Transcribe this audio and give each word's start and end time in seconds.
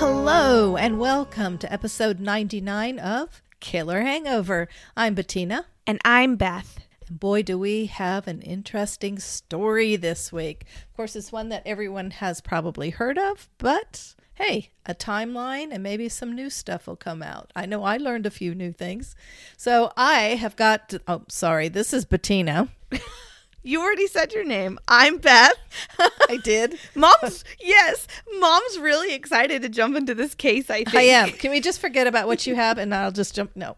Hello, 0.00 0.76
and 0.76 0.98
welcome 0.98 1.58
to 1.58 1.72
episode 1.72 2.20
99 2.20 2.98
of 2.98 3.42
Killer 3.60 4.00
Hangover. 4.00 4.68
I'm 4.96 5.14
Bettina. 5.14 5.66
And 5.86 6.00
I'm 6.04 6.36
Beth. 6.36 6.78
And 7.06 7.20
boy, 7.20 7.42
do 7.42 7.58
we 7.58 7.86
have 7.86 8.26
an 8.26 8.40
interesting 8.42 9.18
story 9.18 9.96
this 9.96 10.32
week. 10.32 10.64
Of 10.88 10.96
course, 10.96 11.16
it's 11.16 11.32
one 11.32 11.50
that 11.50 11.66
everyone 11.66 12.12
has 12.12 12.40
probably 12.40 12.90
heard 12.90 13.18
of, 13.18 13.48
but 13.58 14.14
hey, 14.40 14.70
a 14.86 14.94
timeline 14.94 15.68
and 15.70 15.82
maybe 15.82 16.08
some 16.08 16.34
new 16.34 16.48
stuff 16.48 16.86
will 16.86 16.96
come 16.96 17.22
out. 17.22 17.52
I 17.54 17.66
know 17.66 17.84
I 17.84 17.98
learned 17.98 18.26
a 18.26 18.30
few 18.30 18.54
new 18.54 18.72
things. 18.72 19.14
So 19.56 19.92
I 19.96 20.36
have 20.36 20.56
got, 20.56 20.88
to, 20.90 21.02
oh, 21.06 21.22
sorry, 21.28 21.68
this 21.68 21.92
is 21.92 22.04
Bettina. 22.04 22.68
You 23.62 23.82
already 23.82 24.06
said 24.06 24.32
your 24.32 24.44
name. 24.44 24.78
I'm 24.88 25.18
Beth. 25.18 25.52
I 25.98 26.38
did. 26.42 26.78
Mom's, 26.94 27.44
yes, 27.60 28.06
mom's 28.38 28.78
really 28.78 29.12
excited 29.12 29.60
to 29.60 29.68
jump 29.68 29.98
into 29.98 30.14
this 30.14 30.34
case, 30.34 30.70
I 30.70 30.84
think. 30.84 30.94
I 30.94 31.02
am. 31.02 31.30
Can 31.32 31.50
we 31.50 31.60
just 31.60 31.78
forget 31.78 32.06
about 32.06 32.26
what 32.26 32.46
you 32.46 32.54
have 32.54 32.78
and 32.78 32.94
I'll 32.94 33.12
just 33.12 33.34
jump? 33.34 33.54
No. 33.54 33.76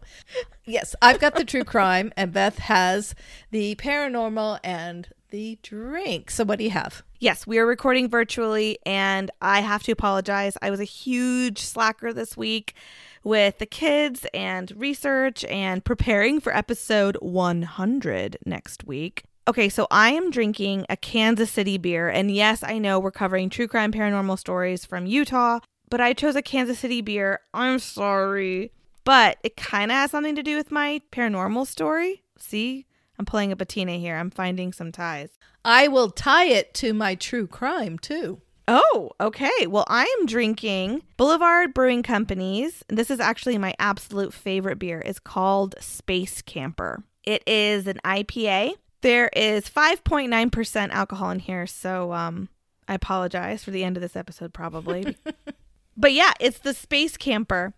Yes, 0.63 0.95
I've 1.01 1.19
got 1.19 1.35
the 1.35 1.43
true 1.43 1.65
crime, 1.65 2.13
and 2.15 2.31
Beth 2.31 2.59
has 2.59 3.13
the 3.51 3.75
paranormal 3.75 4.61
and 4.63 5.09
the 5.31 5.59
drink. 5.61 6.31
So, 6.31 6.45
what 6.45 6.59
do 6.59 6.63
you 6.63 6.69
have? 6.69 7.03
Yes, 7.23 7.47
we 7.47 7.57
are 7.57 7.65
recording 7.65 8.09
virtually, 8.09 8.79
and 8.85 9.31
I 9.41 9.61
have 9.61 9.81
to 9.83 9.93
apologize. 9.93 10.57
I 10.61 10.69
was 10.69 10.81
a 10.81 10.83
huge 10.83 11.59
slacker 11.59 12.11
this 12.11 12.35
week 12.35 12.75
with 13.23 13.59
the 13.59 13.65
kids 13.65 14.25
and 14.33 14.69
research 14.75 15.45
and 15.45 15.85
preparing 15.85 16.41
for 16.41 16.53
episode 16.53 17.15
100 17.21 18.39
next 18.45 18.83
week. 18.83 19.23
Okay, 19.47 19.69
so 19.69 19.87
I 19.89 20.09
am 20.09 20.31
drinking 20.31 20.85
a 20.89 20.97
Kansas 20.97 21.49
City 21.49 21.77
beer. 21.77 22.09
And 22.09 22.29
yes, 22.29 22.61
I 22.61 22.77
know 22.77 22.99
we're 22.99 23.09
covering 23.09 23.49
true 23.49 23.69
crime 23.69 23.93
paranormal 23.93 24.37
stories 24.37 24.83
from 24.83 25.05
Utah, 25.05 25.61
but 25.89 26.01
I 26.01 26.11
chose 26.11 26.35
a 26.35 26.41
Kansas 26.41 26.79
City 26.79 26.99
beer. 26.99 27.39
I'm 27.53 27.79
sorry. 27.79 28.73
But 29.05 29.37
it 29.45 29.55
kind 29.55 29.91
of 29.91 29.95
has 29.95 30.11
something 30.11 30.35
to 30.35 30.43
do 30.43 30.57
with 30.57 30.71
my 30.71 31.01
paranormal 31.13 31.67
story. 31.67 32.23
See, 32.37 32.85
I'm 33.17 33.25
playing 33.25 33.51
a 33.51 33.55
patina 33.55 33.93
here. 33.93 34.17
I'm 34.17 34.29
finding 34.29 34.73
some 34.73 34.91
ties. 34.91 35.29
I 35.63 35.87
will 35.87 36.09
tie 36.09 36.45
it 36.45 36.73
to 36.75 36.93
my 36.93 37.15
true 37.15 37.47
crime 37.47 37.99
too. 37.99 38.41
Oh, 38.67 39.11
okay. 39.19 39.67
Well, 39.67 39.85
I 39.87 40.03
am 40.19 40.25
drinking 40.25 41.03
Boulevard 41.17 41.73
Brewing 41.73 42.01
Company's. 42.03 42.83
This 42.87 43.11
is 43.11 43.19
actually 43.19 43.57
my 43.57 43.73
absolute 43.77 44.33
favorite 44.33 44.79
beer. 44.79 45.01
It's 45.05 45.19
called 45.19 45.75
Space 45.79 46.41
Camper. 46.41 47.03
It 47.23 47.43
is 47.45 47.87
an 47.87 47.99
IPA. 48.05 48.73
There 49.01 49.29
is 49.35 49.69
5.9% 49.69 50.89
alcohol 50.91 51.29
in 51.31 51.39
here, 51.39 51.67
so 51.67 52.13
um 52.13 52.49
I 52.87 52.95
apologize 52.95 53.63
for 53.63 53.71
the 53.71 53.83
end 53.83 53.97
of 53.97 54.01
this 54.01 54.15
episode 54.15 54.53
probably. 54.53 55.17
but 55.97 56.13
yeah, 56.13 56.31
it's 56.39 56.59
the 56.59 56.73
Space 56.73 57.17
Camper. 57.17 57.73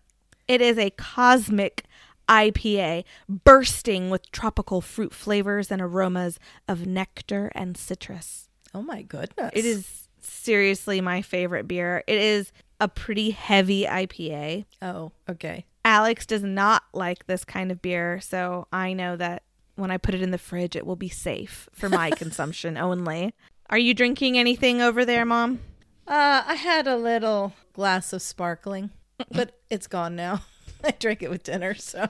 It 0.48 0.60
is 0.60 0.78
a 0.78 0.90
cosmic 0.90 1.84
IPA 2.28 3.04
bursting 3.28 4.10
with 4.10 4.30
tropical 4.30 4.80
fruit 4.80 5.14
flavors 5.14 5.70
and 5.70 5.80
aromas 5.80 6.38
of 6.68 6.86
nectar 6.86 7.50
and 7.54 7.76
citrus. 7.76 8.48
Oh 8.74 8.82
my 8.82 9.02
goodness. 9.02 9.52
It 9.54 9.64
is 9.64 10.08
seriously 10.20 11.00
my 11.00 11.22
favorite 11.22 11.68
beer. 11.68 12.02
It 12.06 12.18
is 12.18 12.52
a 12.80 12.88
pretty 12.88 13.30
heavy 13.30 13.84
IPA. 13.84 14.64
Oh, 14.82 15.12
okay. 15.28 15.64
Alex 15.84 16.26
does 16.26 16.42
not 16.42 16.82
like 16.92 17.26
this 17.26 17.44
kind 17.44 17.70
of 17.70 17.80
beer, 17.80 18.20
so 18.20 18.66
I 18.72 18.92
know 18.92 19.16
that 19.16 19.44
when 19.76 19.90
I 19.90 19.98
put 19.98 20.14
it 20.14 20.22
in 20.22 20.32
the 20.32 20.38
fridge, 20.38 20.74
it 20.74 20.86
will 20.86 20.96
be 20.96 21.08
safe 21.08 21.68
for 21.72 21.88
my 21.88 22.10
consumption 22.16 22.76
only. 22.76 23.34
Are 23.70 23.78
you 23.78 23.94
drinking 23.94 24.36
anything 24.36 24.82
over 24.82 25.04
there, 25.04 25.24
Mom? 25.24 25.60
Uh, 26.06 26.42
I 26.46 26.54
had 26.54 26.86
a 26.86 26.96
little 26.96 27.52
glass 27.72 28.12
of 28.12 28.22
sparkling, 28.22 28.90
but 29.30 29.58
it's 29.70 29.86
gone 29.86 30.16
now. 30.16 30.42
I 30.86 30.94
drank 30.98 31.22
it 31.22 31.30
with 31.30 31.42
dinner, 31.42 31.74
so. 31.74 32.08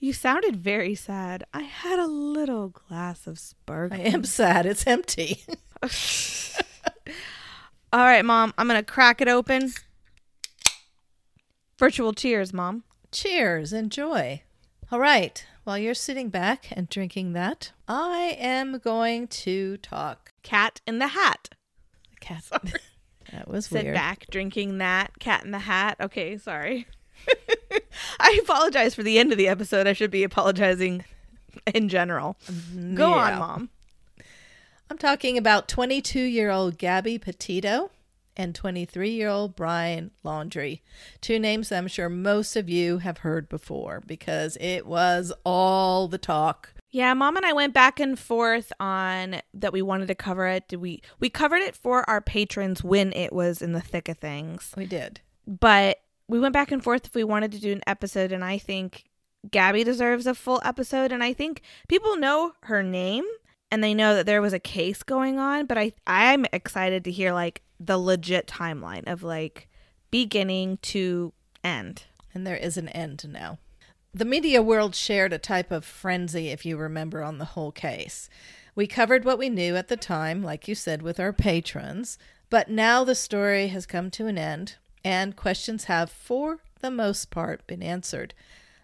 You 0.00 0.12
sounded 0.12 0.56
very 0.56 0.94
sad. 0.94 1.44
I 1.54 1.62
had 1.62 1.98
a 1.98 2.06
little 2.06 2.68
glass 2.68 3.26
of 3.26 3.38
spark. 3.38 3.92
I 3.92 3.98
am 3.98 4.24
sad. 4.24 4.66
It's 4.66 4.86
empty. 4.86 5.42
All 7.92 8.00
right, 8.00 8.24
Mom, 8.24 8.52
I'm 8.58 8.66
going 8.66 8.78
to 8.78 8.84
crack 8.84 9.20
it 9.20 9.28
open. 9.28 9.72
Virtual 11.78 12.12
cheers, 12.12 12.52
Mom. 12.52 12.84
Cheers. 13.12 13.72
Enjoy. 13.72 14.42
All 14.90 14.98
right. 15.00 15.44
While 15.64 15.78
you're 15.78 15.94
sitting 15.94 16.28
back 16.28 16.66
and 16.72 16.88
drinking 16.88 17.32
that, 17.32 17.72
I 17.88 18.36
am 18.38 18.78
going 18.78 19.28
to 19.28 19.78
talk. 19.78 20.32
Cat 20.42 20.80
in 20.86 20.98
the 20.98 21.08
Hat. 21.08 21.48
Cat. 22.20 22.44
that 23.32 23.48
was 23.48 23.66
Sit 23.66 23.84
weird. 23.84 23.94
back 23.94 24.26
drinking 24.30 24.78
that. 24.78 25.18
Cat 25.18 25.44
in 25.44 25.52
the 25.52 25.60
Hat. 25.60 25.96
Okay, 26.00 26.36
sorry. 26.36 26.86
I 28.20 28.38
apologize 28.42 28.94
for 28.94 29.02
the 29.02 29.18
end 29.18 29.32
of 29.32 29.38
the 29.38 29.48
episode. 29.48 29.86
I 29.86 29.92
should 29.92 30.10
be 30.10 30.24
apologizing 30.24 31.04
in 31.74 31.88
general. 31.88 32.36
Mm-hmm. 32.50 32.94
Go 32.96 33.10
Yeah. 33.10 33.32
on, 33.32 33.38
Mom. 33.38 33.70
I'm 34.90 34.98
talking 34.98 35.38
about 35.38 35.68
22 35.68 36.20
year 36.20 36.50
old 36.50 36.78
Gabby 36.78 37.18
Petito 37.18 37.90
and 38.36 38.54
23 38.54 39.10
year 39.10 39.28
old 39.28 39.56
Brian 39.56 40.10
Laundrie. 40.24 40.80
Two 41.20 41.38
names 41.38 41.72
I'm 41.72 41.88
sure 41.88 42.08
most 42.08 42.54
of 42.56 42.68
you 42.68 42.98
have 42.98 43.18
heard 43.18 43.48
before 43.48 44.02
because 44.06 44.58
it 44.60 44.86
was 44.86 45.32
all 45.44 46.06
the 46.08 46.18
talk. 46.18 46.70
Yeah, 46.90 47.12
mom 47.14 47.36
and 47.36 47.46
I 47.46 47.52
went 47.52 47.74
back 47.74 47.98
and 47.98 48.16
forth 48.16 48.72
on 48.78 49.40
that 49.54 49.72
we 49.72 49.82
wanted 49.82 50.06
to 50.08 50.14
cover 50.14 50.46
it. 50.46 50.68
Did 50.68 50.76
we 50.80 51.00
we 51.18 51.28
covered 51.28 51.62
it 51.62 51.74
for 51.74 52.08
our 52.08 52.20
patrons 52.20 52.84
when 52.84 53.12
it 53.14 53.32
was 53.32 53.62
in 53.62 53.72
the 53.72 53.80
thick 53.80 54.08
of 54.08 54.18
things. 54.18 54.72
We 54.76 54.86
did. 54.86 55.20
But 55.46 55.98
we 56.28 56.40
went 56.40 56.52
back 56.52 56.72
and 56.72 56.82
forth 56.82 57.06
if 57.06 57.14
we 57.14 57.24
wanted 57.24 57.52
to 57.52 57.60
do 57.60 57.72
an 57.72 57.82
episode 57.86 58.32
and 58.32 58.44
I 58.44 58.58
think 58.58 59.04
Gabby 59.50 59.84
deserves 59.84 60.26
a 60.26 60.34
full 60.34 60.60
episode 60.64 61.12
and 61.12 61.22
I 61.22 61.32
think 61.32 61.62
people 61.88 62.16
know 62.16 62.52
her 62.62 62.82
name 62.82 63.24
and 63.70 63.82
they 63.82 63.94
know 63.94 64.14
that 64.14 64.26
there 64.26 64.42
was 64.42 64.52
a 64.52 64.58
case 64.58 65.02
going 65.02 65.38
on, 65.38 65.66
but 65.66 65.76
I 65.76 65.92
I'm 66.06 66.46
excited 66.52 67.04
to 67.04 67.10
hear 67.10 67.32
like 67.32 67.62
the 67.80 67.98
legit 67.98 68.46
timeline 68.46 69.10
of 69.10 69.22
like 69.22 69.68
beginning 70.10 70.78
to 70.82 71.32
end. 71.62 72.04
And 72.32 72.46
there 72.46 72.56
is 72.56 72.76
an 72.76 72.88
end 72.90 73.26
now. 73.28 73.58
The 74.12 74.24
media 74.24 74.62
world 74.62 74.94
shared 74.94 75.32
a 75.32 75.38
type 75.38 75.72
of 75.72 75.84
frenzy, 75.84 76.50
if 76.50 76.64
you 76.64 76.76
remember, 76.76 77.22
on 77.22 77.38
the 77.38 77.44
whole 77.46 77.72
case. 77.72 78.28
We 78.76 78.86
covered 78.86 79.24
what 79.24 79.38
we 79.38 79.48
knew 79.48 79.74
at 79.74 79.88
the 79.88 79.96
time, 79.96 80.42
like 80.42 80.68
you 80.68 80.76
said, 80.76 81.02
with 81.02 81.18
our 81.18 81.32
patrons, 81.32 82.16
but 82.50 82.70
now 82.70 83.02
the 83.02 83.16
story 83.16 83.68
has 83.68 83.86
come 83.86 84.10
to 84.12 84.26
an 84.26 84.38
end, 84.38 84.76
and 85.04 85.36
questions 85.36 85.84
have, 85.84 86.10
for 86.10 86.60
the 86.80 86.90
most 86.90 87.30
part, 87.30 87.66
been 87.66 87.82
answered. 87.82 88.34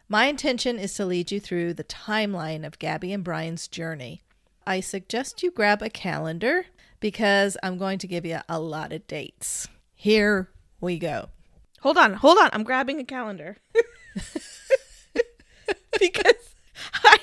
My 0.09 0.27
intention 0.27 0.79
is 0.79 0.95
to 0.95 1.07
lead 1.07 1.31
you 1.31 1.41
through 1.41 1.75
the 1.75 1.85
timeline 1.85 2.67
of 2.67 2.79
Gabby 2.79 3.13
and 3.13 3.25
Brian's 3.25 3.69
journey. 3.69 4.23
I 4.67 4.81
suggest 4.81 5.43
you 5.43 5.51
grab 5.51 5.83
a 5.83 5.91
calendar 5.91 6.67
because 7.01 7.57
I'm 7.63 7.79
going 7.79 7.99
to 7.99 8.07
give 8.07 8.27
you 8.27 8.41
a 8.49 8.61
lot 8.61 8.93
of 8.93 9.07
dates. 9.07 9.69
Here 9.95 10.51
we 10.81 10.99
go. 10.99 11.29
Hold 11.81 11.97
on, 11.97 12.15
hold 12.15 12.39
on. 12.39 12.51
I'm 12.53 12.65
grabbing 12.65 13.01
a 13.01 13.05
calendar. 13.05 13.57
because 15.99 16.55
I 16.95 17.19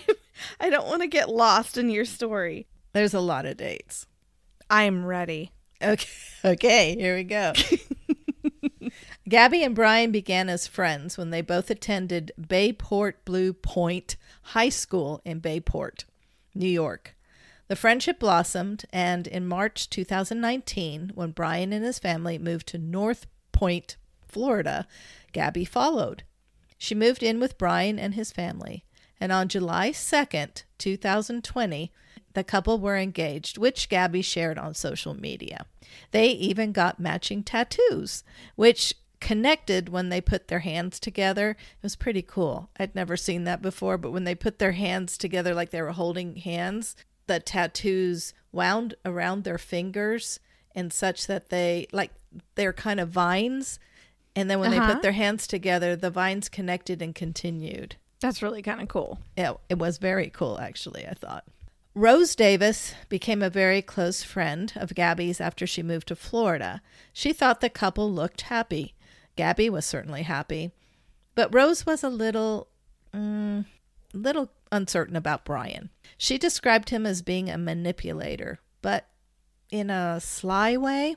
I 0.60 0.70
don't 0.70 0.88
want 0.88 1.02
to 1.02 1.08
get 1.08 1.30
lost 1.30 1.78
in 1.78 1.90
your 1.90 2.06
story. 2.06 2.68
There's 2.94 3.14
a 3.14 3.20
lot 3.20 3.46
of 3.46 3.58
dates. 3.58 4.08
I'm 4.70 5.06
ready. 5.06 5.52
Okay, 5.82 6.08
okay, 6.46 6.96
here 6.96 7.16
we 7.16 7.24
go. 7.24 7.54
Gabby 9.28 9.62
and 9.62 9.76
Brian 9.76 10.12
began 10.12 10.48
as 10.48 10.68
friends 10.68 11.18
when 11.18 11.32
they 11.32 11.42
both 11.42 11.70
attended 11.70 12.32
Bayport 12.38 13.26
Blue 13.26 13.52
Point 13.52 14.16
High 14.42 14.70
School 14.70 15.22
in 15.26 15.40
Bayport, 15.40 16.06
New 16.56 16.70
York. 16.70 17.14
The 17.68 17.76
friendship 17.76 18.20
blossomed, 18.20 18.86
and 18.94 19.28
in 19.28 19.46
March 19.46 19.90
2019, 19.90 21.12
when 21.14 21.32
Brian 21.32 21.74
and 21.74 21.84
his 21.84 22.00
family 22.00 22.38
moved 22.38 22.68
to 22.68 22.78
North 22.78 23.28
Port, 23.52 23.98
Florida, 24.26 24.88
Gabby 25.34 25.66
followed. 25.66 26.24
She 26.78 26.96
moved 26.96 27.22
in 27.22 27.38
with 27.38 27.58
Brian 27.58 28.00
and 28.00 28.14
his 28.14 28.32
family, 28.32 28.86
and 29.20 29.34
on 29.34 29.50
July 29.50 29.90
2nd, 29.90 30.64
2020, 30.78 31.92
the 32.34 32.44
couple 32.46 32.80
were 32.80 32.96
engaged, 32.96 33.58
which 33.58 33.90
Gabby 33.90 34.22
shared 34.22 34.58
on 34.58 34.74
social 34.74 35.14
media. 35.14 35.66
They 36.12 36.30
even 36.30 36.72
got 36.72 37.00
matching 37.00 37.44
tattoos, 37.44 38.24
which 38.56 38.94
connected 39.20 39.90
when 39.90 40.10
they 40.10 40.22
put 40.22 40.48
their 40.48 40.60
hands 40.60 41.00
together. 41.00 41.52
It 41.52 41.84
was 41.84 41.96
pretty 41.96 42.22
cool. 42.22 42.70
I'd 42.80 42.96
never 42.96 43.18
seen 43.18 43.44
that 43.46 43.62
before, 43.62 43.98
but 43.98 44.12
when 44.12 44.24
they 44.24 44.36
put 44.36 44.60
their 44.60 44.74
hands 44.74 45.18
together 45.18 45.54
like 45.54 45.72
they 45.72 45.82
were 45.82 45.92
holding 45.94 46.36
hands, 46.38 46.96
the 47.28 47.40
tattoos 47.40 48.34
wound 48.52 48.96
around 49.06 49.44
their 49.44 49.58
fingers 49.58 50.40
and 50.76 50.94
such 50.94 51.28
that 51.28 51.50
they 51.50 51.88
like 51.92 52.12
they're 52.56 52.74
kind 52.74 53.00
of 53.00 53.10
vines. 53.10 53.80
And 54.36 54.50
then 54.50 54.60
when 54.60 54.70
they 54.72 54.78
Uh-huh. 54.78 54.94
put 54.94 55.02
their 55.02 55.14
hands 55.14 55.48
together, 55.48 55.96
the 55.96 56.12
vines 56.12 56.48
connected 56.50 57.02
and 57.02 57.16
continued. 57.16 57.96
That's 58.20 58.42
really 58.44 58.62
kind 58.62 58.82
of 58.82 58.88
cool. 58.88 59.20
Yeah, 59.36 59.54
it 59.70 59.78
was 59.80 59.98
very 59.98 60.30
cool, 60.30 60.60
actually, 60.60 61.08
I 61.08 61.14
thought. 61.16 61.44
Rose 61.96 62.36
Davis 62.36 62.94
became 63.10 63.42
a 63.42 63.50
very 63.50 63.82
close 63.82 64.22
friend 64.22 64.72
of 64.76 64.94
Gabby's 64.94 65.42
after 65.42 65.66
she 65.66 65.82
moved 65.82 66.08
to 66.10 66.16
Florida. 66.16 66.82
She 67.12 67.34
thought 67.34 67.60
the 67.62 67.70
couple 67.72 68.12
looked 68.12 68.42
happy. 68.42 68.94
Gabby 69.38 69.70
was 69.70 69.86
certainly 69.86 70.24
happy, 70.24 70.72
but 71.36 71.54
Rose 71.54 71.86
was 71.86 72.04
a 72.04 72.10
little, 72.10 72.68
mm, 73.14 73.66
little 74.14 74.52
uncertain 74.72 75.16
about 75.16 75.46
Brian. 75.46 75.90
She 76.18 76.38
described 76.38 76.90
him 76.90 77.06
as 77.06 77.22
being 77.22 77.50
a 77.50 77.58
manipulator, 77.58 78.60
but 78.82 79.08
in 79.70 79.90
a 79.90 80.20
sly 80.20 80.76
way. 80.76 81.16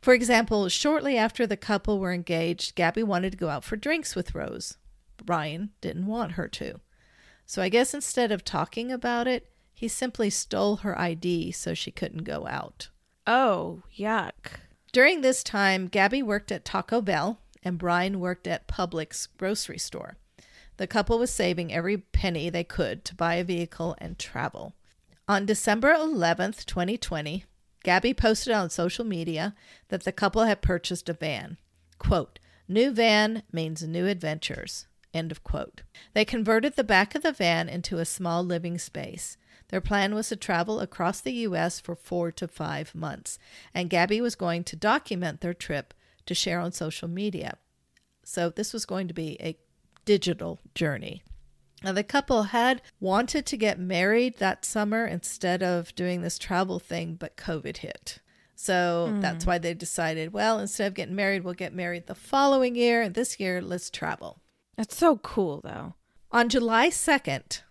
For 0.00 0.14
example, 0.14 0.68
shortly 0.68 1.18
after 1.18 1.46
the 1.46 1.56
couple 1.56 1.98
were 1.98 2.12
engaged, 2.12 2.76
Gabby 2.76 3.02
wanted 3.02 3.32
to 3.32 3.38
go 3.38 3.48
out 3.48 3.64
for 3.64 3.76
drinks 3.76 4.14
with 4.14 4.34
Rose. 4.34 4.78
Brian 5.24 5.70
didn't 5.80 6.06
want 6.06 6.32
her 6.32 6.48
to. 6.48 6.80
So 7.44 7.62
I 7.62 7.68
guess 7.68 7.94
instead 7.94 8.30
of 8.30 8.44
talking 8.44 8.92
about 8.92 9.26
it, 9.26 9.50
he 9.74 9.88
simply 9.88 10.30
stole 10.30 10.76
her 10.76 10.98
ID 10.98 11.52
so 11.52 11.74
she 11.74 11.90
couldn't 11.90 12.24
go 12.24 12.46
out. 12.46 12.88
Oh, 13.26 13.82
yuck. 13.96 14.60
During 14.92 15.20
this 15.20 15.42
time, 15.42 15.86
Gabby 15.86 16.22
worked 16.22 16.50
at 16.50 16.64
Taco 16.64 17.00
Bell 17.00 17.40
and 17.64 17.78
Brian 17.78 18.20
worked 18.20 18.46
at 18.46 18.68
Publix 18.68 19.28
grocery 19.36 19.78
store. 19.78 20.16
The 20.76 20.86
couple 20.86 21.18
was 21.18 21.30
saving 21.30 21.72
every 21.72 21.98
penny 21.98 22.50
they 22.50 22.64
could 22.64 23.04
to 23.06 23.14
buy 23.14 23.34
a 23.34 23.44
vehicle 23.44 23.96
and 23.98 24.18
travel. 24.18 24.74
On 25.26 25.44
December 25.44 25.92
11th, 25.92 26.64
2020, 26.64 27.44
Gabby 27.82 28.14
posted 28.14 28.52
on 28.52 28.70
social 28.70 29.04
media 29.04 29.54
that 29.88 30.04
the 30.04 30.12
couple 30.12 30.44
had 30.44 30.62
purchased 30.62 31.08
a 31.08 31.12
van. 31.12 31.58
Quote, 31.98 32.38
New 32.68 32.90
van 32.90 33.42
means 33.50 33.82
new 33.82 34.06
adventures. 34.06 34.86
End 35.14 35.32
of 35.32 35.42
quote. 35.42 35.82
They 36.12 36.24
converted 36.24 36.76
the 36.76 36.84
back 36.84 37.14
of 37.14 37.22
the 37.22 37.32
van 37.32 37.68
into 37.68 37.98
a 37.98 38.04
small 38.04 38.44
living 38.44 38.78
space. 38.78 39.36
Their 39.68 39.80
plan 39.80 40.14
was 40.14 40.28
to 40.28 40.36
travel 40.36 40.80
across 40.80 41.20
the 41.20 41.32
U.S. 41.32 41.80
for 41.80 41.94
four 41.94 42.30
to 42.32 42.48
five 42.48 42.94
months, 42.94 43.38
and 43.74 43.90
Gabby 43.90 44.20
was 44.20 44.34
going 44.34 44.64
to 44.64 44.76
document 44.76 45.40
their 45.40 45.54
trip 45.54 45.94
to 46.28 46.34
share 46.34 46.60
on 46.60 46.72
social 46.72 47.08
media. 47.08 47.58
So 48.24 48.50
this 48.50 48.72
was 48.72 48.86
going 48.86 49.08
to 49.08 49.14
be 49.14 49.36
a 49.40 49.58
digital 50.04 50.60
journey. 50.74 51.22
Now, 51.82 51.92
the 51.92 52.02
couple 52.02 52.44
had 52.44 52.82
wanted 52.98 53.46
to 53.46 53.56
get 53.56 53.78
married 53.78 54.38
that 54.38 54.64
summer 54.64 55.06
instead 55.06 55.62
of 55.62 55.94
doing 55.94 56.22
this 56.22 56.38
travel 56.38 56.78
thing, 56.78 57.14
but 57.14 57.36
COVID 57.36 57.78
hit. 57.78 58.18
So 58.56 59.10
mm. 59.12 59.20
that's 59.20 59.46
why 59.46 59.58
they 59.58 59.74
decided, 59.74 60.32
well, 60.32 60.58
instead 60.58 60.88
of 60.88 60.94
getting 60.94 61.14
married, 61.14 61.44
we'll 61.44 61.54
get 61.54 61.72
married 61.72 62.06
the 62.06 62.16
following 62.16 62.74
year. 62.74 63.00
And 63.02 63.14
this 63.14 63.38
year, 63.38 63.62
let's 63.62 63.90
travel. 63.90 64.40
That's 64.76 64.96
so 64.96 65.18
cool, 65.18 65.60
though. 65.62 65.94
On 66.32 66.48
July 66.48 66.88
2nd, 66.88 67.62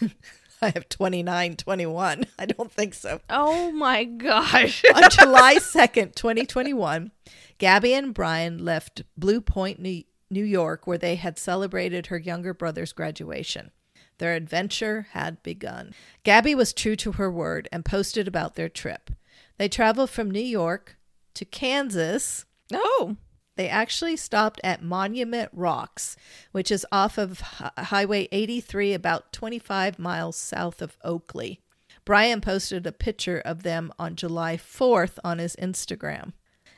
I 0.62 0.70
have 0.70 0.88
29, 0.88 1.56
21. 1.56 2.26
I 2.38 2.46
don't 2.46 2.72
think 2.72 2.94
so. 2.94 3.20
Oh 3.30 3.70
my 3.72 4.04
gosh. 4.04 4.82
On 4.94 5.02
July 5.10 5.56
2nd, 5.56 6.14
2021, 6.14 7.12
Gabby 7.58 7.94
and 7.94 8.12
Brian 8.12 8.64
left 8.64 9.02
Blue 9.16 9.40
Point, 9.40 9.80
New 9.80 10.04
New 10.30 10.44
York, 10.44 10.86
where 10.86 10.98
they 10.98 11.14
had 11.14 11.38
celebrated 11.38 12.08
her 12.08 12.18
younger 12.18 12.52
brother's 12.52 12.92
graduation. 12.92 13.70
Their 14.18 14.34
adventure 14.34 15.06
had 15.12 15.42
begun. 15.42 15.94
Gabby 16.22 16.54
was 16.54 16.74
true 16.74 16.96
to 16.96 17.12
her 17.12 17.30
word 17.30 17.66
and 17.72 17.82
posted 17.82 18.28
about 18.28 18.54
their 18.54 18.68
trip. 18.68 19.10
They 19.56 19.68
traveled 19.70 20.10
from 20.10 20.30
New 20.30 20.40
York 20.40 20.98
to 21.32 21.46
Kansas. 21.46 22.44
Oh. 22.70 23.16
They 23.58 23.68
actually 23.68 24.14
stopped 24.16 24.60
at 24.62 24.84
Monument 24.84 25.50
Rocks, 25.52 26.14
which 26.52 26.70
is 26.70 26.86
off 26.92 27.18
of 27.18 27.40
Highway 27.40 28.28
83, 28.30 28.94
about 28.94 29.32
25 29.32 29.98
miles 29.98 30.36
south 30.36 30.80
of 30.80 30.96
Oakley. 31.02 31.60
Brian 32.04 32.40
posted 32.40 32.86
a 32.86 32.92
picture 32.92 33.40
of 33.44 33.64
them 33.64 33.92
on 33.98 34.14
July 34.14 34.56
4th 34.56 35.18
on 35.24 35.38
his 35.38 35.56
Instagram. 35.56 36.34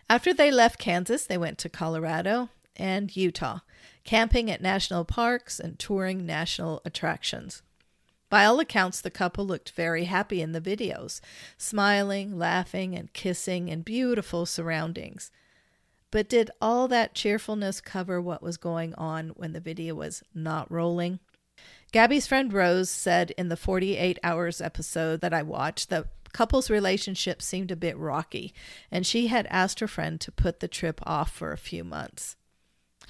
After 0.08 0.32
they 0.32 0.50
left 0.50 0.78
Kansas, 0.78 1.26
they 1.26 1.36
went 1.36 1.58
to 1.58 1.68
Colorado, 1.68 2.48
and 2.74 3.14
Utah, 3.14 3.58
camping 4.04 4.50
at 4.50 4.62
national 4.62 5.04
parks 5.04 5.60
and 5.60 5.78
touring 5.78 6.24
national 6.24 6.80
attractions. 6.86 7.60
By 8.30 8.46
all 8.46 8.58
accounts, 8.58 9.02
the 9.02 9.10
couple 9.10 9.46
looked 9.46 9.72
very 9.72 10.04
happy 10.04 10.40
in 10.40 10.52
the 10.52 10.62
videos, 10.62 11.20
smiling, 11.58 12.38
laughing, 12.38 12.96
and 12.96 13.12
kissing 13.12 13.68
in 13.68 13.82
beautiful 13.82 14.46
surroundings. 14.46 15.30
But 16.10 16.28
did 16.28 16.50
all 16.60 16.88
that 16.88 17.14
cheerfulness 17.14 17.80
cover 17.80 18.20
what 18.20 18.42
was 18.42 18.56
going 18.56 18.94
on 18.94 19.30
when 19.30 19.52
the 19.52 19.60
video 19.60 19.94
was 19.94 20.22
not 20.34 20.70
rolling? 20.70 21.20
Gabby's 21.92 22.26
friend 22.26 22.52
Rose 22.52 22.90
said 22.90 23.32
in 23.32 23.48
the 23.48 23.56
48 23.56 24.18
Hours 24.22 24.60
episode 24.60 25.20
that 25.20 25.34
I 25.34 25.42
watched 25.42 25.90
that 25.90 26.06
the 26.24 26.30
couple's 26.30 26.70
relationship 26.70 27.42
seemed 27.42 27.70
a 27.70 27.76
bit 27.76 27.96
rocky, 27.96 28.54
and 28.90 29.06
she 29.06 29.26
had 29.26 29.46
asked 29.50 29.80
her 29.80 29.88
friend 29.88 30.20
to 30.20 30.32
put 30.32 30.60
the 30.60 30.68
trip 30.68 31.00
off 31.04 31.32
for 31.32 31.52
a 31.52 31.58
few 31.58 31.84
months 31.84 32.36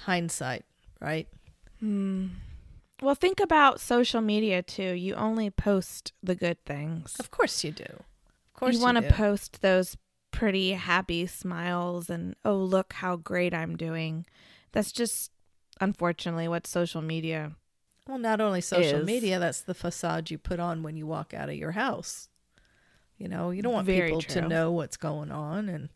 hindsight, 0.01 0.65
right? 0.99 1.27
Hmm. 1.79 2.27
Well, 3.01 3.15
think 3.15 3.39
about 3.39 3.79
social 3.79 4.21
media 4.21 4.61
too. 4.61 4.93
You 4.93 5.15
only 5.15 5.49
post 5.49 6.13
the 6.21 6.35
good 6.35 6.63
things. 6.65 7.15
Of 7.19 7.31
course 7.31 7.63
you 7.63 7.71
do. 7.71 7.83
Of 7.83 8.53
course 8.53 8.75
you 8.75 8.81
want 8.81 8.97
to 8.97 9.11
post 9.11 9.61
those 9.61 9.97
pretty 10.41 10.71
happy 10.71 11.27
smiles 11.27 12.09
and 12.09 12.35
oh 12.43 12.55
look 12.55 12.93
how 12.93 13.15
great 13.15 13.53
I'm 13.53 13.77
doing. 13.77 14.25
That's 14.71 14.91
just 14.91 15.29
unfortunately 15.79 16.47
what 16.47 16.65
social 16.65 17.03
media 17.03 17.51
well, 18.07 18.17
not 18.17 18.41
only 18.41 18.59
social 18.59 19.01
is. 19.01 19.05
media, 19.05 19.37
that's 19.37 19.61
the 19.61 19.75
facade 19.75 20.31
you 20.31 20.39
put 20.39 20.59
on 20.59 20.81
when 20.81 20.95
you 20.95 21.05
walk 21.05 21.35
out 21.35 21.49
of 21.49 21.53
your 21.53 21.73
house. 21.73 22.27
You 23.19 23.27
know, 23.27 23.51
you 23.51 23.61
don't 23.61 23.71
want 23.71 23.85
Very 23.85 24.07
people 24.07 24.21
true. 24.23 24.41
to 24.41 24.47
know 24.47 24.71
what's 24.71 24.97
going 24.97 25.31
on 25.31 25.69
and 25.69 25.89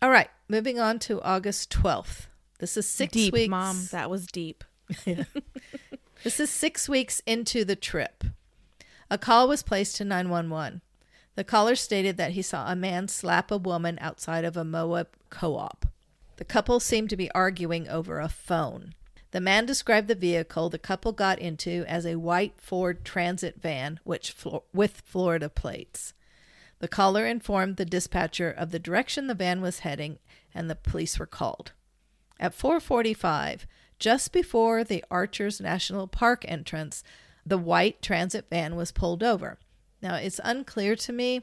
All 0.00 0.08
right, 0.08 0.30
moving 0.48 0.78
on 0.78 1.00
to 1.00 1.20
August 1.22 1.68
12th. 1.72 2.28
This 2.60 2.76
is 2.76 2.88
six 2.88 3.12
deep, 3.12 3.34
weeks. 3.34 3.50
Mom, 3.50 3.88
that 3.90 4.08
was 4.08 4.28
deep. 4.28 4.62
this 5.04 6.38
is 6.38 6.48
six 6.48 6.88
weeks 6.88 7.20
into 7.26 7.64
the 7.64 7.74
trip. 7.74 8.22
A 9.10 9.18
call 9.18 9.48
was 9.48 9.64
placed 9.64 9.96
to 9.96 10.04
911. 10.04 10.80
The 11.38 11.44
caller 11.44 11.76
stated 11.76 12.16
that 12.16 12.32
he 12.32 12.42
saw 12.42 12.66
a 12.66 12.74
man 12.74 13.06
slap 13.06 13.52
a 13.52 13.58
woman 13.58 13.96
outside 14.00 14.44
of 14.44 14.56
a 14.56 14.64
Moab 14.64 15.06
co 15.30 15.54
op. 15.54 15.86
The 16.34 16.44
couple 16.44 16.80
seemed 16.80 17.10
to 17.10 17.16
be 17.16 17.30
arguing 17.30 17.88
over 17.88 18.18
a 18.18 18.28
phone. 18.28 18.96
The 19.30 19.40
man 19.40 19.64
described 19.64 20.08
the 20.08 20.16
vehicle 20.16 20.68
the 20.68 20.80
couple 20.80 21.12
got 21.12 21.38
into 21.38 21.84
as 21.86 22.04
a 22.04 22.16
white 22.16 22.60
Ford 22.60 23.04
Transit 23.04 23.62
van 23.62 24.00
which 24.02 24.34
with 24.72 25.02
Florida 25.06 25.48
plates. 25.48 26.12
The 26.80 26.88
caller 26.88 27.24
informed 27.24 27.76
the 27.76 27.84
dispatcher 27.84 28.50
of 28.50 28.72
the 28.72 28.80
direction 28.80 29.28
the 29.28 29.34
van 29.36 29.60
was 29.60 29.78
heading 29.86 30.18
and 30.52 30.68
the 30.68 30.74
police 30.74 31.20
were 31.20 31.24
called. 31.26 31.70
At 32.40 32.52
4:45, 32.52 33.64
just 34.00 34.32
before 34.32 34.82
the 34.82 35.04
Arches 35.08 35.60
National 35.60 36.08
Park 36.08 36.44
entrance, 36.48 37.04
the 37.46 37.58
white 37.58 38.02
transit 38.02 38.46
van 38.50 38.74
was 38.74 38.90
pulled 38.90 39.22
over. 39.22 39.60
Now, 40.00 40.14
it's 40.16 40.40
unclear 40.44 40.96
to 40.96 41.12
me 41.12 41.42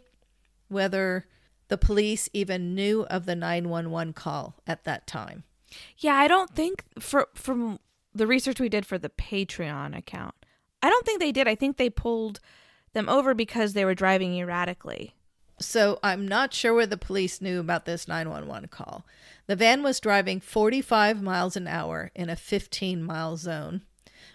whether 0.67 1.27
the 1.67 1.77
police 1.77 2.29
even 2.33 2.75
knew 2.75 3.03
of 3.09 3.25
the 3.25 3.35
911 3.35 4.13
call 4.13 4.55
at 4.67 4.83
that 4.83 5.07
time. 5.07 5.43
Yeah, 5.97 6.15
I 6.15 6.27
don't 6.27 6.51
think 6.51 6.83
for 6.99 7.27
from 7.33 7.79
the 8.13 8.27
research 8.27 8.59
we 8.59 8.69
did 8.69 8.85
for 8.85 8.97
the 8.97 9.09
Patreon 9.09 9.97
account. 9.97 10.35
I 10.81 10.89
don't 10.89 11.05
think 11.05 11.19
they 11.19 11.31
did. 11.31 11.47
I 11.47 11.55
think 11.55 11.77
they 11.77 11.89
pulled 11.89 12.39
them 12.93 13.09
over 13.09 13.33
because 13.33 13.73
they 13.73 13.83
were 13.83 13.95
driving 13.95 14.37
erratically. 14.37 15.15
So 15.59 15.99
I'm 16.03 16.27
not 16.27 16.53
sure 16.53 16.73
where 16.73 16.85
the 16.85 16.97
police 16.97 17.41
knew 17.41 17.59
about 17.59 17.85
this 17.85 18.07
911 18.07 18.69
call. 18.69 19.05
The 19.47 19.55
van 19.55 19.83
was 19.83 19.99
driving 19.99 20.39
45 20.39 21.21
miles 21.21 21.55
an 21.55 21.67
hour 21.67 22.11
in 22.13 22.29
a 22.29 22.35
15 22.35 23.03
mile 23.03 23.37
zone, 23.37 23.81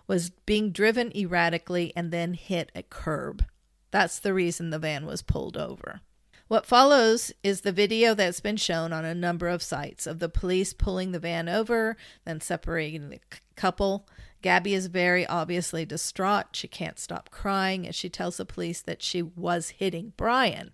was 0.07 0.31
being 0.31 0.73
driven 0.73 1.15
erratically, 1.17 1.93
and 1.95 2.11
then 2.11 2.35
hit 2.35 2.71
a 2.75 2.83
curb. 2.83 3.45
That's 3.91 4.19
the 4.19 4.35
reason 4.35 4.71
the 4.71 4.79
van 4.79 5.07
was 5.07 5.23
pulled 5.23 5.57
over. 5.57 6.01
What 6.49 6.67
follows 6.67 7.33
is 7.45 7.61
the 7.61 7.73
video 7.73 8.15
that's 8.15 8.41
been 8.41 8.57
shown 8.57 8.93
on 8.93 9.05
a 9.05 9.15
number 9.15 9.49
of 9.49 9.63
sites 9.63 10.07
of 10.07 10.19
the 10.19 10.29
police 10.29 10.73
pulling 10.73 11.13
the 11.13 11.21
van 11.21 11.49
over, 11.49 11.97
then 12.25 12.41
separating 12.41 13.09
the 13.09 13.21
couple. 13.55 14.09
Gabby 14.43 14.75
is 14.75 14.87
very 14.87 15.27
obviously 15.27 15.85
distraught. 15.85 16.47
She 16.53 16.67
can't 16.67 16.99
stop 16.99 17.31
crying 17.31 17.87
as 17.87 17.95
she 17.95 18.09
tells 18.09 18.37
the 18.37 18.45
police 18.45 18.83
that 18.83 19.03
she 19.03 19.23
was 19.23 19.71
hitting 19.71 20.13
Brian 20.17 20.73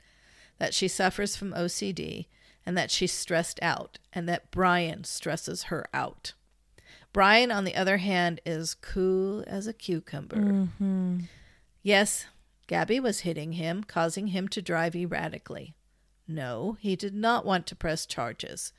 that 0.59 0.75
she 0.75 0.89
suffers 0.89 1.37
from 1.37 1.53
OCD 1.53 2.27
and 2.65 2.77
that 2.77 2.91
she's 2.91 3.13
stressed 3.13 3.59
out 3.63 3.99
and 4.13 4.29
that 4.29 4.51
Brian 4.51 5.05
stresses 5.05 5.65
her 5.65 5.87
out. 5.93 6.33
Brian, 7.13 7.51
on 7.51 7.65
the 7.65 7.77
other 7.77 7.99
hand, 7.99 8.41
is 8.45 8.75
cool 8.75 9.45
as 9.47 9.67
a 9.67 9.73
cucumber. 9.73 10.37
Mm-hmm. 10.37 11.19
Yes, 11.83 12.27
Gabby 12.67 12.99
was 12.99 13.21
hitting 13.21 13.53
him, 13.53 13.85
causing 13.85 14.29
him 14.29 14.49
to 14.49 14.63
drive 14.63 14.97
erratically. 14.97 15.75
No, 16.27 16.77
he 16.81 16.97
did 16.97 17.15
not 17.15 17.47
want 17.47 17.67
to 17.69 17.77
press 17.77 18.07
charges. 18.07 18.73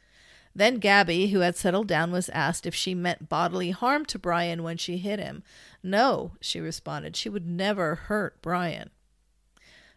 Then 0.53 0.79
Gabby, 0.79 1.27
who 1.27 1.41
had 1.41 1.56
settled 1.56 1.88
down, 1.88 2.12
was 2.12 2.29
asked 2.29 2.65
if 2.65 2.74
she 2.74 2.96
meant 2.96 3.29
bodily 3.29 3.72
harm 3.72 4.06
to 4.06 4.20
Brian 4.20 4.63
when 4.63 4.77
she 4.77 4.98
hit 4.98 5.20
him. 5.20 5.44
No, 5.84 6.32
she 6.41 6.60
responded, 6.60 7.15
she 7.15 7.29
would 7.29 7.46
never 7.46 7.96
hurt 7.96 8.41
Brian. 8.41 8.89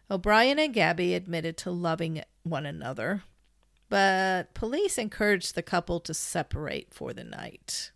O'Brien 0.09 0.59
and 0.59 0.73
Gabby 0.73 1.15
admitted 1.15 1.57
to 1.57 1.71
loving 1.71 2.21
one 2.43 2.65
another, 2.65 3.23
but 3.89 4.53
police 4.53 4.97
encouraged 4.97 5.55
the 5.55 5.63
couple 5.63 5.99
to 6.01 6.13
separate 6.13 6.93
for 6.93 7.11
the 7.11 7.23
night. 7.23 7.91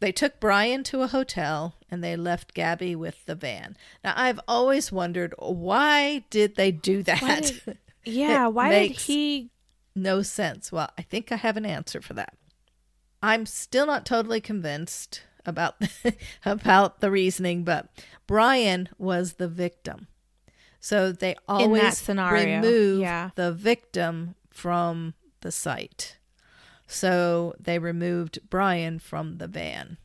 They 0.00 0.12
took 0.12 0.40
Brian 0.40 0.84
to 0.84 1.02
a 1.02 1.06
hotel 1.06 1.74
and 1.90 2.04
they 2.04 2.16
left 2.16 2.54
Gabby 2.54 2.94
with 2.94 3.24
the 3.26 3.34
van. 3.34 3.76
Now, 4.04 4.12
I've 4.16 4.40
always 4.46 4.92
wondered 4.92 5.34
why 5.38 6.24
did 6.30 6.56
they 6.56 6.70
do 6.70 7.02
that? 7.04 7.22
Why 7.22 7.40
did- 7.40 7.78
Yeah, 8.04 8.46
why 8.48 8.70
did 8.70 8.92
he? 8.92 9.50
no 9.94 10.22
sense. 10.22 10.70
Well, 10.70 10.90
I 10.98 11.02
think 11.02 11.32
I 11.32 11.36
have 11.36 11.56
an 11.56 11.66
answer 11.66 12.00
for 12.00 12.14
that. 12.14 12.34
I'm 13.22 13.46
still 13.46 13.86
not 13.86 14.06
totally 14.06 14.40
convinced 14.40 15.22
about 15.44 15.80
about 16.44 17.00
the 17.00 17.10
reasoning, 17.10 17.64
but 17.64 17.88
Brian 18.26 18.88
was 18.98 19.34
the 19.34 19.48
victim. 19.48 20.06
So 20.78 21.10
they 21.10 21.34
always 21.48 22.08
remove 22.08 23.00
yeah. 23.00 23.30
the 23.34 23.52
victim 23.52 24.36
from 24.50 25.14
the 25.40 25.50
site. 25.50 26.15
So 26.86 27.54
they 27.58 27.78
removed 27.78 28.38
Brian 28.48 28.98
from 28.98 29.38
the 29.38 29.48
van. 29.48 29.98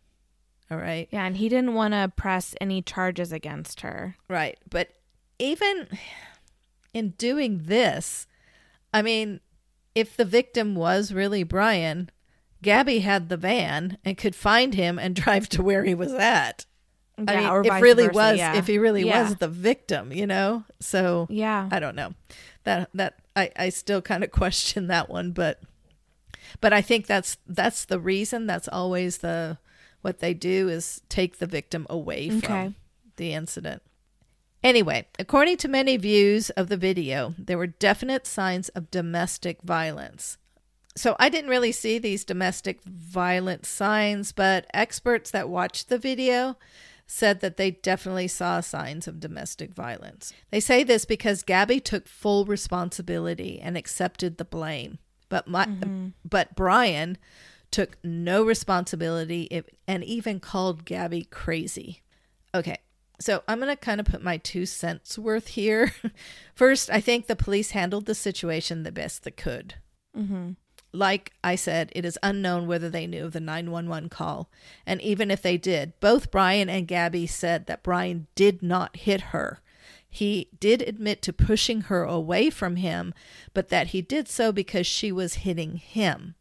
All 0.70 0.78
right. 0.78 1.08
Yeah, 1.12 1.26
and 1.26 1.38
he 1.38 1.50
didn't 1.50 1.74
want 1.74 1.94
to 1.94 2.12
press 2.16 2.56
any 2.62 2.82
charges 2.82 3.32
against 3.32 3.82
her. 3.82 4.16
Right. 4.30 4.58
But 4.70 4.90
even 5.38 5.88
in 6.94 7.10
doing 7.12 7.64
this, 7.66 8.26
I 8.94 9.02
mean, 9.02 9.42
if 9.94 10.16
the 10.16 10.26
victim 10.26 10.76
was 10.76 11.12
really 11.14 11.44
Brian, 11.44 12.10
Gabby 12.62 13.00
had 13.00 13.30
the 13.30 13.38
van 13.38 13.98
and 14.06 14.18
could 14.18 14.36
find 14.36 14.74
him 14.74 14.98
and 14.98 15.16
drive 15.24 15.50
to 15.50 15.62
where 15.64 15.84
he 15.84 15.94
was 15.94 16.14
at. 16.14 16.66
I 17.18 17.34
Yeah, 17.34 17.40
mean, 17.42 17.50
or 17.50 17.66
if 17.66 17.82
really 17.82 18.06
versa, 18.08 18.16
was, 18.16 18.38
yeah. 18.38 18.56
if 18.58 18.68
he 18.68 18.78
really 18.78 19.04
Yeah. 19.06 19.24
was 19.24 19.36
the 19.36 19.48
victim, 19.50 20.12
you 20.14 20.26
know. 20.26 20.64
So 20.80 21.28
Yeah. 21.30 21.68
I 21.72 21.80
don't 21.80 21.96
know. 21.96 22.14
That 22.64 22.90
that 22.94 23.16
I 23.36 23.52
I 23.56 23.70
still 23.70 24.02
kind 24.02 24.24
of 24.24 24.32
question 24.42 24.88
that 24.88 25.10
one, 25.10 25.32
but 25.32 25.60
but 26.62 26.72
I 26.74 26.82
think 26.82 27.08
that's 27.08 27.38
that's 27.48 27.86
the 27.86 28.00
reason. 28.00 28.48
That's 28.48 28.68
always 28.68 29.18
the 29.20 29.58
what 30.02 30.20
they 30.20 30.34
do 30.34 30.70
is 30.70 31.02
take 31.10 31.38
the 31.40 31.46
victim 31.48 31.86
away 31.90 32.30
from 32.30 32.38
Okay. 32.38 32.74
the 33.18 33.34
incident. 33.34 33.82
Anyway, 34.64 35.08
according 35.20 35.58
to 35.58 35.68
many 35.68 35.98
views 35.98 36.50
of 36.52 36.70
the 36.70 36.78
video, 36.78 37.34
there 37.38 37.58
were 37.58 37.68
definite 37.68 38.28
signs 38.28 38.70
of 38.70 38.92
domestic 38.92 39.62
violence. 39.64 40.38
So 40.96 41.16
I 41.20 41.30
didn't 41.30 41.50
really 41.50 41.72
see 41.72 41.98
these 41.98 42.24
domestic 42.26 42.84
violence 42.84 43.68
signs, 43.70 44.32
but 44.32 44.68
experts 44.74 45.32
that 45.32 45.50
watched 45.50 45.90
the 45.90 45.98
video 45.98 46.58
said 47.08 47.40
that 47.42 47.58
they 47.58 47.72
definitely 47.72 48.28
saw 48.28 48.60
signs 48.62 49.08
of 49.08 49.20
domestic 49.20 49.74
violence. 49.74 50.32
They 50.52 50.60
say 50.60 50.84
this 50.84 51.06
because 51.06 51.44
Gabby 51.44 51.80
took 51.80 52.08
full 52.08 52.46
responsibility 52.46 53.60
and 53.62 53.78
accepted 53.78 54.38
the 54.38 54.46
blame. 54.46 55.00
But 55.32 55.48
my, 55.48 55.66
but 56.24 56.56
Brian 56.56 57.18
took 57.72 57.98
no 58.04 58.44
responsibility 58.44 59.48
if, 59.50 59.66
and 59.88 60.04
even 60.04 60.42
called 60.42 60.84
Gabby 60.86 61.24
crazy. 61.24 62.02
Okay. 62.54 62.78
So 63.20 63.44
I'm 63.48 63.60
going 63.60 63.70
to 63.70 63.78
kind 63.78 64.02
of 64.02 64.08
put 64.08 64.22
my 64.22 64.38
two 64.38 64.66
cents 64.66 65.18
worth 65.18 65.48
here. 65.50 65.94
First, 66.54 66.90
I 66.90 67.00
think 67.00 67.28
the 67.28 67.36
police 67.36 67.72
handled 67.72 68.08
the 68.08 68.16
situation 68.16 68.84
the 68.84 68.92
best 68.92 69.24
they 69.24 69.32
could. 69.32 69.76
Mm-hmm. 70.18 70.52
Like 70.92 71.32
I 71.42 71.56
said, 71.56 71.94
it 71.96 72.04
is 72.04 72.20
unknown 72.22 72.68
whether 72.68 72.90
they 72.90 73.08
knew 73.08 73.26
of 73.26 73.32
the 73.32 73.40
911 73.40 74.10
call. 74.10 74.50
And 74.86 75.02
even 75.02 75.32
if 75.32 75.42
they 75.42 75.56
did, 75.56 75.94
both 76.02 76.30
Brian 76.32 76.68
and 76.70 76.88
Gabby 76.88 77.26
said 77.26 77.68
that 77.68 77.84
Brian 77.84 78.28
did 78.36 78.62
not 78.62 78.98
hit 78.98 79.22
her. 79.22 79.62
He 80.14 80.50
did 80.60 80.82
admit 80.82 81.22
to 81.22 81.34
pushing 81.34 81.82
her 81.84 82.04
away 82.04 82.50
from 82.50 82.76
him, 82.76 83.14
but 83.54 83.70
that 83.70 83.88
he 83.88 84.02
did 84.02 84.28
so 84.28 84.52
because 84.52 84.86
she 84.86 85.10
was 85.10 85.36
hitting 85.36 85.78
him. 85.78 86.36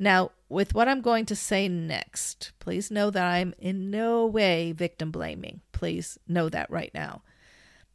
Now, 0.00 0.32
with 0.48 0.74
what 0.74 0.88
I'm 0.88 1.00
going 1.00 1.24
to 1.26 1.36
say 1.36 1.68
next, 1.68 2.50
please 2.58 2.90
know 2.90 3.08
that 3.10 3.24
I'm 3.24 3.54
in 3.56 3.88
no 3.88 4.26
way 4.26 4.72
victim 4.72 5.12
blaming. 5.12 5.60
Please 5.70 6.18
know 6.26 6.48
that 6.48 6.68
right 6.70 6.90
now. 6.92 7.22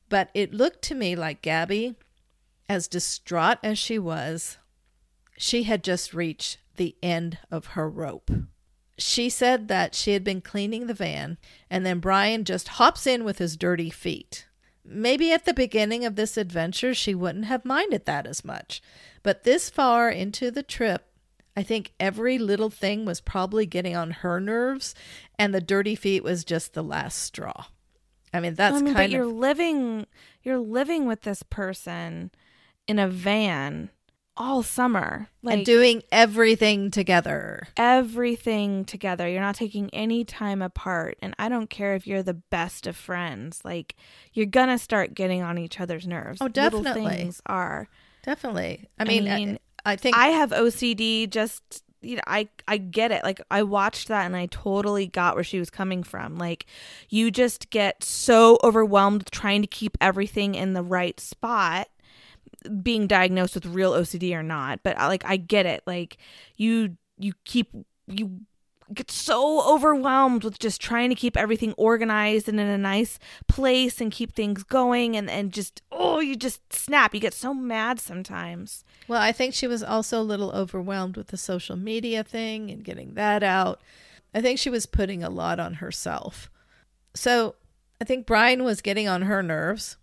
But 0.08 0.30
it 0.34 0.54
looked 0.54 0.82
to 0.84 0.96
me 0.96 1.18
like 1.18 1.42
Gabby, 1.42 1.96
as 2.70 2.88
distraught 2.88 3.58
as 3.62 3.78
she 3.78 4.00
was, 4.00 4.58
she 5.38 5.64
had 5.64 5.84
just 5.84 6.14
reached 6.14 6.60
the 6.78 6.96
end 7.04 7.40
of 7.52 7.68
her 7.68 7.90
rope. 7.90 8.32
She 8.98 9.30
said 9.30 9.68
that 9.68 9.94
she 9.94 10.14
had 10.14 10.24
been 10.24 10.42
cleaning 10.42 10.88
the 10.88 10.94
van, 10.94 11.38
and 11.70 11.86
then 11.86 12.00
Brian 12.00 12.46
just 12.46 12.70
hops 12.70 13.06
in 13.06 13.26
with 13.26 13.38
his 13.38 13.58
dirty 13.58 13.90
feet. 13.90 14.47
Maybe 14.90 15.32
at 15.32 15.46
the 15.46 15.54
beginning 15.54 16.06
of 16.06 16.16
this 16.16 16.38
adventure, 16.38 16.94
she 16.94 17.14
wouldn't 17.14 17.46
have 17.46 17.66
minded 17.66 18.06
that 18.06 18.26
as 18.26 18.46
much. 18.46 18.82
But 19.22 19.44
this 19.44 19.70
far 19.70 20.10
into 20.10 20.50
the 20.50 20.64
trip, 20.64 21.06
I 21.56 21.64
think 21.64 21.94
every 22.00 22.38
little 22.38 22.70
thing 22.70 23.04
was 23.04 23.20
probably 23.20 23.66
getting 23.66 23.96
on 23.96 24.12
her 24.12 24.40
nerves, 24.40 24.96
and 25.38 25.54
the 25.54 25.62
dirty 25.62 25.96
feet 25.96 26.24
was 26.24 26.46
just 26.46 26.74
the 26.74 26.84
last 26.84 27.18
straw. 27.22 27.66
I 28.34 28.40
mean, 28.40 28.56
that's 28.56 28.78
I 28.78 28.82
mean, 28.82 28.94
but 28.94 29.00
kind 29.00 29.12
you're 29.12 29.26
living 29.26 30.06
you're 30.44 30.60
living 30.60 31.06
with 31.06 31.22
this 31.22 31.44
person 31.44 32.32
in 32.88 33.00
a 33.00 33.08
van 33.08 33.90
all 34.38 34.64
summer. 34.64 35.28
Like 35.42 35.58
and 35.58 35.66
doing 35.66 36.04
everything 36.12 36.92
together. 36.92 37.68
everything 37.76 38.86
together. 38.86 39.28
You're 39.28 39.42
not 39.42 39.56
taking 39.56 39.90
any 39.94 40.24
time 40.24 40.62
apart. 40.62 41.18
And 41.22 41.36
I 41.40 41.50
don't 41.50 41.70
care 41.70 41.96
if 41.96 42.08
you're 42.08 42.24
the 42.24 42.34
best 42.34 42.88
of 42.88 42.96
friends. 42.96 43.62
Like 43.66 43.96
you're 44.34 44.46
gonna 44.46 44.78
start 44.78 45.14
getting 45.14 45.42
on 45.42 45.58
each 45.58 45.80
other's 45.80 46.08
nerves. 46.08 46.40
Oh, 46.42 46.46
Little 46.46 46.84
definitely. 46.84 47.16
things 47.16 47.42
are. 47.46 47.90
Definitely. 48.24 48.88
I 49.00 49.04
mean, 49.06 49.28
I, 49.28 49.36
mean, 49.36 49.60
I 49.86 49.96
think 49.96 50.18
I 50.18 50.28
have 50.28 50.52
OCD 50.52 51.30
just 51.30 51.84
you 52.02 52.16
know, 52.16 52.22
I 52.28 52.48
I 52.68 52.78
get 52.78 53.12
it. 53.12 53.24
Like 53.24 53.42
I 53.50 53.64
watched 53.64 54.08
that 54.10 54.26
and 54.26 54.36
I 54.36 54.48
totally 54.48 55.08
got 55.08 55.36
where 55.36 55.44
she 55.44 55.60
was 55.60 55.70
coming 55.70 56.04
from. 56.04 56.38
Like 56.38 56.66
you 57.10 57.32
just 57.32 57.70
get 57.70 58.04
so 58.04 58.58
overwhelmed 58.64 59.28
trying 59.32 59.62
to 59.62 59.68
keep 59.68 59.98
everything 60.00 60.56
in 60.56 60.74
the 60.74 60.84
right 60.84 61.20
spot 61.20 61.88
being 62.82 63.08
diagnosed 63.08 63.56
with 63.56 63.66
real 63.66 63.94
OCD 63.94 64.34
or 64.34 64.44
not, 64.44 64.82
but 64.84 64.98
like 64.98 65.24
I 65.26 65.38
get 65.38 65.66
it. 65.66 65.84
Like 65.86 66.18
you 66.56 66.98
you 67.18 67.34
keep 67.46 67.74
you 68.08 68.42
get 68.94 69.12
so 69.12 69.70
overwhelmed 69.70 70.44
with 70.44 70.60
just 70.60 70.80
trying 70.80 71.10
to 71.10 71.16
keep 71.16 71.36
everything 71.36 71.74
organized 71.74 72.48
and 72.48 72.60
in 72.60 72.68
a 72.68 72.78
nice 72.78 73.20
place 73.48 74.00
and 74.00 74.12
keep 74.12 74.34
things 74.34 74.64
going 74.64 75.16
and 75.18 75.30
and 75.30 75.52
just 75.52 75.82
oh 75.92 76.20
you 76.20 76.36
just 76.36 76.74
snap. 76.74 77.14
You 77.14 77.20
get 77.20 77.34
so 77.34 77.54
mad 77.54 78.00
sometimes. 78.00 78.84
Well, 79.08 79.22
I 79.22 79.32
think 79.32 79.54
she 79.54 79.68
was 79.68 79.84
also 79.84 80.22
a 80.22 80.24
little 80.24 80.52
overwhelmed 80.52 81.18
with 81.18 81.28
the 81.28 81.38
social 81.38 81.76
media 81.76 82.24
thing 82.24 82.72
and 82.72 82.84
getting 82.84 83.14
that 83.16 83.44
out. 83.44 83.82
I 84.34 84.42
think 84.42 84.60
she 84.60 84.70
was 84.70 84.86
putting 84.86 85.24
a 85.24 85.30
lot 85.30 85.60
on 85.60 85.76
herself. 85.76 86.50
So 87.14 87.56
I 88.00 88.06
think 88.06 88.26
Brian 88.26 88.64
was 88.64 88.82
getting 88.82 89.08
on 89.08 89.24
her 89.24 89.42
nerves. 89.42 89.98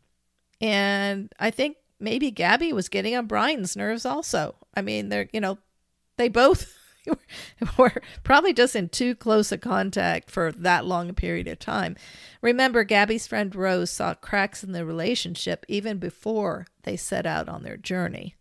And 0.61 1.32
I 1.38 1.50
think 1.50 1.76
maybe 2.04 2.30
Gabby 2.30 2.73
was 2.73 2.88
getting 2.88 3.16
on 3.16 3.26
Brian's 3.26 3.76
nerves 3.76 4.04
also. 4.04 4.54
I 4.75 4.82
mean, 4.82 5.08
they're, 5.08 5.28
you 5.32 5.40
know, 5.40 5.58
they 6.16 6.28
both 6.28 6.76
were 7.78 8.02
probably 8.23 8.52
just 8.52 8.76
in 8.76 8.88
too 8.88 9.14
close 9.14 9.50
a 9.50 9.58
contact 9.58 10.30
for 10.30 10.52
that 10.52 10.84
long 10.84 11.08
a 11.08 11.14
period 11.14 11.49
of 11.49 11.58
time. 11.58 11.96
Remember, 12.40 12.84
Gabby's 12.84 13.26
friend 13.26 13.54
Rose 13.54 13.90
saw 13.90 14.14
cracks 14.14 14.62
in 14.62 14.73
the 14.73 14.84
relationship 14.84 15.64
even 15.68 15.99
before 15.99 16.66
they 16.84 16.96
set 16.96 17.26
out 17.26 17.49
on 17.49 17.62
their 17.62 17.76
journey. 17.76 18.37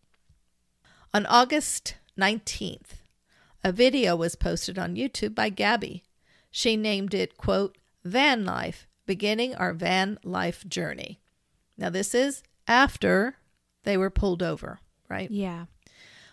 On 1.13 1.25
August 1.25 1.95
19th, 2.19 2.99
a 3.63 3.71
video 3.71 4.15
was 4.15 4.35
posted 4.35 4.77
on 4.77 4.95
YouTube 4.95 5.33
by 5.33 5.49
Gabby. 5.49 6.03
She 6.51 6.75
named 6.75 7.13
it, 7.13 7.37
quote, 7.37 7.77
Van 8.03 8.43
Life, 8.43 8.87
beginning 9.05 9.55
our 9.55 9.73
van 9.73 10.19
life 10.23 10.67
journey. 10.67 11.19
Now, 11.77 11.89
this 11.89 12.13
is 12.13 12.43
after 12.67 13.37
they 13.83 13.97
were 13.97 14.09
pulled 14.09 14.43
over, 14.43 14.79
right? 15.09 15.29
Yeah. 15.29 15.65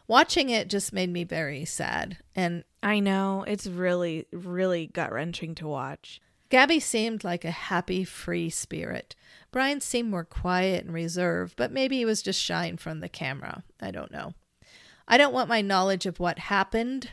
Watching 0.06 0.50
it 0.50 0.68
just 0.68 0.92
made 0.92 1.10
me 1.10 1.24
very 1.24 1.64
sad. 1.64 2.18
And 2.34 2.64
I 2.82 2.98
know. 2.98 3.44
It's 3.46 3.66
really, 3.66 4.26
really 4.32 4.88
gut 4.88 5.12
wrenching 5.12 5.54
to 5.56 5.68
watch. 5.68 6.20
Gabby 6.48 6.80
seemed 6.80 7.22
like 7.22 7.44
a 7.44 7.52
happy, 7.52 8.02
free 8.02 8.50
spirit. 8.50 9.14
Brian 9.52 9.80
seemed 9.80 10.10
more 10.10 10.24
quiet 10.24 10.84
and 10.84 10.92
reserved, 10.92 11.54
but 11.56 11.70
maybe 11.70 11.98
he 11.98 12.04
was 12.04 12.22
just 12.22 12.42
shying 12.42 12.76
from 12.76 12.98
the 12.98 13.08
camera. 13.08 13.62
I 13.80 13.92
don't 13.92 14.10
know. 14.10 14.34
I 15.06 15.16
don't 15.16 15.32
want 15.32 15.48
my 15.48 15.60
knowledge 15.60 16.06
of 16.06 16.18
what 16.18 16.38
happened 16.40 17.10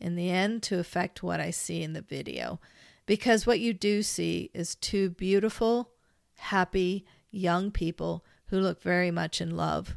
in 0.00 0.16
the 0.16 0.30
end 0.30 0.64
to 0.64 0.80
affect 0.80 1.22
what 1.22 1.38
I 1.40 1.50
see 1.50 1.82
in 1.82 1.92
the 1.92 2.02
video, 2.02 2.58
because 3.06 3.46
what 3.46 3.60
you 3.60 3.72
do 3.72 4.02
see 4.02 4.50
is 4.52 4.74
two 4.74 5.10
beautiful, 5.10 5.90
happy, 6.36 7.04
young 7.30 7.70
people 7.70 8.24
who 8.52 8.60
look 8.60 8.82
very 8.82 9.10
much 9.10 9.40
in 9.40 9.56
love. 9.56 9.96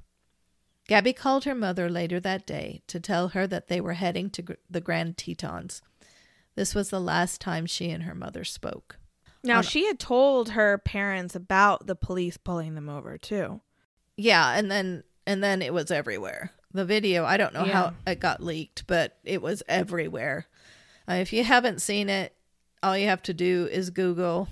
Gabby 0.88 1.12
called 1.12 1.44
her 1.44 1.54
mother 1.54 1.90
later 1.90 2.22
that 2.22 2.48
day 2.48 2.82
to 2.88 3.02
tell 3.02 3.30
her 3.30 3.46
that 3.46 3.68
they 3.68 3.82
were 3.82 3.96
heading 3.96 4.30
to 4.30 4.42
gr- 4.42 4.54
the 4.70 4.80
Grand 4.80 5.18
Tetons. 5.18 5.82
This 6.56 6.74
was 6.74 6.90
the 6.90 7.02
last 7.02 7.42
time 7.42 7.66
she 7.66 7.90
and 7.90 8.04
her 8.04 8.16
mother 8.16 8.46
spoke. 8.46 8.98
Now, 9.44 9.60
she 9.62 9.88
had 9.88 10.00
told 10.00 10.52
her 10.52 10.78
parents 10.78 11.36
about 11.36 11.86
the 11.86 11.96
police 11.96 12.38
pulling 12.38 12.76
them 12.76 12.88
over, 12.88 13.18
too. 13.18 13.60
yeah, 14.16 14.58
and 14.58 14.72
then 14.72 15.04
and 15.28 15.44
then 15.44 15.62
it 15.62 15.74
was 15.74 15.92
everywhere. 15.92 16.52
The 16.72 16.86
video, 16.86 17.26
I 17.26 17.36
don't 17.36 17.54
know 17.54 17.66
how 17.66 17.94
it 18.08 18.22
got 18.22 18.42
leaked, 18.42 18.88
but 18.88 19.18
it 19.26 19.42
was 19.42 19.64
everywhere. 19.68 20.46
Uh, 21.10 21.16
if 21.16 21.34
you 21.34 21.44
haven't 21.44 21.82
seen 21.82 22.10
it, 22.10 22.34
all 22.82 22.98
you 22.98 23.08
have 23.08 23.22
to 23.24 23.34
do 23.34 23.68
is 23.70 23.90
Google 23.90 24.48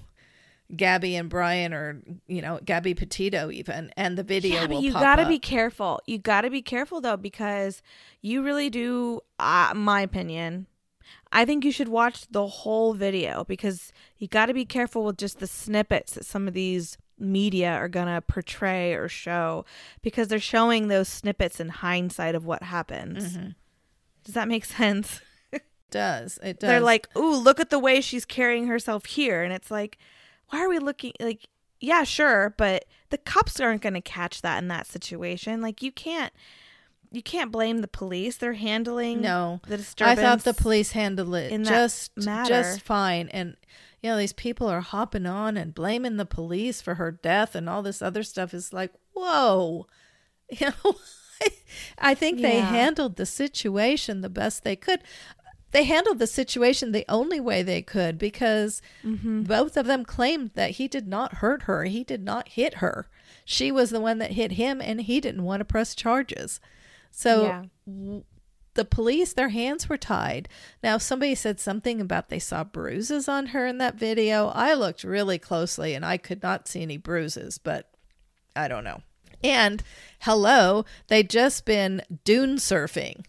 Gabby 0.76 1.16
and 1.16 1.30
Brian, 1.30 1.74
or 1.74 2.02
you 2.28 2.42
know 2.42 2.60
Gabby 2.64 2.94
Petito, 2.94 3.52
even, 3.52 3.92
and 3.98 4.18
the 4.18 4.24
video 4.24 4.62
Yeah, 4.62 4.68
but 4.68 4.82
you 4.82 4.92
gotta 4.92 5.24
up. 5.24 5.28
be 5.28 5.40
careful. 5.40 6.02
You 6.06 6.18
gotta 6.18 6.50
be 6.50 6.62
careful 6.62 7.02
though, 7.02 7.18
because 7.18 7.82
you 8.22 8.44
really 8.44 8.70
do. 8.70 9.22
Uh, 9.40 9.74
my 9.76 10.02
opinion, 10.02 10.68
I 11.32 11.46
think 11.46 11.64
you 11.66 11.72
should 11.72 11.90
watch 11.90 12.28
the 12.30 12.48
whole 12.48 12.94
video 12.94 13.44
because 13.44 13.92
you 14.18 14.28
gotta 14.28 14.54
be 14.54 14.66
careful 14.66 15.04
with 15.04 15.18
just 15.18 15.40
the 15.40 15.48
snippets 15.48 16.14
that 16.14 16.26
some 16.26 16.48
of 16.48 16.54
these 16.54 16.98
media 17.20 17.72
are 17.72 17.88
gonna 17.90 18.22
portray 18.22 18.94
or 18.94 19.08
show 19.08 19.66
because 20.02 20.28
they're 20.28 20.40
showing 20.40 20.88
those 20.88 21.08
snippets 21.08 21.60
in 21.60 21.70
hindsight 21.70 22.36
of 22.36 22.46
what 22.46 22.64
happens. 22.64 23.38
Mm-hmm. 23.38 23.50
Does 24.24 24.34
that 24.34 24.48
make 24.48 24.66
sense? 24.66 25.22
It 25.52 25.64
does 25.92 26.40
it 26.42 26.60
does? 26.60 26.68
They're 26.68 26.80
like, 26.80 27.08
"Ooh, 27.16 27.36
look 27.36 27.60
at 27.60 27.70
the 27.70 27.78
way 27.78 28.02
she's 28.02 28.26
carrying 28.26 28.66
herself 28.66 29.06
here," 29.06 29.44
and 29.44 29.54
it's 29.54 29.70
like, 29.70 30.00
why 30.50 30.64
are 30.64 30.70
we 30.70 30.80
looking 30.80 31.14
like? 31.20 31.48
Yeah, 31.80 32.04
sure, 32.04 32.54
but 32.58 32.86
the 33.10 33.18
cops 33.18 33.60
aren't 33.60 33.82
going 33.82 33.94
to 33.94 34.02
catch 34.02 34.42
that 34.42 34.62
in 34.62 34.70
that 34.70 34.88
situation. 34.88 35.62
Like, 35.62 35.82
you 35.82 35.92
can't, 35.92 36.32
you 37.12 37.22
can't 37.22 37.52
blame 37.52 37.80
the 37.80 37.90
police. 37.90 38.38
They're 38.38 38.54
handling 38.54 39.22
no. 39.22 39.60
the 39.68 39.78
disturbance. 39.78 40.20
I 40.20 40.22
thought 40.22 40.44
the 40.46 40.54
police 40.54 40.94
handled 40.94 41.36
it 41.36 41.52
in 41.52 41.66
just 41.66 42.16
matter. 42.16 42.50
just 42.50 42.82
fine, 42.82 43.28
and 43.30 43.58
you 44.02 44.10
know 44.10 44.18
these 44.18 44.34
people 44.34 44.68
are 44.68 44.82
hopping 44.82 45.26
on 45.26 45.58
and 45.58 45.76
blaming 45.76 46.18
the 46.18 46.26
police 46.26 46.82
for 46.82 46.96
her 46.96 47.12
death 47.12 47.54
and 47.54 47.70
all 47.70 47.82
this 47.82 48.02
other 48.02 48.24
stuff. 48.24 48.54
Is 48.54 48.72
like, 48.72 48.92
whoa, 49.14 49.88
you 50.50 50.68
know. 50.68 50.96
I 51.98 52.16
think 52.16 52.40
they 52.40 52.62
handled 52.62 53.18
the 53.18 53.26
situation 53.26 54.22
the 54.22 54.30
best 54.30 54.64
they 54.64 54.78
could. 54.78 55.02
They 55.74 55.84
handled 55.84 56.20
the 56.20 56.28
situation 56.28 56.92
the 56.92 57.06
only 57.10 57.40
way 57.40 57.62
they 57.64 57.82
could 57.82 58.18
because 58.18 58.82
Mm-hmm. 59.04 59.44
both 59.44 59.76
of 59.76 59.86
them 59.86 60.06
claimed 60.06 60.52
that 60.54 60.72
he 60.72 60.88
did 60.88 61.08
not 61.08 61.36
hurt 61.36 61.64
her. 61.64 61.84
He 61.84 62.04
did 62.04 62.24
not 62.24 62.48
hit 62.50 62.76
her. 62.76 63.08
She 63.44 63.72
was 63.72 63.90
the 63.90 64.00
one 64.00 64.20
that 64.20 64.32
hit 64.32 64.54
him, 64.54 64.80
and 64.82 65.02
he 65.02 65.20
didn't 65.20 65.44
want 65.44 65.60
to 65.62 65.66
press 65.66 65.94
charges. 65.96 66.60
So 67.12 67.44
Yeah. 67.44 67.64
w- 67.86 68.24
the 68.76 68.86
police, 68.86 69.34
their 69.34 69.50
hands 69.50 69.88
were 69.90 69.98
tied. 69.98 70.48
Now, 70.82 70.98
somebody 70.98 71.36
said 71.36 71.60
something 71.60 72.00
about 72.02 72.30
they 72.30 72.40
saw 72.40 72.64
bruises 72.64 73.28
on 73.28 73.48
her 73.48 73.68
in 73.68 73.78
that 73.80 73.96
video. 73.96 74.48
I 74.48 74.74
looked 74.74 75.04
really 75.04 75.38
closely 75.38 75.94
and 75.94 76.04
I 76.06 76.18
could 76.18 76.42
not 76.42 76.68
see 76.68 76.82
any 76.82 76.98
bruises, 76.98 77.58
but 77.60 77.90
I 78.56 78.68
don't 78.68 78.84
know. 78.84 79.02
And 79.44 79.84
hello, 80.22 80.86
they 81.08 81.22
just 81.24 81.66
been 81.66 82.02
dune 82.24 82.56
surfing. 82.56 83.26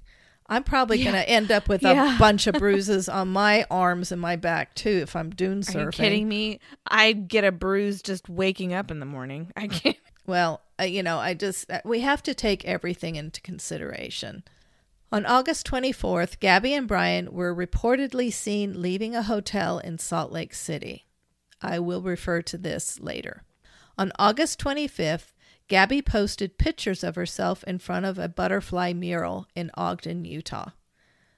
I'm 0.46 0.62
probably 0.62 1.02
going 1.02 1.14
to 1.14 1.28
end 1.28 1.50
up 1.50 1.68
with 1.68 1.82
Yeah. 1.82 2.16
a 2.16 2.18
bunch 2.18 2.46
of 2.46 2.54
bruises 2.58 3.08
on 3.08 3.28
my 3.28 3.64
arms 3.70 4.12
and 4.12 4.20
my 4.20 4.36
back 4.36 4.74
too 4.74 5.00
if 5.02 5.16
I'm 5.16 5.30
dune 5.30 5.62
surfing. 5.62 5.74
Are 5.76 5.84
you 5.84 5.90
kidding 5.90 6.28
me? 6.28 6.60
I 6.86 7.12
get 7.12 7.44
a 7.44 7.52
bruise 7.52 8.02
just 8.02 8.28
waking 8.28 8.74
up 8.74 8.90
in 8.90 9.00
the 9.00 9.06
morning. 9.06 9.50
I 9.56 9.68
can't. 9.68 9.96
Well, 10.26 10.60
uh, 10.80 10.84
you 10.84 11.02
know, 11.02 11.18
I 11.18 11.34
just, 11.34 11.70
uh, 11.70 11.80
we 11.84 12.00
have 12.00 12.22
to 12.24 12.34
take 12.34 12.64
everything 12.64 13.16
into 13.16 13.40
consideration. 13.40 14.42
On 15.12 15.24
August 15.26 15.66
24th, 15.66 16.40
Gabby 16.40 16.74
and 16.74 16.88
Brian 16.88 17.32
were 17.32 17.54
reportedly 17.54 18.32
seen 18.32 18.82
leaving 18.82 19.14
a 19.14 19.22
hotel 19.22 19.78
in 19.78 19.98
Salt 19.98 20.32
Lake 20.32 20.54
City. 20.54 21.06
I 21.62 21.78
will 21.78 22.02
refer 22.02 22.42
to 22.42 22.58
this 22.58 22.98
later. 23.00 23.42
On 23.96 24.10
August 24.18 24.58
25th, 24.60 25.30
Gabby 25.68 26.02
posted 26.02 26.58
pictures 26.58 27.02
of 27.02 27.14
herself 27.14 27.64
in 27.64 27.78
front 27.78 28.04
of 28.04 28.18
a 28.18 28.28
butterfly 28.28 28.92
mural 28.92 29.46
in 29.54 29.70
Ogden, 29.74 30.24
Utah. 30.24 30.70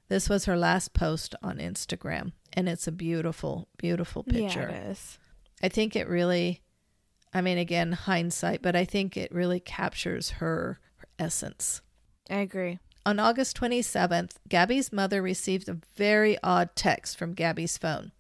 This 0.09 0.29
was 0.29 0.45
her 0.45 0.57
last 0.57 0.93
post 0.95 1.35
on 1.43 1.59
Instagram, 1.59 2.33
and 2.53 2.69
it's 2.69 2.87
a 2.87 2.93
beautiful, 2.93 3.69
beautiful 3.77 4.23
picture. 4.23 4.69
Yeah, 4.71 4.79
it 4.79 4.91
is. 4.91 5.19
I 5.63 5.69
think 5.69 5.97
it 5.97 6.09
really, 6.09 6.63
I 7.33 7.41
mean, 7.41 7.59
again, 7.59 7.93
hindsight, 7.93 8.63
but 8.63 8.77
I 8.77 8.85
think 8.85 9.17
it 9.17 9.33
really 9.33 9.61
captures 9.61 10.31
her, 10.31 10.81
her 10.97 11.09
essence. 11.19 11.83
I 12.31 12.37
agree. 12.37 12.79
On 13.05 13.21
August 13.21 13.59
27th, 13.61 14.33
Gabby's 14.49 14.93
mother 14.93 15.23
received 15.23 15.69
a 15.69 15.79
very 15.97 16.37
odd 16.43 16.75
text 16.75 17.17
from 17.17 17.35
Gabby's 17.35 17.79
phone. 17.79 18.11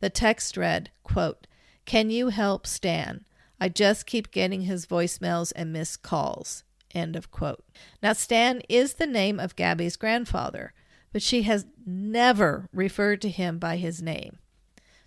The 0.00 0.10
text 0.10 0.56
read, 0.56 0.90
quote, 1.04 1.46
Can 1.86 2.10
you 2.10 2.28
help 2.28 2.66
Stan? 2.66 3.24
I 3.62 3.68
just 3.68 4.06
keep 4.06 4.32
getting 4.32 4.62
his 4.62 4.86
voicemails 4.86 5.52
and 5.54 5.72
missed 5.72 6.02
calls. 6.02 6.64
End 6.92 7.14
of 7.14 7.30
quote. 7.30 7.64
Now, 8.02 8.12
Stan 8.12 8.60
is 8.68 8.94
the 8.94 9.06
name 9.06 9.38
of 9.38 9.54
Gabby's 9.54 9.94
grandfather, 9.94 10.72
but 11.12 11.22
she 11.22 11.42
has 11.42 11.64
never 11.86 12.68
referred 12.72 13.22
to 13.22 13.28
him 13.28 13.60
by 13.60 13.76
his 13.76 14.02
name. 14.02 14.38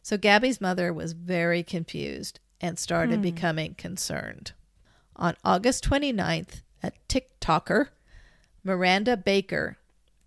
So 0.02 0.16
Gabby's 0.16 0.62
mother 0.62 0.94
was 0.94 1.12
very 1.12 1.64
confused 1.64 2.40
and 2.62 2.80
started 2.80 3.18
hmm. 3.18 3.24
becoming 3.24 3.74
concerned. 3.74 4.54
On 5.18 5.36
August 5.44 5.84
29th, 5.84 6.62
a 6.82 6.94
TikToker, 7.10 7.90
Miranda 8.64 9.18
Baker, 9.18 9.76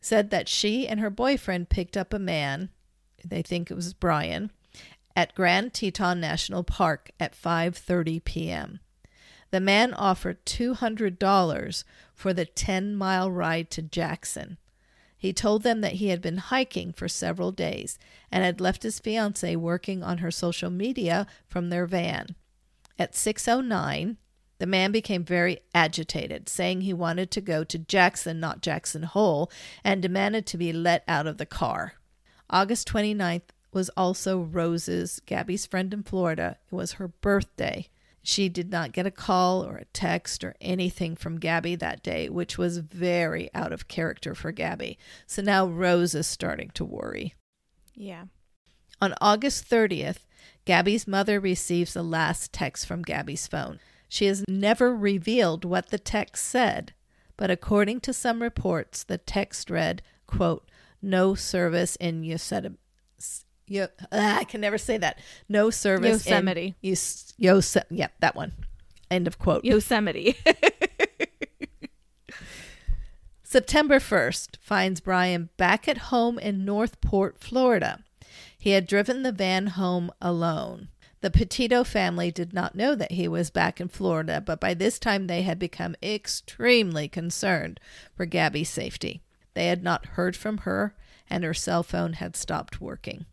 said 0.03 0.29
that 0.29 0.51
she 0.51 0.87
and 0.87 1.01
her 1.01 1.09
boyfriend 1.09 1.71
picked 1.71 1.97
up 1.97 2.13
a 2.13 2.19
man, 2.19 2.69
they 3.25 3.41
think 3.41 3.71
it 3.71 3.75
was 3.75 3.95
Brian, 3.95 4.53
at 5.19 5.35
Grand 5.35 5.75
Teton 5.75 6.21
National 6.21 6.63
Park 6.63 7.11
at 7.19 7.35
5:30 7.35 8.23
p.m. 8.23 8.79
The 9.51 9.59
man 9.59 9.93
offered 9.93 10.47
$200 10.47 11.85
for 12.15 12.33
the 12.33 12.47
10-mile 12.47 13.29
ride 13.29 13.69
to 13.73 13.83
Jackson. 13.83 14.59
He 15.17 15.33
told 15.33 15.65
them 15.65 15.81
that 15.81 15.95
he 15.95 16.11
had 16.11 16.23
been 16.23 16.37
hiking 16.37 16.93
for 16.93 17.09
several 17.09 17.51
days 17.51 17.99
and 18.31 18.45
had 18.45 18.61
left 18.61 18.85
his 18.85 19.01
fiancee 19.01 19.57
working 19.57 20.05
on 20.05 20.19
her 20.19 20.31
social 20.31 20.71
media 20.71 21.27
from 21.49 21.71
their 21.71 21.87
van. 21.87 22.37
At 22.97 23.15
6:09, 23.15 24.19
the 24.59 24.67
man 24.67 24.93
became 24.93 25.25
very 25.25 25.59
agitated, 25.75 26.49
saying 26.49 26.83
he 26.83 26.95
wanted 26.95 27.33
to 27.33 27.41
go 27.41 27.65
to 27.65 27.77
Jackson, 27.77 28.39
not 28.39 28.63
Jackson 28.63 29.03
Hole, 29.03 29.51
and 29.83 30.01
demanded 30.01 30.47
to 30.47 30.57
be 30.57 30.73
let 30.73 31.03
out 31.09 31.27
of 31.27 31.39
the 31.39 31.47
car. 31.47 31.95
August 32.49 32.87
29th 32.89 33.51
was 33.73 33.91
also 33.91 34.41
Rose's, 34.41 35.21
Gabby's 35.27 35.67
friend 35.67 35.93
in 35.93 36.03
Florida. 36.03 36.57
It 36.71 36.75
was 36.75 36.93
her 36.93 37.09
birthday. 37.09 37.89
She 38.23 38.49
did 38.49 38.71
not 38.71 38.93
get 38.93 39.07
a 39.07 39.11
call 39.11 39.65
or 39.65 39.77
a 39.77 39.85
text 39.87 40.45
or 40.45 40.55
anything 40.61 41.17
from 41.17 41.39
Gabby 41.39 41.77
that 41.77 42.03
day, 42.03 42.29
which 42.29 42.59
was 42.59 42.79
very 42.79 43.51
out 43.55 43.73
of 43.73 43.89
character 43.89 44.35
for 44.35 44.53
Gabby. 44.53 44.99
So 45.27 45.41
now 45.43 45.67
Rose 45.67 46.15
is 46.15 46.27
starting 46.27 46.71
to 46.75 46.85
worry. 46.85 47.35
Yeah. 47.95 48.25
On 49.01 49.15
August 49.21 49.69
30th, 49.71 50.19
Gabby's 50.65 51.07
mother 51.07 51.41
receives 51.41 51.95
the 51.95 52.03
last 52.03 52.53
text 52.53 52.87
from 52.87 53.03
Gabby's 53.03 53.47
phone. 53.47 53.79
She 54.09 54.27
has 54.27 54.45
never 54.49 54.95
revealed 54.95 55.65
what 55.65 55.91
the 55.91 55.99
text 55.99 56.45
said, 56.45 56.93
but 57.37 57.51
according 57.51 58.01
to 58.01 58.13
some 58.13 58.43
reports, 58.43 59.05
the 59.05 59.19
text 59.19 59.71
read, 59.71 60.03
quote, 60.27 60.69
no 61.01 61.35
service 61.35 61.97
in 61.97 62.25
Yosemite. 62.25 62.77
Yo, 63.69 63.87
ah, 64.11 64.39
I 64.39 64.45
can 64.45 64.61
never 64.61 64.79
say 64.79 64.97
that. 64.99 65.19
No 65.49 65.71
service 65.71 66.27
Yosemite. 66.27 66.77
in 66.83 66.91
Yos, 66.91 67.35
Yose, 67.39 67.83
yeah, 67.91 68.09
that 68.21 68.35
one. 68.35 68.53
End 69.11 69.27
of 69.27 69.39
quote. 69.39 69.65
Yosemite. 69.65 70.37
September 73.43 73.99
1st 73.99 74.57
finds 74.61 75.01
Brian 75.01 75.49
back 75.57 75.89
at 75.89 75.97
home 75.99 76.39
in 76.39 76.67
Northport, 76.67 77.39
Florida. 77.39 78.05
He 78.59 78.71
had 78.71 78.87
driven 78.87 79.23
the 79.23 79.33
van 79.33 79.69
home 79.69 80.11
alone. 80.21 80.89
The 81.21 81.31
Petito 81.31 81.83
family 81.83 82.31
did 82.31 82.53
not 82.53 82.75
know 82.75 82.95
that 82.95 83.13
he 83.13 83.27
was 83.27 83.51
back 83.51 83.81
in 83.81 83.89
Florida, 83.89 84.43
but 84.45 84.61
by 84.61 84.75
this 84.75 84.99
time 84.99 85.27
they 85.27 85.43
had 85.43 85.59
become 85.59 85.97
extremely 86.03 87.09
concerned 87.09 87.81
for 88.15 88.27
Gabby's 88.27 88.69
safety. 88.69 89.23
They 89.55 89.67
had 89.67 89.83
not 89.83 90.07
heard 90.07 90.37
from 90.37 90.59
her, 90.59 90.95
and 91.31 91.43
her 91.43 91.55
cell 91.55 91.83
phone 91.83 92.15
had 92.15 92.37
stopped 92.37 92.81
working. 92.81 93.27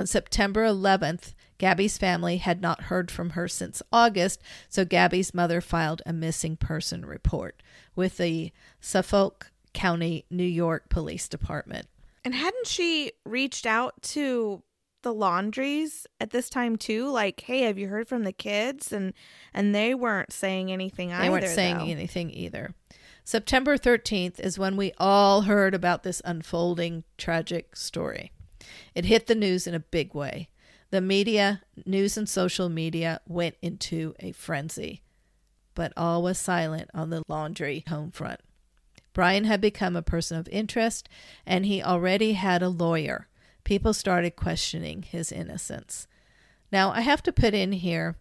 On 0.00 0.06
September 0.06 0.64
11th, 0.64 1.34
Gabby's 1.58 1.98
family 1.98 2.38
had 2.38 2.62
not 2.62 2.84
heard 2.84 3.10
from 3.10 3.30
her 3.30 3.46
since 3.46 3.82
August, 3.92 4.40
so 4.66 4.82
Gabby's 4.86 5.34
mother 5.34 5.60
filed 5.60 6.00
a 6.06 6.12
missing 6.14 6.56
person 6.56 7.04
report 7.04 7.62
with 7.94 8.16
the 8.16 8.50
Suffolk 8.80 9.50
County, 9.74 10.24
New 10.30 10.42
York 10.42 10.88
Police 10.88 11.28
Department. 11.28 11.86
and 12.24 12.34
hadn't 12.34 12.66
she 12.66 13.12
reached 13.26 13.66
out 13.66 13.92
to 14.00 14.62
the 15.02 15.12
Laundries 15.12 16.06
at 16.18 16.30
this 16.30 16.48
time 16.48 16.76
too? 16.76 17.10
Like, 17.10 17.38
hey, 17.42 17.60
have 17.64 17.76
you 17.76 17.88
heard 17.88 18.08
from 18.08 18.24
the 18.24 18.32
kids? 18.32 18.94
And 18.94 19.12
and 19.52 19.74
they 19.74 19.94
weren't 19.94 20.32
saying 20.32 20.72
anything 20.72 21.08
They 21.08 21.14
either. 21.16 21.30
weren't 21.30 21.48
saying 21.48 21.76
though. 21.76 21.84
anything 21.84 22.30
either. 22.30 22.74
September 23.22 23.76
13th 23.76 24.40
is 24.40 24.58
when 24.58 24.78
we 24.78 24.92
all 24.96 25.42
heard 25.42 25.74
about 25.74 26.04
this 26.04 26.22
unfolding 26.24 27.04
tragic 27.18 27.76
story. 27.76 28.32
It 28.94 29.04
hit 29.06 29.26
the 29.26 29.34
news 29.34 29.66
in 29.66 29.74
a 29.74 29.80
big 29.80 30.14
way. 30.14 30.48
The 30.90 31.00
media, 31.00 31.62
news 31.86 32.16
and 32.16 32.28
social 32.28 32.68
media 32.68 33.20
went 33.26 33.54
into 33.62 34.14
a 34.20 34.32
frenzy. 34.32 35.02
but 35.76 35.92
all 35.96 36.20
was 36.22 36.36
silent 36.36 36.90
on 36.92 37.08
the 37.10 37.22
Laundrie 37.30 37.86
home 37.88 38.10
front. 38.10 38.40
Brian 39.14 39.44
had 39.44 39.60
become 39.60 39.96
a 39.96 40.02
person 40.02 40.36
of 40.36 40.48
interest, 40.48 41.08
and 41.46 41.64
he 41.64 41.82
already 41.82 42.32
had 42.34 42.60
a 42.62 42.68
lawyer. 42.68 43.28
People 43.64 43.94
started 43.94 44.36
questioning 44.36 45.02
his 45.02 45.30
innocence. 45.32 46.06
Now, 46.72 46.90
I 46.90 47.00
have 47.02 47.22
to 47.22 47.32
put 47.32 47.54
in 47.54 47.72
here 47.72 48.16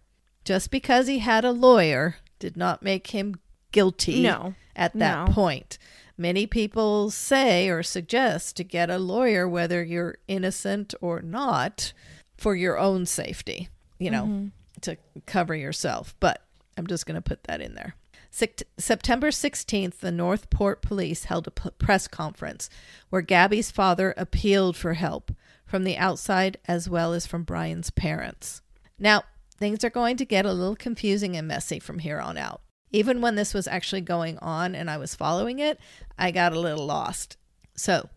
just 0.46 0.70
because 0.72 1.08
he 1.08 1.20
had 1.20 1.44
a 1.44 1.52
lawyer 1.52 2.18
did 2.38 2.56
not 2.56 2.84
make 2.84 3.08
him 3.08 3.36
guilty 3.72 4.22
No. 4.22 4.54
at 4.76 4.94
that 4.98 5.28
No. 5.28 5.34
point. 5.34 5.78
Many 6.20 6.48
people 6.48 7.12
say 7.12 7.70
or 7.70 7.82
suggest 7.82 8.58
to 8.58 8.66
get 8.66 8.90
a 8.90 9.00
lawyer, 9.00 9.48
whether 9.48 9.82
you're 9.82 10.18
innocent 10.28 10.94
or 11.00 11.22
not, 11.22 11.94
for 12.38 12.58
your 12.58 12.78
own 12.78 13.06
safety, 13.06 13.70
you 14.00 14.12
know, 14.12 14.24
mm-hmm. 14.24 14.48
to 14.82 14.98
cover 15.26 15.56
yourself. 15.56 16.14
But 16.20 16.44
I'm 16.78 16.88
just 16.88 17.06
going 17.06 17.16
to 17.16 17.22
put 17.22 17.46
that 17.46 17.62
in 17.62 17.74
there. 17.74 17.96
September 18.32 19.30
16th, 19.30 20.00
the 20.00 20.12
Northport 20.12 20.82
police 20.82 21.24
held 21.24 21.48
a 21.48 21.52
p- 21.52 21.70
press 21.78 22.06
conference 22.10 22.70
where 23.10 23.22
Gabby's 23.22 23.72
father 23.72 24.14
appealed 24.18 24.76
for 24.76 24.96
help 24.96 25.32
from 25.66 25.86
the 25.86 25.96
outside 25.96 26.58
as 26.68 26.90
well 26.90 27.14
as 27.14 27.26
from 27.26 27.44
Brian's 27.44 27.92
parents. 27.92 28.62
Now, 29.00 29.24
things 29.58 29.86
are 29.86 29.90
going 29.90 30.18
to 30.18 30.26
get 30.26 30.46
a 30.46 30.52
little 30.52 30.76
confusing 30.76 31.38
and 31.38 31.48
messy 31.48 31.80
from 31.80 32.00
here 32.00 32.20
on 32.20 32.38
out. 32.38 32.60
Even 32.92 33.22
when 33.22 33.36
this 33.36 33.54
was 33.54 33.68
actually 33.68 34.02
going 34.02 34.38
on 34.40 34.76
and 34.76 34.90
I 34.90 34.98
was 34.98 35.16
following 35.16 35.60
it, 35.60 35.80
I 36.18 36.32
got 36.32 36.54
a 36.54 36.60
little 36.60 36.86
lost. 36.86 37.38
So, 37.76 38.10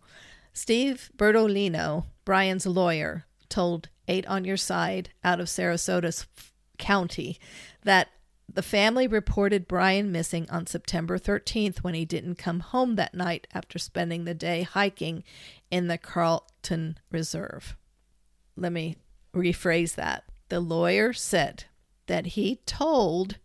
Steve 0.53 1.11
Bertolino, 1.17 2.07
Brian's 2.25 2.67
lawyer, 2.67 3.27
told 3.49 3.89
Eight 4.09 4.27
on 4.27 4.45
Your 4.45 4.57
Side 4.57 5.11
out 5.23 5.41
of 5.41 5.47
Sarasota 5.47 6.27
County 6.79 7.39
that 7.85 8.09
the 8.55 8.63
family 8.63 9.07
reported 9.07 9.69
Brian 9.69 10.13
missing 10.13 10.49
on 10.51 10.67
September 10.67 11.19
13th 11.19 11.79
when 11.79 11.95
he 11.95 12.05
didn't 12.05 12.35
come 12.37 12.61
home 12.61 12.97
that 12.97 13.15
night 13.15 13.47
after 13.55 13.79
spending 13.79 14.25
the 14.25 14.35
day 14.35 14.63
hiking 14.63 15.25
in 15.71 15.87
the 15.87 15.97
Carlton 15.97 16.99
Reserve. 17.11 17.77
Let 18.57 18.73
me 18.73 18.97
rephrase 19.35 19.95
that. 19.95 20.25
The 20.49 20.61
lawyer 20.61 21.13
said 21.13 21.65
that 22.07 22.27
he 22.27 22.57
told 22.67 23.39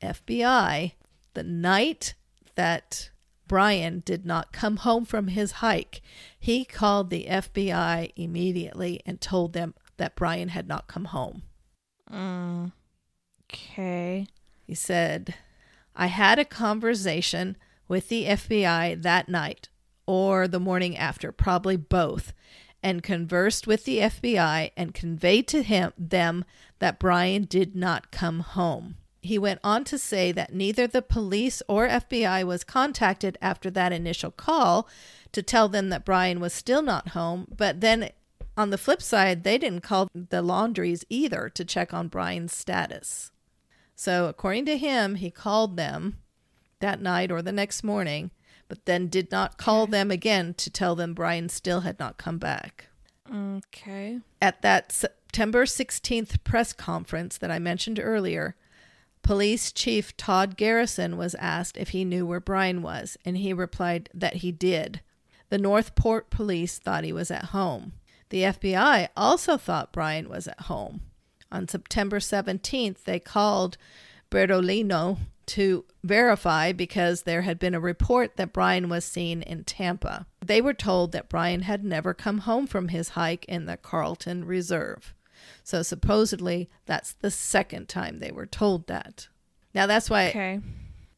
FBI 0.00 0.92
the 1.34 1.42
night 1.42 2.14
that 2.54 3.10
Brian 3.46 4.02
did 4.04 4.26
not 4.26 4.52
come 4.52 4.78
home 4.78 5.04
from 5.04 5.28
his 5.28 5.52
hike, 5.52 6.00
he 6.38 6.64
called 6.64 7.10
the 7.10 7.26
FBI 7.26 8.12
immediately 8.16 9.00
and 9.06 9.20
told 9.20 9.52
them 9.52 9.74
that 9.98 10.16
Brian 10.16 10.48
had 10.48 10.66
not 10.66 10.88
come 10.88 11.06
home. 11.06 11.42
Mm. 12.10 12.72
Okay. 13.44 14.26
He 14.66 14.74
said, 14.74 15.34
I 15.94 16.06
had 16.06 16.38
a 16.38 16.44
conversation 16.44 17.56
with 17.86 18.08
the 18.08 18.24
FBI 18.24 19.00
that 19.02 19.28
night 19.28 19.68
or 20.06 20.48
the 20.48 20.60
morning 20.60 20.96
after, 20.96 21.32
probably 21.32 21.76
both, 21.76 22.32
and 22.82 23.02
conversed 23.02 23.66
with 23.66 23.84
the 23.84 23.98
FBI 23.98 24.70
and 24.76 24.94
conveyed 24.94 25.46
to 25.48 25.62
him 25.62 25.92
them 25.98 26.44
that 26.78 26.98
Brian 26.98 27.44
did 27.44 27.76
not 27.76 28.10
come 28.10 28.40
home. 28.40 28.96
He 29.22 29.38
went 29.38 29.60
on 29.64 29.84
to 29.84 29.98
say 29.98 30.30
that 30.32 30.54
neither 30.54 30.86
the 30.86 31.02
police 31.02 31.62
or 31.68 31.88
FBI 31.88 32.44
was 32.44 32.64
contacted 32.64 33.36
after 33.42 33.70
that 33.70 33.92
initial 33.92 34.30
call 34.30 34.88
to 35.32 35.42
tell 35.42 35.68
them 35.68 35.88
that 35.88 36.04
Brian 36.04 36.38
was 36.40 36.52
still 36.52 36.82
not 36.82 37.08
home, 37.08 37.48
but 37.56 37.80
then 37.80 38.10
on 38.56 38.70
the 38.70 38.78
flip 38.78 39.02
side, 39.02 39.44
they 39.44 39.58
didn't 39.58 39.82
call 39.82 40.08
the 40.14 40.42
Laundries 40.42 41.04
either 41.10 41.50
to 41.50 41.64
check 41.64 41.92
on 41.92 42.08
Brian's 42.08 42.56
status. 42.56 43.30
So, 43.94 44.28
according 44.28 44.64
to 44.66 44.78
him, 44.78 45.16
he 45.16 45.30
called 45.30 45.76
them 45.76 46.18
that 46.80 47.00
night 47.00 47.30
or 47.30 47.42
the 47.42 47.52
next 47.52 47.82
morning, 47.82 48.30
but 48.68 48.84
then 48.86 49.08
did 49.08 49.30
not 49.30 49.58
call 49.58 49.86
them 49.86 50.10
again 50.10 50.54
to 50.54 50.70
tell 50.70 50.94
them 50.94 51.14
Brian 51.14 51.48
still 51.48 51.80
had 51.80 51.98
not 51.98 52.18
come 52.18 52.38
back. 52.38 52.88
Okay. 53.32 54.20
At 54.40 54.62
that 54.62 54.92
September 54.92 55.64
16th 55.64 56.42
press 56.44 56.72
conference 56.72 57.38
that 57.38 57.50
I 57.50 57.58
mentioned 57.58 58.00
earlier, 58.02 58.56
Police 59.26 59.72
Chief 59.72 60.16
Todd 60.16 60.56
Garrison 60.56 61.16
was 61.16 61.34
asked 61.34 61.76
if 61.76 61.88
he 61.88 62.04
knew 62.04 62.24
where 62.24 62.38
Brian 62.38 62.80
was, 62.80 63.18
and 63.24 63.36
he 63.36 63.52
replied 63.52 64.08
that 64.14 64.36
he 64.36 64.52
did. 64.52 65.00
The 65.48 65.58
Northport 65.58 66.30
police 66.30 66.78
thought 66.78 67.02
he 67.02 67.12
was 67.12 67.32
at 67.32 67.46
home. 67.46 67.94
The 68.28 68.42
FBI 68.42 69.08
also 69.16 69.56
thought 69.56 69.92
Brian 69.92 70.28
was 70.28 70.46
at 70.46 70.60
home. 70.60 71.00
On 71.50 71.66
September 71.66 72.20
17th, 72.20 73.02
they 73.02 73.18
called 73.18 73.76
Bertolino 74.30 75.18
to 75.46 75.84
verify 76.04 76.70
because 76.70 77.22
there 77.22 77.42
had 77.42 77.58
been 77.58 77.74
a 77.74 77.80
report 77.80 78.36
that 78.36 78.52
Brian 78.52 78.88
was 78.88 79.04
seen 79.04 79.42
in 79.42 79.64
Tampa. 79.64 80.26
They 80.44 80.60
were 80.60 80.72
told 80.72 81.10
that 81.10 81.28
Brian 81.28 81.62
had 81.62 81.84
never 81.84 82.14
come 82.14 82.38
home 82.38 82.68
from 82.68 82.88
his 82.88 83.10
hike 83.10 83.44
in 83.46 83.66
the 83.66 83.76
Carlton 83.76 84.44
Reserve. 84.44 85.15
So 85.66 85.82
supposedly 85.82 86.70
that's 86.84 87.12
the 87.12 87.30
second 87.32 87.88
time 87.88 88.20
they 88.20 88.30
were 88.30 88.46
told 88.46 88.86
that. 88.86 89.26
Now 89.74 89.86
that's 89.88 90.08
why 90.08 90.28
Okay. 90.28 90.60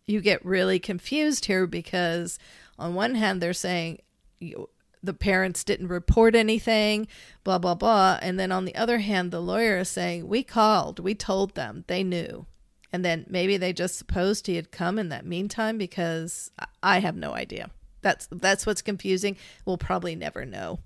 you 0.06 0.22
get 0.22 0.42
really 0.42 0.78
confused 0.78 1.44
here 1.44 1.66
because 1.66 2.38
on 2.78 2.94
one 2.94 3.14
hand 3.14 3.42
they're 3.42 3.52
saying 3.52 3.98
the 4.40 5.12
parents 5.12 5.64
didn't 5.64 5.88
report 5.88 6.34
anything 6.34 7.08
blah 7.44 7.58
blah 7.58 7.74
blah. 7.74 8.18
And 8.22 8.40
then 8.40 8.50
on 8.50 8.64
the 8.64 8.74
other 8.74 9.00
hand 9.00 9.32
the 9.32 9.42
lawyer 9.42 9.80
is 9.80 9.90
saying 9.90 10.26
we 10.26 10.42
called 10.42 10.98
we 10.98 11.14
told 11.14 11.54
them 11.54 11.84
they 11.86 12.02
knew. 12.02 12.46
And 12.90 13.04
then 13.04 13.26
maybe 13.28 13.58
they 13.58 13.74
just 13.74 13.98
supposed 13.98 14.46
he 14.46 14.56
had 14.56 14.70
come 14.70 14.98
in 14.98 15.10
that 15.10 15.26
meantime 15.26 15.76
because 15.76 16.50
I- 16.58 16.66
i 16.82 16.98
have 17.00 17.16
no 17.16 17.34
idea. 17.34 17.68
That's 18.00 18.26
that's 18.32 18.64
what's 18.64 18.80
confusing. 18.80 19.36
We'll 19.66 19.76
probably 19.76 20.14
never 20.16 20.46
know. 20.46 20.78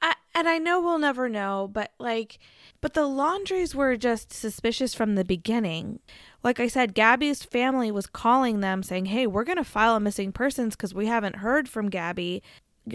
I, 0.00 0.14
and 0.32 0.46
I 0.48 0.58
know 0.58 0.80
we'll 0.80 0.98
never 0.98 1.28
know, 1.28 1.68
but 1.72 1.92
like, 1.98 2.38
but 2.84 2.92
the 2.92 3.06
Laundries 3.06 3.74
were 3.74 3.96
just 3.96 4.30
suspicious 4.30 4.92
from 4.92 5.14
the 5.14 5.24
beginning. 5.24 6.00
Like 6.42 6.60
I 6.60 6.68
said, 6.68 6.92
Gabby's 6.92 7.42
family 7.42 7.90
was 7.90 8.06
calling 8.06 8.60
them 8.60 8.82
saying, 8.82 9.06
"Hey, 9.06 9.26
we're 9.26 9.44
going 9.44 9.56
to 9.56 9.64
file 9.64 9.96
a 9.96 10.00
missing 10.00 10.32
persons 10.32 10.76
because 10.76 10.92
we 10.92 11.06
haven't 11.06 11.36
heard 11.36 11.66
from 11.66 11.88
Gabby. 11.88 12.42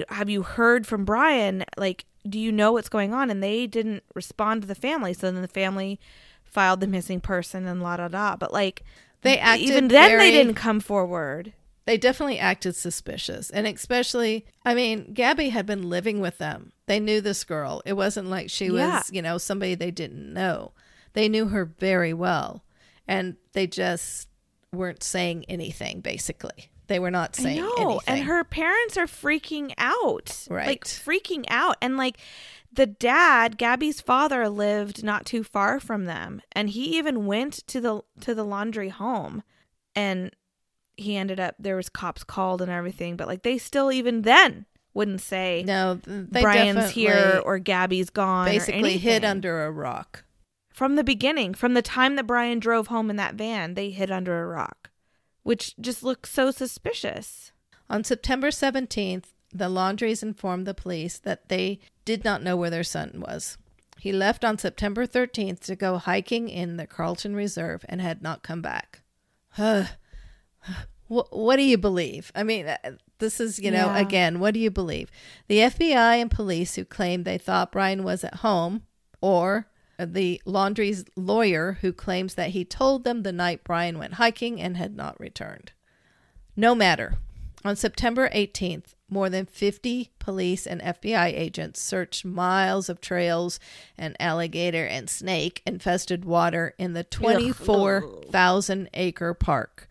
Have 0.10 0.30
you 0.30 0.43
heard 0.43 0.86
from 0.86 1.06
Brian? 1.06 1.65
Like, 1.75 2.06
do 2.30 2.38
you 2.38 2.52
know 2.52 2.71
what's 2.71 2.88
going 2.88 3.15
on?" 3.15 3.32
And 3.32 3.41
they 3.41 3.65
didn't 3.65 4.04
respond 4.13 4.62
to 4.62 4.67
the 4.67 4.75
family, 4.75 5.12
so 5.12 5.32
then 5.32 5.41
the 5.41 5.47
family 5.47 5.99
filed 6.43 6.82
the 6.82 6.88
missing 6.88 7.19
person 7.19 7.65
and 7.65 7.82
la 7.82 7.97
da 7.97 8.10
da. 8.10 8.36
But 8.36 8.54
like, 8.54 8.84
They 9.23 9.39
acted 9.39 9.69
even 9.69 9.88
then 9.88 10.12
very- 10.12 10.19
they 10.25 10.32
didn't 10.32 10.54
come 10.54 10.82
forward. 10.82 11.54
They 11.89 11.97
definitely 11.97 12.38
acted 12.38 12.75
suspicious. 12.75 13.49
And 13.49 13.65
especially 13.65 14.45
i 14.63 14.75
mean 14.75 15.12
gabby 15.12 15.49
had 15.49 15.65
been 15.65 15.89
living 15.89 16.19
with 16.21 16.38
them. 16.38 16.71
They 16.86 16.99
knew 16.99 17.19
this 17.19 17.43
girl. 17.43 17.82
It 17.84 17.93
wasn't 17.93 18.30
like 18.30 18.52
she 18.52 18.65
Yeah. 18.67 18.97
was 18.99 19.10
you 19.12 19.23
know 19.23 19.39
somebody 19.39 19.73
they 19.73 19.89
didn't 19.89 20.32
know. 20.32 20.73
They 21.13 21.28
knew 21.28 21.47
her 21.47 21.65
very 21.65 22.13
well. 22.13 22.63
And 23.08 23.38
they 23.54 23.65
just 23.65 24.28
weren't 24.71 25.02
saying 25.02 25.45
anything 25.49 26.02
basically. 26.02 26.69
They 26.86 26.99
were 26.99 27.10
not 27.10 27.36
saying 27.36 27.67
anything 27.80 27.99
and 28.08 28.21
her 28.25 28.43
parents 28.43 28.95
are 28.95 29.08
freaking 29.08 29.73
out, 29.80 30.45
Right. 30.47 30.67
like 30.67 30.86
freaking 30.86 31.45
out, 31.47 31.75
and 31.82 31.97
like 31.97 32.17
the 32.71 32.86
dad, 32.86 33.58
Gabby's 33.58 33.99
father, 33.99 34.47
lived 34.47 35.04
not 35.04 35.25
too 35.25 35.43
far 35.43 35.80
from 35.80 36.06
them, 36.06 36.41
and 36.52 36.69
he 36.69 36.97
even 36.99 37.25
went 37.25 37.54
to 37.67 37.82
the 37.82 38.02
to 38.21 38.36
the 38.36 38.45
Laundrie 38.45 38.91
home, 38.91 39.41
and 39.95 40.32
he 40.99 41.17
ended 41.17 41.39
up 41.39 41.55
there 41.59 41.75
was 41.75 41.89
cops 41.89 42.23
called 42.23 42.62
and 42.62 42.71
everything, 42.71 43.15
but 43.15 43.27
like 43.27 43.43
they 43.43 43.57
still 43.57 43.91
even 43.91 44.23
then 44.23 44.65
wouldn't 44.93 45.21
say 45.21 45.63
no 45.65 45.99
Brian's 46.05 46.91
here 46.91 47.41
or 47.45 47.59
Gabby's 47.59 48.09
gone, 48.09 48.45
basically 48.45 48.97
hid 48.97 49.23
under 49.23 49.65
a 49.65 49.71
rock 49.71 50.23
from 50.79 50.95
the 50.95 51.03
beginning, 51.03 51.53
from 51.53 51.73
the 51.73 51.81
time 51.81 52.15
that 52.15 52.25
Brian 52.25 52.57
drove 52.57 52.88
home 52.88 53.09
in 53.09 53.17
that 53.17 53.35
van, 53.35 53.73
they 53.73 53.89
hid 53.89 54.09
under 54.09 54.41
a 54.41 54.47
rock, 54.47 54.89
which 55.43 55.75
just 55.75 56.03
looks 56.03 56.31
so 56.31 56.51
suspicious. 56.51 57.51
On 57.89 58.01
September 58.01 58.47
17th, 58.47 59.25
the 59.53 59.67
Laundries 59.67 60.23
informed 60.23 60.65
the 60.65 60.73
police 60.73 61.19
that 61.19 61.49
they 61.49 61.81
did 62.05 62.23
not 62.23 62.41
know 62.41 62.55
where 62.55 62.69
their 62.69 62.85
son 62.85 63.21
was. 63.27 63.57
He 63.99 64.13
left 64.13 64.45
on 64.45 64.57
September 64.57 65.05
13th 65.05 65.59
to 65.65 65.75
go 65.75 65.97
hiking 65.97 66.47
in 66.47 66.77
the 66.77 66.88
Carlton 66.88 67.35
Reserve 67.35 67.83
and 67.89 67.99
had 67.99 68.21
not 68.21 68.41
come 68.41 68.62
back. 68.62 69.01
what, 71.08 71.36
what 71.36 71.55
do 71.55 71.63
you 71.63 71.77
believe? 71.77 72.32
I 72.36 72.43
mean, 72.43 72.67
uh, 72.67 72.77
this 73.19 73.39
is, 73.39 73.60
you 73.60 73.71
know, 73.71 73.88
Yeah. 73.88 73.99
again, 73.99 74.39
what 74.39 74.53
do 74.53 74.60
you 74.60 74.69
believe? 74.71 75.10
The 75.47 75.60
FBI 75.60 76.21
and 76.21 76.29
police 76.32 76.75
who 76.75 76.86
claimed 76.86 77.25
they 77.25 77.38
thought 77.38 77.71
Brian 77.71 78.03
was 78.03 78.23
at 78.23 78.36
home, 78.36 78.84
or 79.21 79.67
the 79.99 80.41
Laundrie's 80.45 81.03
lawyer 81.17 81.79
who 81.82 81.91
claims 81.91 82.36
that 82.36 82.51
he 82.51 82.63
told 82.63 83.03
them 83.03 83.23
the 83.23 83.34
night 83.34 83.63
Brian 83.65 83.97
went 83.97 84.13
hiking 84.13 84.62
and 84.62 84.77
had 84.77 84.95
not 84.95 85.19
returned. 85.19 85.73
No 86.55 86.73
matter. 86.73 87.15
On 87.65 87.75
September 87.75 88.29
18th, 88.29 88.95
more 89.10 89.29
than 89.29 89.45
50 89.45 90.12
police 90.19 90.65
and 90.65 90.79
FBI 90.82 91.25
agents 91.27 91.82
searched 91.82 92.23
miles 92.23 92.88
of 92.88 93.01
trails 93.01 93.60
and 93.97 94.15
alligator 94.21 94.86
and 94.86 95.10
snake 95.10 95.62
infested 95.65 96.23
water 96.23 96.73
in 96.77 96.93
the 96.93 97.03
24,000 97.03 98.89
acre 98.93 99.34
park. 99.34 99.88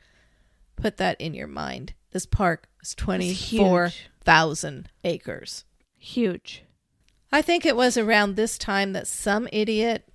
Put 0.81 0.97
that 0.99 1.21
in 1.21 1.35
your 1.35 1.49
mind. 1.49 1.95
This 2.13 2.25
park 2.27 2.69
is 2.83 2.95
24,000 2.95 4.89
acres. 5.05 5.65
Huge. 5.97 6.65
I 7.31 7.43
think 7.43 7.67
it 7.67 7.77
was 7.77 7.99
around 7.99 8.37
this 8.37 8.57
time 8.57 8.93
that 8.93 9.07
some 9.07 9.49
idiot, 9.53 10.09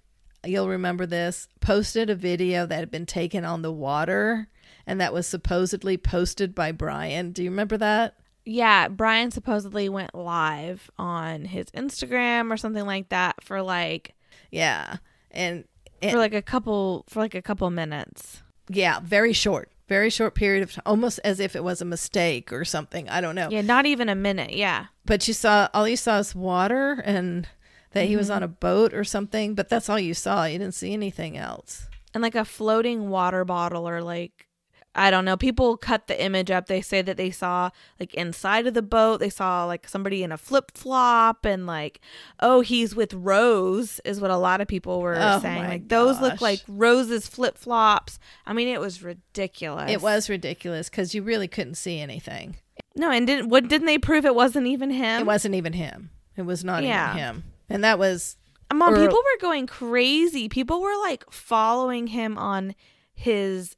you'll 0.46 0.70
remember 0.70 1.06
this, 1.06 1.48
posted 1.60 2.10
a 2.10 2.16
video 2.16 2.66
that 2.66 2.80
had 2.80 2.90
been 2.92 3.06
taken 3.06 3.46
on 3.46 3.62
the 3.62 3.72
water 3.72 4.48
and 4.88 5.00
that 5.00 5.14
was 5.14 5.28
supposedly 5.28 5.98
posted 5.98 6.56
by 6.56 6.72
Brian. 6.72 7.32
Do 7.32 7.44
you 7.44 7.50
remember 7.50 7.78
that? 7.78 8.16
Yeah, 8.46 8.88
Brian 8.88 9.32
supposedly 9.32 9.88
went 9.90 10.16
live 10.16 10.90
on 10.98 11.46
his 11.46 11.68
Instagram 11.68 12.52
or 12.52 12.58
something 12.58 12.86
like 12.86 13.10
that 13.10 13.44
for 13.44 13.62
like 13.62 14.16
Yeah. 14.52 14.98
And, 15.32 15.66
and 16.02 16.12
for 16.12 16.18
like 16.18 16.34
a 16.34 16.42
couple 16.42 17.06
for 17.08 17.20
like 17.20 17.36
a 17.36 17.42
couple 17.42 17.70
minutes. 17.70 18.42
yeah, 18.70 19.00
very 19.02 19.34
short. 19.34 19.70
Very 19.88 20.10
short 20.10 20.34
period 20.36 20.64
of 20.64 20.72
time, 20.74 20.84
almost 20.86 21.20
as 21.24 21.40
if 21.40 21.56
it 21.56 21.64
was 21.64 21.82
a 21.82 21.86
mistake 21.86 22.54
or 22.54 22.64
something. 22.66 23.10
I 23.10 23.20
don't 23.22 23.36
know. 23.36 23.50
Yeah, 23.50 23.62
not 23.62 23.86
even 23.86 24.08
a 24.10 24.16
minute. 24.16 24.54
Yeah. 24.54 24.86
But 25.06 25.28
you 25.28 25.34
saw 25.34 25.68
all 25.74 25.88
you 25.88 25.98
saw 25.98 26.20
is 26.20 26.34
water 26.34 27.02
and 27.06 27.48
that 27.92 28.06
he 28.06 28.16
was 28.16 28.28
Mm-hmm. 28.28 28.36
on 28.38 28.44
a 28.44 28.48
boat 28.48 28.94
or 28.94 29.04
something, 29.04 29.56
but 29.56 29.70
that's 29.70 29.90
all 29.90 30.00
you 30.00 30.14
saw. 30.14 30.46
You 30.46 30.58
didn't 30.58 30.74
see 30.74 30.94
anything 30.94 31.38
else. 31.38 31.88
And 32.14 32.22
like 32.24 32.36
a 32.36 32.46
floating 32.46 33.10
water 33.10 33.44
bottle 33.46 33.88
or 33.88 34.02
like 34.02 34.48
I 34.96 35.10
don't 35.10 35.26
know. 35.26 35.36
People 35.38 35.76
cut 35.78 36.08
the 36.08 36.22
image 36.24 36.52
up. 36.52 36.68
They 36.68 36.82
say 36.82 37.02
that 37.02 37.18
they 37.18 37.32
saw 37.32 37.72
like 38.00 38.14
inside 38.14 38.68
of 38.68 38.74
the 38.76 38.82
boat, 38.84 39.20
they 39.20 39.30
saw 39.30 39.66
like 39.66 39.88
somebody 39.88 40.22
in 40.22 40.32
a 40.32 40.38
flip 40.38 40.72
flop 40.76 41.46
and 41.46 41.66
like, 41.66 42.00
oh, 42.40 42.62
he's 42.62 42.96
with 42.96 43.14
Rose, 43.14 44.00
is 44.06 44.22
what 44.22 44.30
a 44.30 44.38
lot 44.38 44.62
of 44.62 44.68
people 44.68 45.02
were 45.02 45.16
Oh 45.20 45.40
saying. 45.40 45.64
Like 45.64 45.90
those 45.90 46.22
look 46.22 46.42
like 46.42 46.62
Rose's 46.68 47.28
flip 47.28 47.58
flops. 47.58 48.20
I 48.46 48.54
mean, 48.54 48.68
it 48.68 48.80
was 48.80 49.02
ridiculous. 49.02 49.90
It 49.92 50.02
was 50.02 50.30
ridiculous 50.30 50.90
because 50.90 51.16
you 51.16 51.24
really 51.24 51.48
couldn't 51.48 51.76
see 51.76 52.00
anything. 52.00 52.58
no, 52.96 53.10
and 53.10 53.26
didn't 53.26 53.50
what 53.50 53.68
didn't 53.68 53.88
they 53.88 53.98
prove 53.98 54.26
it 54.26 54.36
wasn't 54.36 54.68
even 54.68 54.92
him? 54.92 55.22
It 55.22 55.26
wasn't 55.26 55.56
even 55.56 55.74
him. 55.74 56.12
It 56.38 56.44
was 56.44 56.64
not 56.64 56.84
Yeah. 56.84 57.12
even 57.12 57.18
him. 57.24 57.44
And 57.70 57.84
that 57.84 57.98
was 57.98 58.38
Mom, 58.72 58.94
or- 58.94 58.98
people 59.00 59.18
were 59.20 59.40
going 59.42 59.66
crazy. 59.68 60.50
People 60.50 60.82
were 60.82 60.98
like 61.02 61.24
following 61.32 62.08
him 62.08 62.38
on 62.38 62.76
his 63.16 63.76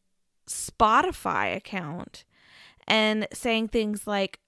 Spotify 0.48 1.56
account 1.56 2.24
and 2.88 3.28
saying 3.34 3.70
things 3.70 4.08
like, 4.08 4.40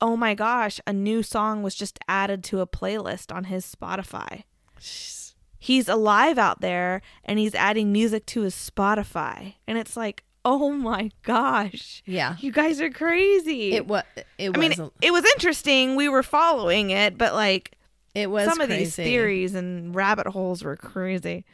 oh 0.00 0.16
my 0.16 0.34
gosh, 0.34 0.80
a 0.86 0.92
new 0.92 1.22
song 1.22 1.62
was 1.62 1.74
just 1.74 1.98
added 2.08 2.42
to 2.44 2.60
a 2.60 2.66
playlist 2.66 3.34
on 3.34 3.44
his 3.44 3.64
Spotify. 3.66 4.44
He's 5.58 5.88
alive 5.88 6.38
out 6.38 6.60
there 6.60 7.02
and 7.24 7.38
he's 7.38 7.54
adding 7.54 7.92
music 7.92 8.24
to 8.26 8.42
his 8.42 8.54
Spotify. 8.54 9.54
And 9.66 9.76
it's 9.76 9.96
like, 9.96 10.24
oh 10.44 10.70
my 10.70 11.10
gosh, 11.22 12.02
yeah. 12.06 12.36
you 12.40 12.50
guys 12.50 12.80
are 12.80 12.90
crazy. 12.90 13.72
It 13.72 13.86
was. 13.86 14.04
It 14.38 14.56
was, 14.56 14.56
I 14.56 14.60
mean, 14.60 14.90
it, 15.02 15.10
was 15.10 15.24
interesting. 15.36 15.96
We 15.96 16.08
were 16.08 16.22
following 16.22 16.90
it, 16.90 17.18
but 17.18 17.34
like 17.34 17.76
it 18.14 18.30
was 18.30 18.48
some 18.48 18.60
of 18.60 18.70
these 18.70 18.96
theories 18.96 19.54
and 19.54 19.94
rabbit 19.94 20.28
holes 20.28 20.64
were 20.64 20.76
crazy. 20.76 21.44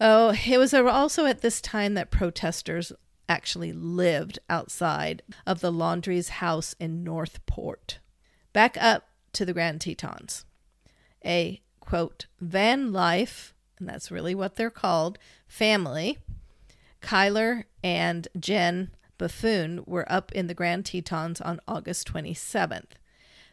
Oh, 0.00 0.34
it 0.46 0.58
was 0.58 0.72
also 0.72 1.26
at 1.26 1.42
this 1.42 1.60
time 1.60 1.94
that 1.94 2.10
protesters 2.10 2.92
actually 3.30 3.72
lived 3.72 4.40
outside 4.50 5.22
of 5.46 5.60
the 5.60 5.70
Laundrie's 5.70 6.28
house 6.28 6.74
in 6.80 7.04
Northport. 7.04 8.00
Back 8.52 8.76
up 8.78 9.08
to 9.32 9.46
the 9.46 9.52
Grand 9.52 9.80
Tetons. 9.80 10.44
A 11.24 11.62
quote, 11.78 12.26
van 12.40 12.92
life, 12.92 13.54
and 13.78 13.88
that's 13.88 14.10
really 14.10 14.34
what 14.34 14.56
they're 14.56 14.68
called, 14.68 15.16
family. 15.46 16.18
Kyler 17.00 17.64
and 17.84 18.26
Jen 18.38 18.90
Bethune 19.16 19.84
were 19.86 20.10
up 20.10 20.32
in 20.32 20.48
the 20.48 20.54
Grand 20.54 20.84
Tetons 20.84 21.40
on 21.40 21.60
August 21.68 22.12
27th. 22.12 22.92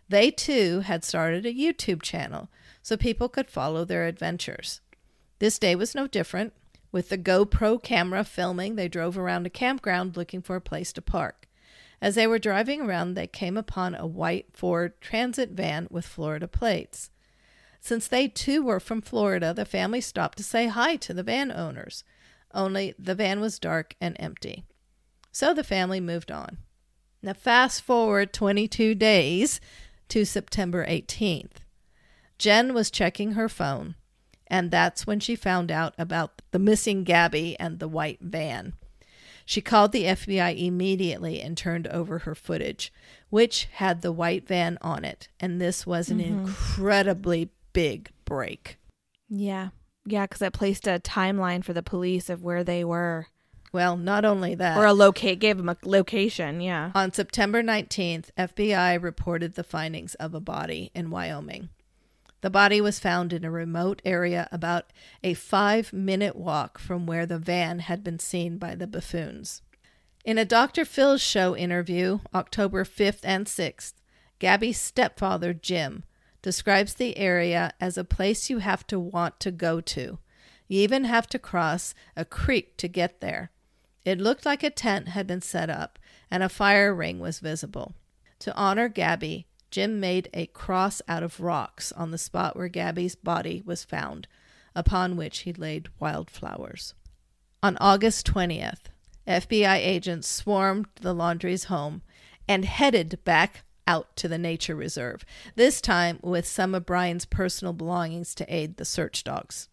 They 0.10 0.32
too 0.32 0.80
had 0.80 1.04
started 1.04 1.46
a 1.46 1.54
YouTube 1.54 2.02
channel 2.02 2.50
so 2.82 2.98
people 2.98 3.30
could 3.30 3.50
follow 3.50 3.86
their 3.86 4.08
adventures. 4.08 4.82
This 5.40 5.60
day 5.60 5.76
was 5.76 5.94
no 5.94 6.08
different. 6.08 6.54
With 6.98 7.10
the 7.10 7.18
GoPro 7.20 7.84
camera 7.84 8.24
filming, 8.24 8.76
they 8.76 8.88
drove 8.88 9.20
around 9.20 9.46
a 9.46 9.52
campground 9.52 10.18
looking 10.18 10.42
for 10.42 10.56
a 10.56 10.60
place 10.60 10.92
to 10.94 11.00
park. 11.00 11.48
As 12.02 12.16
they 12.16 12.26
were 12.26 12.40
driving 12.40 12.82
around, 12.82 13.14
they 13.14 13.28
came 13.28 13.56
upon 13.56 13.94
a 13.94 14.08
white 14.08 14.58
Ford 14.58 15.00
Transit 15.00 15.52
van 15.52 15.88
with 15.92 16.08
Florida 16.08 16.48
plates. 16.48 17.12
Since 17.80 18.08
they 18.08 18.28
too 18.28 18.64
were 18.64 18.80
from 18.80 19.04
Florida, 19.04 19.54
the 19.54 19.64
family 19.64 20.02
stopped 20.02 20.40
to 20.40 20.44
say 20.44 20.70
hi 20.70 20.96
to 20.96 21.14
the 21.14 21.22
van 21.22 21.52
owners. 21.52 22.04
Only 22.52 22.96
the 22.98 23.14
van 23.14 23.40
was 23.40 23.60
dark 23.60 23.96
and 24.02 24.16
empty. 24.20 24.66
So 25.32 25.54
the 25.54 25.64
family 25.64 26.00
moved 26.00 26.32
on. 26.32 26.58
Now, 27.22 27.34
fast 27.34 27.84
forward 27.84 28.34
22 28.34 28.96
days 28.96 29.62
to 30.10 30.26
September 30.26 30.84
18th. 30.84 31.58
Jen 32.40 32.74
was 32.74 32.90
checking 32.90 33.34
her 33.34 33.48
phone, 33.48 33.94
and 34.48 34.72
that's 34.72 35.06
when 35.06 35.20
she 35.20 35.36
found 35.36 35.72
out 35.72 35.94
about 35.98 36.42
the 36.52 36.60
missing 36.60 37.04
Gabby 37.04 37.56
and 37.60 37.80
the 37.80 37.88
white 37.88 38.20
van. 38.22 38.74
She 39.46 39.62
called 39.62 39.94
the 39.94 40.04
FBI 40.04 40.62
immediately 40.62 41.42
and 41.42 41.56
turned 41.56 41.88
over 41.88 42.20
her 42.20 42.36
footage, 42.36 42.92
which 43.30 43.70
had 43.76 44.02
the 44.02 44.12
white 44.12 44.46
van 44.46 44.78
on 44.82 45.06
it, 45.06 45.30
and 45.40 45.62
this 45.62 45.88
was 45.88 46.10
an 46.10 46.20
mm-hmm. 46.20 46.40
incredibly 46.40 47.50
big 47.72 48.10
break. 48.26 48.78
Yeah. 49.30 49.70
Yeah, 50.06 50.26
because 50.26 50.42
it 50.42 50.54
placed 50.54 50.88
a 50.88 51.00
timeline 51.00 51.64
for 51.64 51.74
the 51.74 51.84
police 51.84 52.30
of 52.30 52.42
where 52.42 52.64
they 52.64 52.84
were, 52.84 53.28
Well, 53.74 53.98
not 53.98 54.26
only 54.26 54.56
that, 54.56 54.78
or 54.78 54.86
a 54.86 54.94
locate 54.94 55.40
gave 55.40 55.58
them 55.58 55.70
a 55.70 55.78
location. 55.84 56.62
Yeah. 56.62 56.92
On 56.96 57.12
September 57.12 57.62
19th, 57.62 58.30
FBI 58.38 59.02
reported 59.02 59.56
the 59.56 59.64
findings 59.64 60.16
of 60.16 60.34
a 60.34 60.40
body 60.40 60.92
in 60.96 61.10
Wyoming. 61.10 61.70
The 62.42 62.50
body 62.50 62.80
was 62.80 63.00
found 63.00 63.34
in 63.34 63.44
a 63.44 63.52
remote 63.52 64.02
area 64.06 64.48
about 64.52 64.94
a 65.24 65.34
five 65.34 65.92
minute 65.92 66.36
walk 66.36 66.78
from 66.78 67.06
where 67.06 67.26
the 67.26 67.40
van 67.40 67.80
had 67.80 68.04
been 68.04 68.20
seen 68.20 68.58
by 68.58 68.76
the 68.76 68.88
Bethunes. 68.88 69.62
In 70.24 70.38
a 70.38 70.46
Dr. 70.46 70.86
Phil's 70.86 71.22
show 71.22 71.56
interview, 71.56 72.20
October 72.36 72.84
5th 72.84 73.22
and 73.24 73.48
6th, 73.48 73.94
Gabby's 74.40 74.80
stepfather, 74.80 75.54
Jim, 75.54 76.04
describes 76.42 76.94
the 76.94 77.18
area 77.18 77.74
as 77.82 77.98
a 77.98 78.04
place 78.04 78.50
you 78.50 78.60
have 78.60 78.86
to 78.88 79.00
want 79.00 79.40
to 79.40 79.52
go 79.52 79.82
to. 79.82 80.20
You 80.68 80.82
even 80.82 81.06
have 81.06 81.28
to 81.28 81.40
cross 81.40 81.96
a 82.16 82.26
creek 82.26 82.78
to 82.78 82.88
get 82.88 83.20
there. 83.20 83.52
It 84.06 84.20
looked 84.20 84.46
like 84.46 84.64
a 84.64 84.70
tent 84.70 85.10
had 85.10 85.28
been 85.28 85.42
set 85.42 85.70
up 85.70 85.98
and 86.30 86.44
a 86.44 86.50
fire 86.50 86.94
ring 86.94 87.20
was 87.20 87.40
visible. 87.40 87.96
To 88.40 88.56
honor 88.56 88.90
Gabby, 88.90 89.47
Jim 89.72 90.00
made 90.00 90.30
a 90.34 90.48
cross 90.48 91.02
out 91.08 91.24
of 91.24 91.40
rocks 91.40 91.92
on 91.92 92.12
the 92.12 92.18
spot 92.18 92.56
where 92.56 92.68
Gabby's 92.68 93.16
body 93.16 93.62
was 93.66 93.84
found, 93.84 94.28
upon 94.76 95.18
which 95.18 95.40
he 95.40 95.54
laid 95.54 95.90
wildflowers. 96.00 96.94
On 97.62 97.78
August 97.82 98.26
20th, 98.28 98.86
FBI 99.28 99.76
agents 99.76 100.28
swarmed 100.28 100.88
the 101.02 101.14
Laundrie's 101.14 101.66
home 101.66 102.02
and 102.48 102.64
headed 102.64 103.20
back 103.26 103.64
out 103.86 104.16
to 104.18 104.28
the 104.28 104.38
nature 104.38 104.76
reserve, 104.76 105.26
this 105.56 105.82
time 105.82 106.20
with 106.22 106.46
some 106.46 106.76
of 106.76 106.86
Brian's 106.86 107.26
personal 107.26 107.74
belongings 107.74 108.36
to 108.36 108.54
aid 108.54 108.78
the 108.78 108.86
search 108.86 109.24
dogs. 109.24 109.70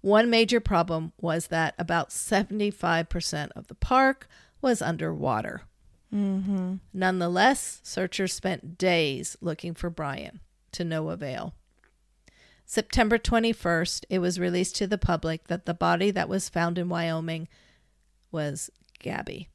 One 0.00 0.28
major 0.28 0.60
problem 0.60 1.12
was 1.20 1.46
that 1.46 1.74
about 1.78 2.10
75% 2.10 3.50
of 3.56 3.68
the 3.68 3.74
park 3.74 4.28
was 4.60 4.82
underwater. 4.82 5.62
Mm-hmm. 6.14 6.74
Nonetheless, 6.92 7.80
searchers 7.82 8.32
spent 8.32 8.78
days 8.78 9.36
looking 9.40 9.74
for 9.74 9.90
Brian 9.90 10.40
to 10.72 10.84
no 10.84 11.10
avail. 11.10 11.54
September 12.64 13.18
21st, 13.18 14.04
it 14.08 14.20
was 14.20 14.38
released 14.40 14.76
to 14.76 14.86
the 14.86 14.96
public 14.96 15.48
that 15.48 15.66
the 15.66 15.74
body 15.74 16.10
that 16.10 16.28
was 16.28 16.48
found 16.48 16.78
in 16.78 16.88
Wyoming 16.88 17.48
was 18.30 18.70
Gabby. 19.00 19.48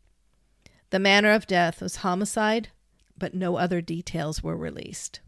The 0.90 1.00
manner 1.00 1.32
of 1.32 1.48
death 1.48 1.82
was 1.82 1.98
homicide, 1.98 2.70
but 3.18 3.34
no 3.34 3.58
other 3.58 3.82
details 3.82 4.44
were 4.44 4.56
released. 4.56 5.22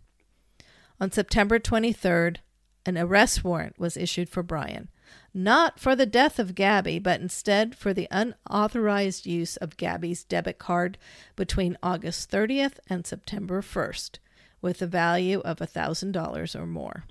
On 1.00 1.12
September 1.12 1.60
23rd, 1.60 2.38
an 2.86 2.98
arrest 2.98 3.44
warrant 3.44 3.80
was 3.80 3.98
issued 3.98 4.30
for 4.30 4.44
Brian, 4.44 4.90
not 5.34 5.80
for 5.80 5.96
the 5.96 6.06
death 6.06 6.40
of 6.40 6.56
Gabby, 6.56 7.00
but 7.00 7.22
instead 7.22 7.76
for 7.76 7.94
the 7.94 8.08
unauthorized 8.12 9.26
use 9.26 9.56
of 9.58 9.78
Gabby's 9.78 10.24
debit 10.24 10.58
card 10.58 10.98
between 11.36 11.78
August 11.82 12.30
30th 12.30 12.80
and 12.88 13.08
September 13.08 13.62
1st, 13.62 14.20
with 14.62 14.82
a 14.82 14.88
value 14.88 15.40
of 15.40 15.60
$1,000 15.60 16.56
or 16.60 16.66
more. 16.66 17.06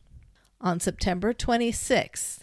On 0.60 0.78
September 0.78 1.32
26th, 1.32 2.40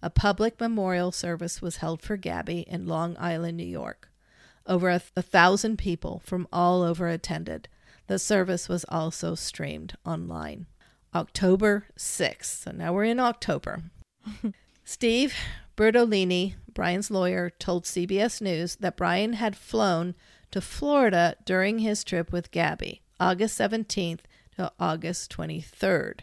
a 0.00 0.10
public 0.10 0.60
memorial 0.60 1.10
service 1.10 1.60
was 1.60 1.78
held 1.78 2.02
for 2.02 2.16
Gabby 2.16 2.60
in 2.60 2.86
Long 2.86 3.16
Island, 3.18 3.56
New 3.56 3.64
York. 3.64 4.10
Over 4.66 4.90
a, 4.90 4.98
th- 5.00 5.12
a 5.16 5.22
thousand 5.22 5.78
people 5.78 6.20
from 6.24 6.46
all 6.52 6.82
over 6.82 7.08
attended. 7.08 7.68
The 8.06 8.18
service 8.18 8.68
was 8.68 8.84
also 8.88 9.34
streamed 9.34 9.96
online. 10.04 10.66
October 11.14 11.86
6th. 11.96 12.62
So 12.62 12.70
now 12.72 12.92
we're 12.92 13.04
in 13.04 13.18
October. 13.18 13.82
Steve 14.88 15.34
Bertolino, 15.76 16.54
Brian's 16.72 17.10
lawyer, 17.10 17.50
told 17.50 17.84
CBS 17.84 18.40
News 18.40 18.76
that 18.76 18.96
Brian 18.96 19.32
had 19.32 19.56
flown 19.56 20.14
to 20.52 20.60
Florida 20.60 21.34
during 21.44 21.80
his 21.80 22.04
trip 22.04 22.30
with 22.30 22.52
Gabby, 22.52 23.02
August 23.18 23.58
17th 23.58 24.20
to 24.56 24.70
August 24.78 25.36
23rd, 25.36 26.20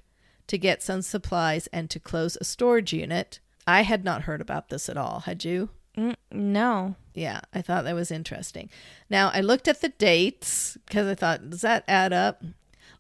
to 0.47 0.57
get 0.57 0.81
some 0.81 1.01
supplies 1.01 1.67
and 1.73 1.89
to 1.89 1.99
close 1.99 2.37
a 2.39 2.45
storage 2.45 2.93
unit. 2.93 3.41
I 3.67 3.81
had 3.81 4.05
not 4.05 4.23
heard 4.23 4.39
about 4.39 4.69
this 4.69 4.87
at 4.87 4.95
all. 4.95 5.19
Had 5.25 5.43
you? 5.43 5.69
Mm, 5.97 6.15
no. 6.31 6.95
Yeah, 7.13 7.41
I 7.53 7.61
thought 7.61 7.83
that 7.83 7.95
was 7.95 8.11
interesting. 8.11 8.69
Now, 9.09 9.29
I 9.33 9.41
looked 9.41 9.67
at 9.67 9.81
the 9.81 9.89
dates 9.89 10.77
because 10.87 11.07
I 11.07 11.15
thought, 11.15 11.49
does 11.49 11.61
that 11.61 11.83
add 11.89 12.13
up? 12.13 12.41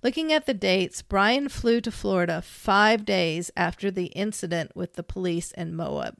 Looking 0.03 0.33
at 0.33 0.45
the 0.45 0.53
dates, 0.53 1.01
Brian 1.01 1.47
flew 1.49 1.79
to 1.81 1.89
Florida 1.91 2.41
five 2.41 3.05
days 3.05 3.49
after 3.55 3.89
the 3.89 4.07
incident 4.07 4.75
with 4.75 4.93
the 4.93 5.03
police 5.03 5.51
in 5.53 5.75
Moab 5.75 6.17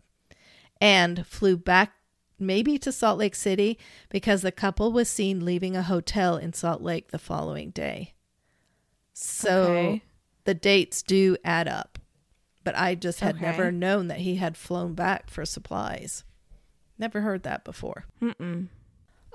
and 0.80 1.28
flew 1.28 1.58
back 1.58 1.94
maybe 2.40 2.78
to 2.80 2.92
Salt 2.92 3.20
Lake 3.20 3.36
City 3.36 3.78
because 4.10 4.42
the 4.42 4.52
couple 4.54 4.92
was 4.92 5.10
seen 5.10 5.44
leaving 5.46 5.76
a 5.76 5.84
hotel 5.84 6.38
in 6.38 6.54
Salt 6.54 6.82
Lake 6.82 7.12
the 7.12 7.20
following 7.20 7.72
day. 7.72 8.14
So 9.14 9.64
Okay. 9.64 10.04
the 10.46 10.54
dates 10.54 11.04
do 11.04 11.36
add 11.44 11.68
up. 11.68 12.00
But 12.64 12.78
I 12.78 12.96
just 12.96 13.20
had 13.20 13.36
Okay. 13.36 13.46
never 13.46 13.72
known 13.72 14.08
that 14.08 14.20
he 14.20 14.36
had 14.38 14.56
flown 14.56 14.94
back 14.94 15.30
for 15.30 15.46
supplies. 15.46 16.24
Never 16.98 17.20
heard 17.22 17.44
that 17.44 17.66
before. 17.66 18.06
Mm-mm. 18.22 18.70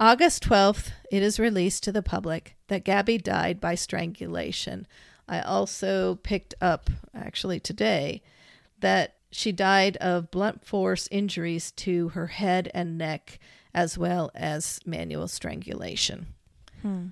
August 0.00 0.44
12th, 0.44 0.92
it 1.11 1.22
is 1.22 1.40
released 1.40 1.82
to 1.82 1.92
the 1.92 2.02
public 2.02 2.56
that 2.68 2.84
Gabby 2.84 3.18
died 3.18 3.61
by 3.61 3.74
strangulation. 3.74 4.87
I 5.28 5.40
also 5.40 6.16
picked 6.16 6.54
up, 6.61 6.88
actually 7.14 7.58
today, 7.58 8.22
that 8.78 9.16
she 9.30 9.50
died 9.52 9.96
of 9.96 10.30
blunt 10.30 10.64
force 10.64 11.08
injuries 11.11 11.72
to 11.72 12.11
her 12.11 12.28
head 12.28 12.70
and 12.72 12.96
neck, 12.96 13.40
as 13.74 13.98
well 13.98 14.30
as 14.34 14.80
manual 14.87 15.28
strangulation. 15.28 16.28
Hmm. 16.82 17.08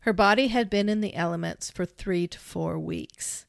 Her 0.00 0.12
body 0.12 0.48
had 0.48 0.70
been 0.70 0.88
in 0.88 1.00
the 1.00 1.14
elements 1.14 1.70
for 1.70 1.84
three 1.84 2.26
to 2.28 2.38
four 2.38 2.78
weeks. 2.78 3.46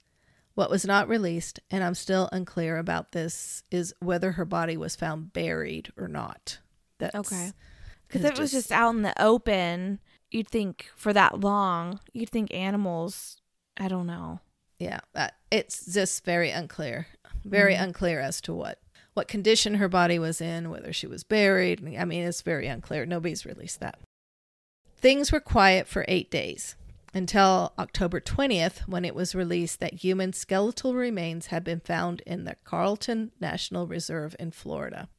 What 0.55 0.69
was 0.69 0.85
not 0.85 1.07
released, 1.07 1.59
and 1.69 1.83
I'm 1.83 1.95
still 1.95 2.27
unclear 2.31 2.77
about 2.77 3.11
this, 3.11 3.63
is 3.71 3.93
whether 3.99 4.33
her 4.33 4.45
body 4.45 4.75
was 4.77 4.95
found 4.95 5.31
buried 5.31 5.91
or 5.97 6.07
not. 6.07 6.59
That's, 6.97 7.15
Okay. 7.15 7.51
Because 8.09 8.25
if 8.25 8.33
it 8.33 8.39
was 8.39 8.51
just 8.51 8.71
out 8.71 8.95
in 8.95 9.03
the 9.03 9.21
open, 9.21 9.99
you'd 10.31 10.47
think 10.47 10.89
for 10.95 11.13
that 11.13 11.39
long, 11.39 11.99
you'd 12.11 12.29
think 12.29 12.53
animals. 12.53 13.37
I 13.77 13.87
don't 13.87 14.07
know. 14.07 14.41
yeah, 14.79 14.99
uh, 15.15 15.29
it's 15.51 15.93
just 15.93 16.25
very 16.25 16.49
unclear, 16.49 17.07
very 17.45 17.75
unclear 17.75 18.19
as 18.19 18.41
to 18.41 18.53
what 18.53 18.81
what 19.13 19.27
condition 19.27 19.75
her 19.75 19.89
body 19.89 20.17
was 20.17 20.41
in, 20.41 20.69
whether 20.69 20.91
she 20.93 21.07
was 21.07 21.23
buried. 21.23 21.81
I 21.97 22.05
mean, 22.05 22.23
it's 22.23 22.41
very 22.41 22.67
unclear. 22.67 23.05
Nobody's 23.05 23.45
released 23.45 23.79
that. 23.79 23.99
Things 24.97 25.31
were 25.31 25.39
quiet 25.39 25.87
for 25.87 26.05
eight 26.07 26.29
days 26.29 26.75
until 27.13 27.73
October 27.79 28.19
20th, 28.19 28.87
when 28.87 29.03
it 29.03 29.15
was 29.15 29.35
released 29.35 29.79
that 29.79 29.95
human 29.95 30.33
skeletal 30.33 30.93
remains 30.93 31.47
had 31.47 31.63
been 31.63 31.79
found 31.79 32.21
in 32.25 32.43
the 32.43 32.55
Carlton 32.63 33.31
National 33.39 33.87
Reserve 33.87 34.35
in 34.39 34.51
Florida. 34.51 35.09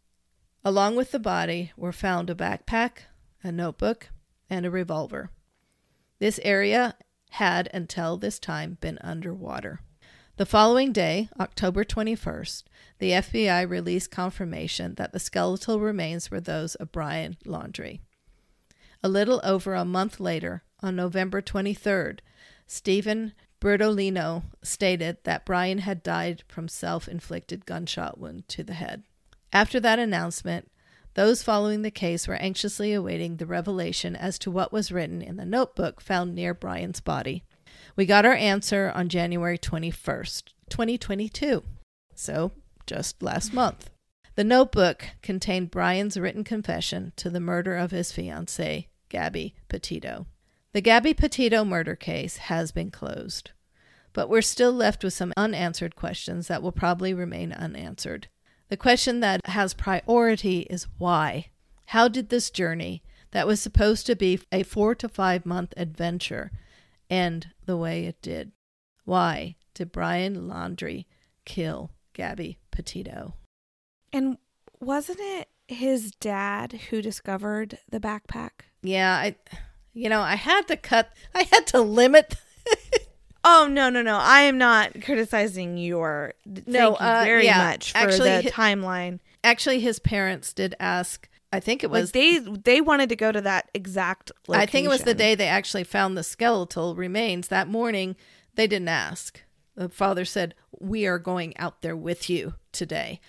Along 0.64 0.94
with 0.94 1.10
the 1.10 1.18
body 1.18 1.72
were 1.76 1.92
found 1.92 2.28
a 2.28 2.34
backpack, 2.34 3.04
a 3.42 3.50
notebook, 3.50 4.08
and 4.50 4.66
a 4.66 4.70
revolver. 4.70 5.30
This 6.18 6.38
area 6.42 6.96
had 7.30 7.70
until 7.72 8.18
this 8.18 8.38
time 8.38 8.76
been 8.80 8.98
underwater. 9.00 9.80
The 10.36 10.44
following 10.44 10.92
day, 10.92 11.30
October 11.38 11.82
21st, 11.84 12.64
the 12.98 13.10
FBI 13.12 13.68
released 13.68 14.10
confirmation 14.10 14.94
that 14.96 15.12
the 15.12 15.18
skeletal 15.18 15.80
remains 15.80 16.30
were 16.30 16.40
those 16.40 16.74
of 16.74 16.92
Brian 16.92 17.36
Laundrie. 17.46 18.00
A 19.02 19.08
little 19.08 19.40
over 19.42 19.74
a 19.74 19.84
month 19.84 20.20
later, 20.20 20.62
on 20.80 20.96
November 20.96 21.40
23rd, 21.40 22.20
Steven 22.66 23.32
Bertolino 23.60 24.44
stated 24.62 25.18
that 25.24 25.46
Brian 25.46 25.78
had 25.78 26.02
died 26.02 26.42
from 26.48 26.68
self 26.68 27.08
inflicted 27.08 27.66
gunshot 27.66 28.18
wound 28.18 28.48
to 28.48 28.62
the 28.62 28.74
head. 28.74 29.04
After 29.52 29.80
that 29.80 29.98
announcement, 29.98 30.70
those 31.14 31.42
following 31.42 31.82
the 31.82 31.90
case 31.90 32.28
were 32.28 32.36
anxiously 32.36 32.92
awaiting 32.92 33.36
the 33.36 33.46
revelation 33.46 34.14
as 34.14 34.38
to 34.40 34.50
what 34.50 34.72
was 34.72 34.92
written 34.92 35.20
in 35.22 35.36
the 35.36 35.44
notebook 35.44 36.00
found 36.00 36.34
near 36.34 36.54
Brian's 36.54 37.00
body. 37.00 37.42
We 37.96 38.06
got 38.06 38.24
our 38.24 38.34
answer 38.34 38.92
on 38.94 39.08
January 39.08 39.58
21st, 39.58 40.44
2022. 40.68 41.64
So, 42.14 42.52
just 42.86 43.22
last 43.22 43.52
month. 43.52 43.90
The 44.36 44.44
notebook 44.44 45.04
contained 45.22 45.72
Brian's 45.72 46.16
written 46.16 46.44
confession 46.44 47.12
to 47.16 47.28
the 47.28 47.40
murder 47.40 47.76
of 47.76 47.90
his 47.90 48.12
fiancée, 48.12 48.86
Gabby 49.08 49.54
Petito. 49.68 50.26
The 50.72 50.80
Gabby 50.80 51.12
Petito 51.12 51.64
murder 51.64 51.96
case 51.96 52.36
has 52.36 52.70
been 52.70 52.92
closed, 52.92 53.50
but 54.12 54.28
we're 54.28 54.40
still 54.40 54.72
left 54.72 55.02
with 55.02 55.12
some 55.12 55.32
unanswered 55.36 55.96
questions 55.96 56.46
that 56.46 56.62
will 56.62 56.72
probably 56.72 57.12
remain 57.12 57.52
unanswered. 57.52 58.28
The 58.70 58.76
question 58.76 59.18
that 59.18 59.44
has 59.46 59.74
priority 59.74 60.60
is 60.60 60.86
why? 60.96 61.46
How 61.86 62.06
did 62.06 62.28
this 62.28 62.50
journey, 62.50 63.02
that 63.32 63.46
was 63.46 63.60
supposed 63.60 64.06
to 64.06 64.14
be 64.14 64.40
a 64.52 64.62
four 64.62 64.94
to 64.94 65.08
five 65.08 65.44
month 65.44 65.74
adventure, 65.76 66.52
end 67.10 67.48
the 67.66 67.76
way 67.76 68.06
it 68.06 68.22
did? 68.22 68.52
Why 69.04 69.56
did 69.74 69.90
Brian 69.90 70.48
Laundrie 70.48 71.06
kill 71.44 71.90
Gabby 72.12 72.58
Petito? 72.70 73.34
And 74.12 74.38
wasn't 74.78 75.18
it 75.20 75.48
his 75.66 76.12
dad 76.12 76.72
who 76.90 77.02
discovered 77.02 77.78
the 77.90 77.98
backpack? 77.98 78.50
Yeah, 78.82 79.12
I, 79.16 79.34
you 79.92 80.08
know, 80.08 80.20
I 80.20 80.36
had 80.36 80.68
to 80.68 80.76
cut, 80.76 81.10
I 81.34 81.48
had 81.50 81.66
to 81.68 81.80
limit. 81.80 82.36
Oh 83.52 83.66
no 83.66 83.90
no 83.90 84.00
no! 84.00 84.16
I 84.16 84.42
am 84.42 84.58
not 84.58 85.02
criticizing 85.02 85.76
your. 85.76 86.34
No, 86.46 86.94
thank 86.94 87.00
you 87.00 87.06
uh, 87.06 87.22
very 87.24 87.44
yeah, 87.44 87.58
much 87.58 87.92
for 87.92 87.98
actually, 87.98 88.42
the 88.42 88.50
hi- 88.50 88.74
timeline. 88.74 89.18
Actually, 89.42 89.80
his 89.80 89.98
parents 89.98 90.52
did 90.52 90.74
ask. 90.78 91.28
I 91.52 91.58
think 91.58 91.82
it 91.82 91.90
Like 91.90 92.02
was. 92.02 92.12
they 92.12 92.38
they 92.38 92.80
wanted 92.80 93.08
to 93.08 93.16
go 93.16 93.32
to 93.32 93.40
that 93.40 93.68
exact. 93.74 94.30
Location. 94.46 94.62
I 94.62 94.66
think 94.70 94.84
it 94.86 94.88
was 94.88 95.02
the 95.02 95.14
day 95.14 95.34
they 95.34 95.48
actually 95.48 95.82
found 95.84 96.16
the 96.16 96.22
skeletal 96.22 96.94
remains. 96.94 97.48
That 97.48 97.66
morning, 97.66 98.14
they 98.54 98.68
didn't 98.68 98.88
ask. 98.88 99.42
The 99.74 99.88
father 99.88 100.24
said, 100.24 100.54
"We 100.78 101.06
are 101.06 101.18
going 101.18 101.56
out 101.56 101.82
there 101.82 101.96
with 101.96 102.30
you 102.30 102.54
today," 102.70 103.20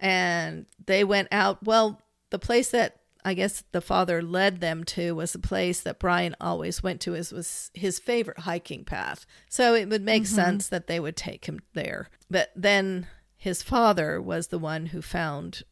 and 0.00 0.66
they 0.86 1.04
went 1.04 1.28
out. 1.30 1.62
Well, 1.62 2.02
the 2.30 2.38
place 2.40 2.70
that 2.72 2.97
I 3.24 3.34
guess 3.34 3.64
the 3.72 3.80
father 3.80 4.22
led 4.22 4.60
them 4.60 4.84
to 4.84 5.14
was 5.14 5.32
the 5.32 5.38
place 5.38 5.80
that 5.80 5.98
Brian 5.98 6.36
always 6.40 6.82
went 6.82 7.00
to. 7.02 7.14
Is 7.14 7.32
was 7.32 7.70
his 7.74 7.98
favorite 7.98 8.40
hiking 8.40 8.84
path. 8.84 9.26
So 9.48 9.74
it 9.74 9.88
would 9.88 10.02
make 10.02 10.24
mm-hmm. 10.24 10.34
sense 10.34 10.68
that 10.68 10.86
they 10.86 11.00
would 11.00 11.16
take 11.16 11.46
him 11.46 11.60
there. 11.74 12.10
But 12.30 12.50
then 12.54 13.06
his 13.36 13.62
father 13.62 14.20
was 14.20 14.48
the 14.48 14.58
one 14.58 14.86
who 14.86 15.02
found 15.02 15.62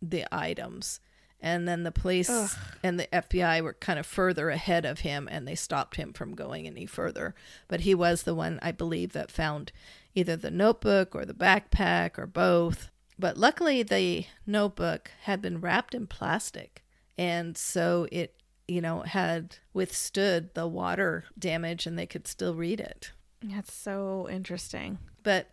the 0.00 0.24
items. 0.32 1.00
And 1.42 1.66
then 1.66 1.84
the 1.84 1.92
police 1.92 2.28
Ugh. 2.28 2.50
and 2.82 3.00
the 3.00 3.08
FBI 3.12 3.62
were 3.62 3.72
kind 3.72 3.98
of 3.98 4.06
further 4.06 4.50
ahead 4.50 4.84
of 4.84 5.00
him 5.00 5.26
and 5.30 5.48
they 5.48 5.54
stopped 5.54 5.96
him 5.96 6.12
from 6.12 6.34
going 6.34 6.66
any 6.66 6.86
further. 6.86 7.34
But 7.66 7.80
he 7.80 7.94
was 7.94 8.22
the 8.24 8.34
one, 8.34 8.58
I 8.62 8.72
believe, 8.72 9.12
that 9.12 9.30
found 9.30 9.72
either 10.14 10.36
the 10.36 10.50
notebook 10.50 11.14
or 11.14 11.24
the 11.24 11.34
backpack 11.34 12.18
or 12.18 12.26
both. 12.26 12.90
But 13.20 13.36
luckily, 13.36 13.82
the 13.82 14.26
notebook 14.46 15.10
had 15.22 15.42
been 15.42 15.60
wrapped 15.60 15.94
in 15.94 16.06
plastic. 16.06 16.82
And 17.18 17.56
so 17.56 18.08
it, 18.10 18.34
you 18.66 18.80
know, 18.80 19.00
had 19.02 19.56
withstood 19.74 20.54
the 20.54 20.66
water 20.66 21.24
damage 21.38 21.86
and 21.86 21.98
they 21.98 22.06
could 22.06 22.26
still 22.26 22.54
read 22.54 22.80
it 22.80 23.12
That's 23.42 23.72
so 23.74 24.26
interesting. 24.30 24.98
but 25.22 25.50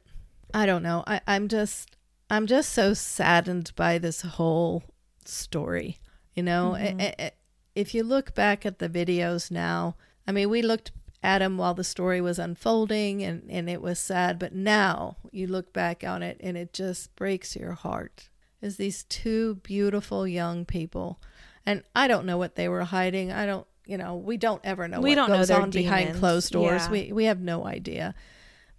I 0.53 0.65
don't 0.65 0.83
know. 0.83 1.03
I, 1.05 1.19
I'm 1.27 1.47
just 1.49 1.97
I'm 2.29 2.47
just 2.47 2.71
so 2.71 2.93
saddened 2.93 3.71
by 3.75 3.97
this 3.97 4.21
whole 4.21 4.83
story. 5.25 5.97
You 6.35 6.43
know, 6.43 6.75
Mhm. 6.77 7.01
I- 7.01 7.15
I- 7.25 7.31
if 7.75 7.93
you 7.93 8.03
look 8.03 8.33
back 8.33 8.65
at 8.65 8.79
the 8.79 8.87
videos 8.89 9.51
now, 9.51 9.95
I 10.25 10.31
mean, 10.31 10.49
we 10.49 10.61
looked 10.61 10.91
them 11.21 11.57
while 11.57 11.73
the 11.73 11.83
story 11.83 12.21
was 12.21 12.39
unfolding 12.39 13.23
and, 13.23 13.43
and 13.49 13.69
it 13.69 13.81
was 13.81 13.99
sad, 13.99 14.39
but 14.39 14.53
now 14.53 15.17
you 15.31 15.47
look 15.47 15.73
back 15.73 16.03
on 16.03 16.23
it 16.23 16.37
and 16.39 16.55
it 16.57 16.73
just 16.73 17.15
breaks 17.15 17.55
your 17.55 17.73
heart. 17.73 18.29
Is 18.61 18.77
these 18.77 19.03
two 19.03 19.55
beautiful 19.55 20.27
young 20.27 20.65
people, 20.65 21.21
and 21.65 21.83
I 21.95 22.07
don't 22.07 22.25
know 22.25 22.37
what 22.39 22.55
they 22.55 22.67
were 22.67 22.85
hiding. 22.85 23.31
I 23.31 23.45
don't, 23.45 23.67
you 23.85 23.97
know, 23.97 24.15
we 24.15 24.35
don't 24.37 24.61
ever 24.63 24.87
know 24.87 24.99
We 24.99 25.11
what 25.11 25.15
don't 25.15 25.29
know 25.29 25.37
goes 25.37 25.47
their 25.49 25.61
on 25.61 25.69
behind 25.69 26.15
closed 26.15 26.53
doors. 26.53 26.83
Yeah. 26.85 26.89
We 26.91 27.11
we 27.11 27.25
have 27.25 27.39
no 27.39 27.67
idea, 27.67 28.15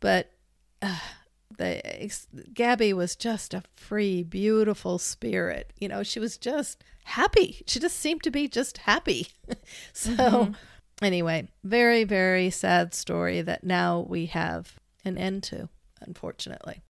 but 0.01 0.32
uh, 0.82 0.99
the 1.57 2.11
Gabby 2.53 2.93
was 2.93 3.14
just 3.14 3.55
a 3.55 3.62
free, 3.76 4.22
beautiful 4.24 4.99
spirit. 4.99 5.72
You 5.78 5.89
know, 5.89 6.03
she 6.03 6.18
was 6.18 6.36
just 6.36 6.82
happy. 7.05 7.62
She 7.66 7.78
just 7.78 7.99
seemed 7.99 8.22
to 8.24 8.30
be 8.30 8.49
just 8.49 8.78
happy. 8.78 9.28
so, 9.93 10.11
Mhm. 10.12 10.55
Anyway, 11.03 11.49
very, 11.62 12.05
very 12.05 12.51
sad 12.51 12.94
story 12.94 13.40
that 13.42 13.64
now 13.64 14.05
we 14.09 14.26
have 14.26 14.78
an 15.05 15.16
end 15.16 15.42
to, 15.44 15.68
unfortunately. 16.01 16.82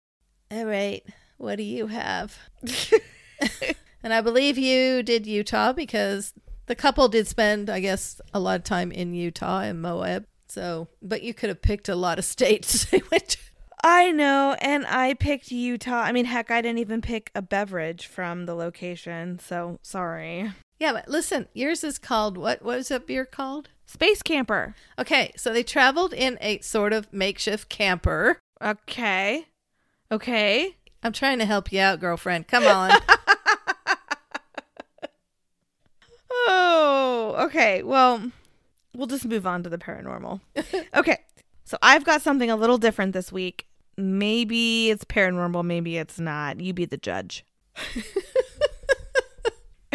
All 0.50 0.64
right. 0.64 1.02
What 1.36 1.56
do 1.56 1.62
you 1.62 1.86
have? 1.88 2.38
and 4.02 4.12
I 4.12 4.20
believe 4.20 4.58
you 4.58 5.02
did 5.02 5.26
Utah 5.26 5.72
because 5.72 6.32
the 6.66 6.74
couple 6.74 7.08
did 7.08 7.26
spend, 7.26 7.70
I 7.70 7.80
guess, 7.80 8.20
a 8.32 8.40
lot 8.40 8.56
of 8.56 8.64
time 8.64 8.90
in 8.90 9.14
Utah 9.14 9.60
and 9.60 9.82
Moab. 9.82 10.24
So, 10.48 10.88
but 11.02 11.22
you 11.22 11.34
could 11.34 11.50
have 11.50 11.62
picked 11.62 11.88
a 11.88 11.94
lot 11.94 12.18
of 12.18 12.24
states 12.24 12.84
they 12.90 13.02
went 13.10 13.28
to. 13.28 13.38
I 13.84 14.10
know, 14.10 14.56
and 14.60 14.86
I 14.86 15.14
picked 15.14 15.52
Utah. 15.52 16.00
I 16.00 16.10
mean, 16.10 16.24
heck, 16.24 16.50
I 16.50 16.60
didn't 16.60 16.80
even 16.80 17.00
pick 17.00 17.30
a 17.34 17.42
beverage 17.42 18.06
from 18.06 18.46
the 18.46 18.54
location, 18.54 19.38
so 19.38 19.78
sorry. 19.82 20.50
Yeah, 20.80 20.92
but 20.92 21.08
listen, 21.08 21.46
yours 21.54 21.84
is 21.84 21.98
called 21.98 22.36
what? 22.36 22.62
What 22.62 22.76
was 22.76 22.88
that 22.88 23.06
beer 23.06 23.24
called? 23.24 23.68
Space 23.88 24.22
camper. 24.22 24.74
Okay, 24.98 25.32
so 25.34 25.50
they 25.50 25.62
traveled 25.62 26.12
in 26.12 26.36
a 26.42 26.60
sort 26.60 26.92
of 26.92 27.10
makeshift 27.10 27.70
camper. 27.70 28.38
Okay. 28.60 29.46
Okay. 30.12 30.76
I'm 31.02 31.14
trying 31.14 31.38
to 31.38 31.46
help 31.46 31.72
you 31.72 31.80
out, 31.80 31.98
girlfriend. 31.98 32.48
Come 32.48 32.66
on. 32.66 32.90
oh, 36.30 37.36
okay. 37.46 37.82
Well, 37.82 38.30
we'll 38.94 39.06
just 39.06 39.24
move 39.24 39.46
on 39.46 39.62
to 39.62 39.70
the 39.70 39.78
paranormal. 39.78 40.42
okay. 40.94 41.16
So 41.64 41.78
I've 41.80 42.04
got 42.04 42.20
something 42.20 42.50
a 42.50 42.56
little 42.56 42.76
different 42.76 43.14
this 43.14 43.32
week. 43.32 43.68
Maybe 43.96 44.90
it's 44.90 45.04
paranormal, 45.06 45.64
maybe 45.64 45.96
it's 45.96 46.20
not. 46.20 46.60
You 46.60 46.74
be 46.74 46.84
the 46.84 46.98
judge. 46.98 47.42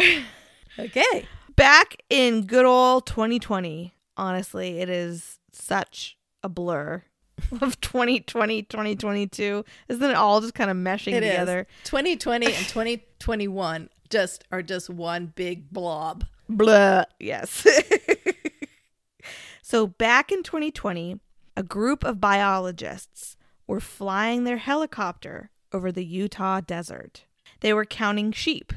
okay. 0.80 1.28
Back 1.56 2.02
in 2.10 2.46
good 2.46 2.64
old 2.64 3.06
2020, 3.06 3.94
honestly, 4.16 4.80
it 4.80 4.88
is 4.88 5.38
such 5.52 6.16
a 6.42 6.48
blur 6.48 7.04
of 7.60 7.80
2020, 7.80 8.62
2022. 8.62 9.64
Isn't 9.88 10.10
it 10.10 10.16
all 10.16 10.40
just 10.40 10.54
kind 10.54 10.70
of 10.70 10.76
meshing 10.76 11.12
It 11.12 11.22
is. 11.22 11.30
together? 11.30 11.66
2020 11.84 12.46
and 12.46 12.54
2021 12.66 13.88
just 14.10 14.44
are 14.50 14.62
just 14.62 14.90
one 14.90 15.32
big 15.34 15.70
blob. 15.70 16.24
Blah. 16.48 17.04
Yes. 17.20 17.66
so 19.62 19.86
back 19.86 20.32
in 20.32 20.42
2020, 20.42 21.20
a 21.56 21.62
group 21.62 22.04
of 22.04 22.20
biologists 22.20 23.36
were 23.66 23.80
flying 23.80 24.44
their 24.44 24.58
helicopter 24.58 25.50
over 25.72 25.90
the 25.92 26.04
Utah 26.04 26.60
desert. 26.60 27.24
They 27.60 27.72
were 27.72 27.84
counting 27.86 28.32
sheep. 28.32 28.72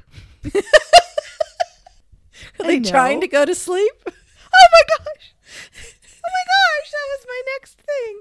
Are 2.59 2.65
they 2.65 2.79
trying 2.79 3.21
to 3.21 3.27
go 3.27 3.45
to 3.45 3.55
sleep? 3.55 3.93
Oh 4.49 4.67
my 4.71 4.81
gosh. 4.97 5.33
Oh 6.01 6.29
my 6.33 6.43
gosh, 6.47 6.91
that 6.91 7.07
was 7.11 7.25
my 7.27 7.41
next 7.53 7.81
thing. 7.81 8.19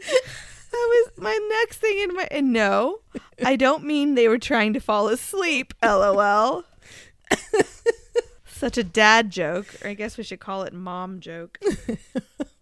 That 0.73 0.87
was 0.91 1.11
my 1.17 1.49
next 1.61 1.79
thing 1.79 1.99
in 2.01 2.15
my 2.15 2.29
and 2.31 2.53
no, 2.53 2.99
I 3.45 3.55
don't 3.57 3.85
mean 3.85 4.17
they 4.17 4.29
were 4.29 4.39
trying 4.39 4.73
to 4.75 4.81
fall 4.81 5.09
asleep, 5.09 5.73
lol. 5.83 6.65
Such 8.47 8.77
a 8.77 8.85
dad 8.85 9.31
joke, 9.31 9.67
or 9.83 9.89
I 9.91 9.95
guess 9.95 10.19
we 10.19 10.25
should 10.25 10.41
call 10.41 10.65
it 10.65 10.73
mom 10.73 11.21
joke. 11.21 11.59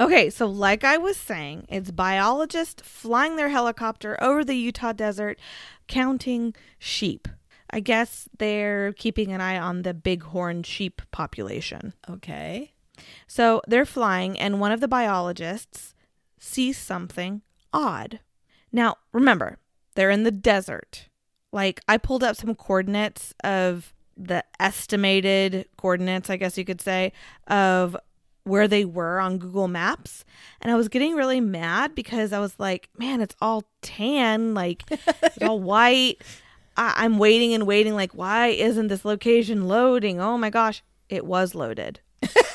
Okay, 0.01 0.29
so 0.29 0.47
like 0.47 0.83
I 0.83 0.97
was 0.99 1.17
saying, 1.17 1.67
it's 1.69 1.93
biologists 1.93 2.83
flying 2.85 3.37
their 3.37 3.51
helicopter 3.51 4.19
over 4.21 4.45
the 4.45 4.57
Utah 4.57 4.93
desert 4.93 5.39
counting 5.87 6.53
sheep. 6.81 7.29
I 7.75 7.81
guess 7.81 8.29
they're 8.39 8.93
keeping 8.93 9.33
an 9.33 9.41
eye 9.41 9.59
on 9.59 9.83
the 9.83 9.93
bighorn 9.93 10.63
sheep 10.63 11.03
population. 11.11 11.93
Okay. 12.09 12.73
So 13.27 13.63
they're 13.67 13.85
flying, 13.85 14.39
and 14.39 14.61
one 14.61 14.71
of 14.71 14.79
the 14.79 14.87
biologists 14.87 15.93
sees 16.39 16.79
something 16.79 17.43
odd. 17.73 18.21
Now, 18.71 18.99
remember, 19.13 19.59
they're 19.97 20.11
in 20.11 20.23
the 20.23 20.31
desert. 20.31 21.09
Like, 21.51 21.81
I 21.89 21.97
pulled 21.97 22.23
up 22.23 22.37
some 22.37 22.55
coordinates 22.55 23.35
of 23.43 23.93
the 24.17 24.45
estimated 24.61 25.67
coordinates, 25.77 26.31
I 26.31 26.37
guess 26.37 26.57
you 26.57 26.65
could 26.65 26.81
say, 26.81 27.13
of 27.49 27.97
where 28.45 28.69
they 28.69 28.85
were 28.85 29.19
on 29.19 29.39
Google 29.39 29.67
Maps. 29.67 30.25
And 30.61 30.71
I 30.71 30.77
was 30.77 30.87
getting 30.87 31.15
really 31.17 31.41
mad 31.41 31.97
because 31.97 32.33
I 32.33 32.39
was 32.39 32.55
like, 32.61 32.89
man, 32.97 33.21
it's 33.21 33.35
all 33.41 33.65
tan, 33.83 34.55
like, 34.55 34.85
it's 34.89 35.43
all 35.43 35.59
white. 35.73 36.23
I- 36.77 36.95
I'm 36.97 37.19
waiting 37.19 37.55
and 37.55 37.67
waiting, 37.67 37.95
like, 37.95 38.13
why 38.13 38.49
isn't 38.49 38.89
this 38.89 39.05
location 39.05 39.69
loading? 39.69 40.21
Oh 40.21 40.37
my 40.39 40.51
gosh, 40.51 40.83
it 41.09 41.25
was 41.27 41.55
loaded. 41.55 42.01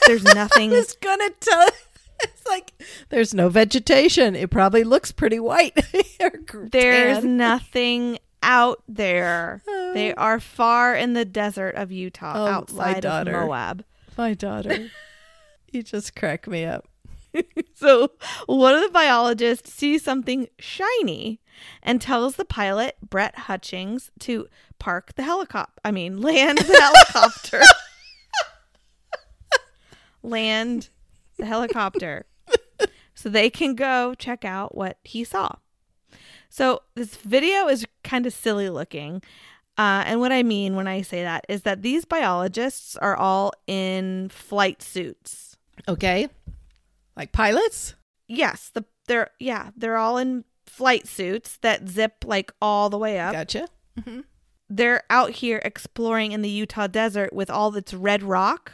There's 0.08 0.24
nothing. 0.36 0.72
I 0.72 0.76
was 0.78 0.94
gonna 1.02 1.30
tell. 1.40 1.68
It's 2.22 2.46
like 2.46 2.74
there's 3.08 3.34
no 3.34 3.48
vegetation. 3.48 4.36
It 4.36 4.50
probably 4.52 4.84
looks 4.84 5.10
pretty 5.10 5.40
white. 5.40 5.74
There's 6.70 7.24
nothing 7.24 8.20
out 8.44 8.84
there. 8.90 9.62
Uh. 9.66 9.94
They 9.94 10.14
are 10.16 10.42
far 10.42 10.96
in 10.98 11.14
the 11.14 11.24
desert 11.24 11.76
of 11.76 11.94
Utah, 11.94 12.34
Oh, 12.36 12.48
outside 12.48 13.06
of. 13.06 13.26
Moab. 13.28 13.86
my 14.18 14.34
daughter. 14.34 14.90
you 15.72 15.82
just 15.82 16.14
crack 16.14 16.46
me 16.46 16.66
up. 16.66 16.90
So 17.76 18.12
one 18.46 18.76
of 18.76 18.82
the 18.82 18.90
biologists 18.90 19.72
sees 19.72 20.04
something 20.04 20.50
shiny 20.60 21.40
and 21.82 22.02
tells 22.02 22.36
the 22.36 22.44
pilot, 22.44 22.98
Brett 23.02 23.38
Hutchings, 23.38 24.12
to 24.20 24.48
park 24.80 25.16
the 25.16 25.24
helicopter. 25.24 25.80
I 25.86 25.92
mean, 25.92 26.22
land 26.22 26.58
the 26.58 26.78
helicopter. 26.82 27.62
land 30.24 30.90
the 31.38 31.46
helicopter. 31.46 32.26
So 33.14 33.30
they 33.30 33.50
can 33.50 33.76
go 33.76 34.14
check 34.16 34.44
out 34.44 34.76
what 34.76 34.98
he 35.04 35.24
saw. 35.24 35.56
So 36.50 36.82
this 36.96 37.16
video 37.16 37.68
is 37.68 37.86
kind 38.04 38.26
of 38.26 38.34
silly 38.34 38.70
looking. 38.70 39.22
Uh, 39.78 40.04
and 40.06 40.20
what 40.20 40.32
I 40.32 40.44
mean 40.44 40.76
when 40.76 40.88
I 40.88 41.02
say 41.02 41.24
that 41.24 41.46
is 41.48 41.64
that 41.64 41.82
these 41.82 42.04
biologists 42.04 42.98
are 42.98 43.16
all 43.16 43.54
in 43.68 44.30
flight 44.30 44.82
suits. 44.82 45.58
Okay. 45.88 46.28
Like 47.20 47.32
pilots? 47.34 47.94
Yes, 48.28 48.72
the 48.74 48.86
they're 49.08 49.30
yeah, 49.40 49.70
they're 49.76 49.98
all 49.98 50.18
in 50.18 50.46
flight 50.66 51.08
suits 51.08 51.58
that 51.58 51.88
zip 51.90 52.24
like 52.26 52.52
all 52.62 52.90
the 52.90 52.98
way 52.98 53.20
up. 53.20 53.34
Gotcha. 53.34 53.68
They're 54.70 55.04
out 55.10 55.32
here 55.32 55.60
exploring 55.66 56.32
in 56.32 56.42
the 56.44 56.50
Utah 56.50 56.88
desert 56.88 57.34
with 57.34 57.50
all 57.50 57.76
its 57.76 57.94
red 57.94 58.22
rock. 58.24 58.72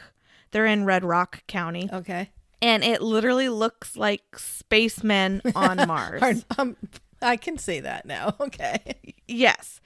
They're 0.50 0.66
in 0.66 0.84
Red 0.84 1.04
Rock 1.04 1.42
County, 1.48 1.88
Okay. 1.92 2.30
and 2.62 2.84
it 2.84 3.02
literally 3.02 3.48
looks 3.48 3.96
like 3.96 4.38
spacemen 4.38 5.40
on 5.54 5.78
Mars. 5.88 6.20
Hard- 6.20 6.44
um, 6.58 6.76
I 7.22 7.36
can 7.36 7.58
see 7.58 7.80
that 7.80 8.04
now. 8.06 8.36
Okay. 8.40 8.78
Yes. 9.26 9.80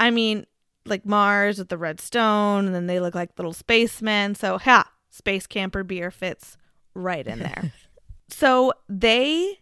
I 0.00 0.10
mean, 0.10 0.46
like 0.86 1.04
Mars 1.04 1.58
with 1.58 1.68
the 1.68 1.76
red 1.78 2.00
stone, 2.00 2.66
and 2.66 2.74
then 2.74 2.86
they 2.86 2.98
look 3.00 3.14
like 3.14 3.30
little 3.36 3.52
spacemen. 3.52 4.34
So, 4.36 4.58
ha, 4.58 4.88
space 5.10 5.46
camper 5.46 5.82
beer 5.84 6.10
fits 6.10 6.56
right 6.94 7.26
in 7.26 7.40
there. 7.40 7.72
so, 8.28 8.72
they 8.88 9.60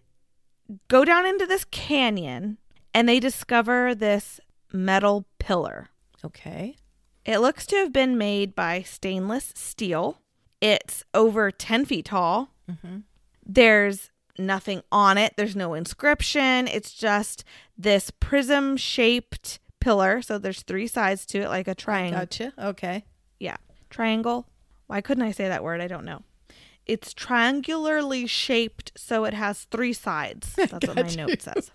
go 0.89 1.05
down 1.05 1.27
into 1.27 1.47
this 1.47 1.65
canyon 1.65 2.59
and 2.93 3.09
they 3.09 3.21
discover 3.21 3.95
this 3.95 4.41
metal 4.73 5.27
pillar. 5.39 5.89
Okay. 6.25 6.77
It 7.25 7.39
looks 7.39 7.67
to 7.67 7.77
have 7.77 7.93
been 7.93 8.19
made 8.19 8.55
by 8.55 8.83
stainless 8.83 9.53
steel. 9.55 10.21
It's 10.61 11.05
over 11.12 11.51
10 11.51 11.85
feet 11.85 12.07
tall. 12.07 12.51
Mm-hmm. 12.71 12.99
There's 13.45 14.11
nothing 14.39 14.83
on 14.91 15.19
it, 15.19 15.35
there's 15.37 15.57
no 15.57 15.75
inscription. 15.75 16.67
It's 16.69 16.93
just 16.93 17.45
this 17.77 18.11
prism 18.11 18.77
shaped 18.77 19.59
pillar. 19.81 20.23
So 20.23 20.39
there's 20.39 20.62
three 20.62 20.87
sides 20.87 21.27
to 21.27 21.41
it, 21.41 21.49
like 21.49 21.69
a 21.69 21.75
triangle. 21.75 22.21
Gotcha. 22.21 22.53
Okay. 22.59 23.05
Yeah. 23.39 23.57
Triangle. 23.91 24.49
Why 24.87 25.01
couldn't 25.01 25.25
I 25.25 25.33
say 25.33 25.49
that 25.49 25.62
word? 25.62 25.81
I 25.81 25.89
don't 25.89 26.05
know. 26.05 26.23
It's 26.87 27.14
triangularly 27.14 28.28
shaped, 28.28 28.93
so 28.97 29.24
it 29.24 29.35
has 29.35 29.64
three 29.64 29.93
sides. 29.93 30.53
That's 30.57 30.72
what 30.72 30.97
my 30.97 31.09
you. 31.09 31.16
note 31.16 31.43
says. 31.43 31.70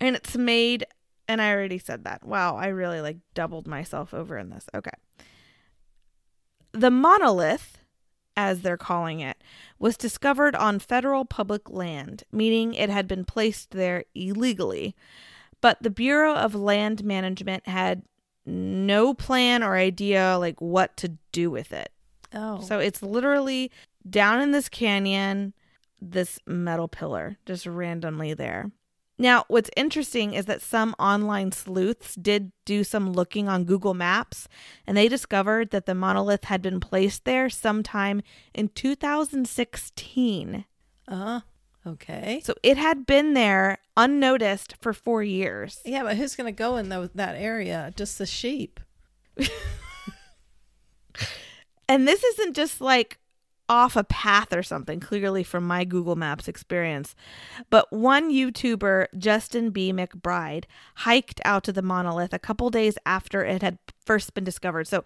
And 0.00 0.16
it's 0.16 0.36
made, 0.36 0.84
and 1.28 1.40
I 1.40 1.52
already 1.52 1.78
said 1.78 2.04
that. 2.04 2.24
Wow, 2.24 2.56
I 2.56 2.66
really 2.68 3.00
like 3.00 3.18
doubled 3.34 3.66
myself 3.66 4.12
over 4.12 4.36
in 4.36 4.50
this. 4.50 4.66
Okay. 4.74 4.90
The 6.72 6.90
monolith, 6.90 7.78
as 8.36 8.62
they're 8.62 8.76
calling 8.76 9.20
it, 9.20 9.42
was 9.78 9.96
discovered 9.96 10.54
on 10.54 10.78
federal 10.78 11.24
public 11.24 11.68
land, 11.70 12.24
meaning 12.32 12.74
it 12.74 12.90
had 12.90 13.08
been 13.08 13.24
placed 13.24 13.70
there 13.70 14.04
illegally. 14.14 14.94
But 15.60 15.82
the 15.82 15.90
Bureau 15.90 16.34
of 16.34 16.54
Land 16.54 17.04
Management 17.04 17.66
had 17.66 18.02
no 18.46 19.14
plan 19.14 19.62
or 19.62 19.76
idea 19.76 20.36
like 20.38 20.60
what 20.60 20.96
to 20.98 21.16
do 21.32 21.50
with 21.50 21.72
it. 21.72 21.92
Oh. 22.34 22.60
So 22.60 22.78
it's 22.78 23.02
literally 23.02 23.70
down 24.08 24.40
in 24.40 24.50
this 24.52 24.68
canyon, 24.68 25.54
this 26.00 26.38
metal 26.46 26.88
pillar 26.88 27.38
just 27.46 27.66
randomly 27.66 28.34
there. 28.34 28.70
Now, 29.18 29.44
what's 29.48 29.68
interesting 29.76 30.32
is 30.32 30.46
that 30.46 30.62
some 30.62 30.94
online 30.98 31.52
sleuths 31.52 32.14
did 32.14 32.52
do 32.64 32.82
some 32.84 33.12
looking 33.12 33.48
on 33.48 33.64
Google 33.64 33.92
Maps 33.92 34.48
and 34.86 34.96
they 34.96 35.08
discovered 35.08 35.70
that 35.70 35.84
the 35.84 35.94
monolith 35.94 36.44
had 36.44 36.62
been 36.62 36.80
placed 36.80 37.26
there 37.26 37.50
sometime 37.50 38.22
in 38.54 38.68
2016. 38.68 40.64
Uh, 41.06 41.40
okay. 41.86 42.40
So 42.42 42.54
it 42.62 42.78
had 42.78 43.04
been 43.04 43.34
there 43.34 43.76
unnoticed 43.94 44.76
for 44.80 44.94
four 44.94 45.22
years. 45.22 45.80
Yeah, 45.84 46.04
but 46.04 46.16
who's 46.16 46.34
going 46.34 46.46
to 46.46 46.56
go 46.56 46.76
in 46.76 46.88
tho- 46.88 47.10
that 47.14 47.36
area? 47.36 47.92
Just 47.94 48.16
the 48.16 48.24
sheep. 48.24 48.80
And 51.90 52.06
this 52.06 52.22
isn't 52.22 52.54
just 52.54 52.80
like 52.80 53.18
off 53.70 53.94
a 53.94 54.02
path 54.02 54.52
or 54.52 54.64
something, 54.64 54.98
clearly 54.98 55.44
from 55.44 55.64
my 55.64 55.84
Google 55.84 56.16
Maps 56.16 56.48
experience. 56.48 57.14
But 57.70 57.90
one 57.92 58.32
YouTuber, 58.32 59.06
Justin 59.16 59.70
B. 59.70 59.92
McBride, 59.92 60.64
hiked 60.96 61.40
out 61.44 61.62
to 61.64 61.72
the 61.72 61.80
monolith 61.80 62.34
a 62.34 62.38
couple 62.38 62.68
days 62.68 62.98
after 63.06 63.44
it 63.44 63.62
had 63.62 63.78
first 64.04 64.34
been 64.34 64.42
discovered. 64.42 64.88
So 64.88 65.04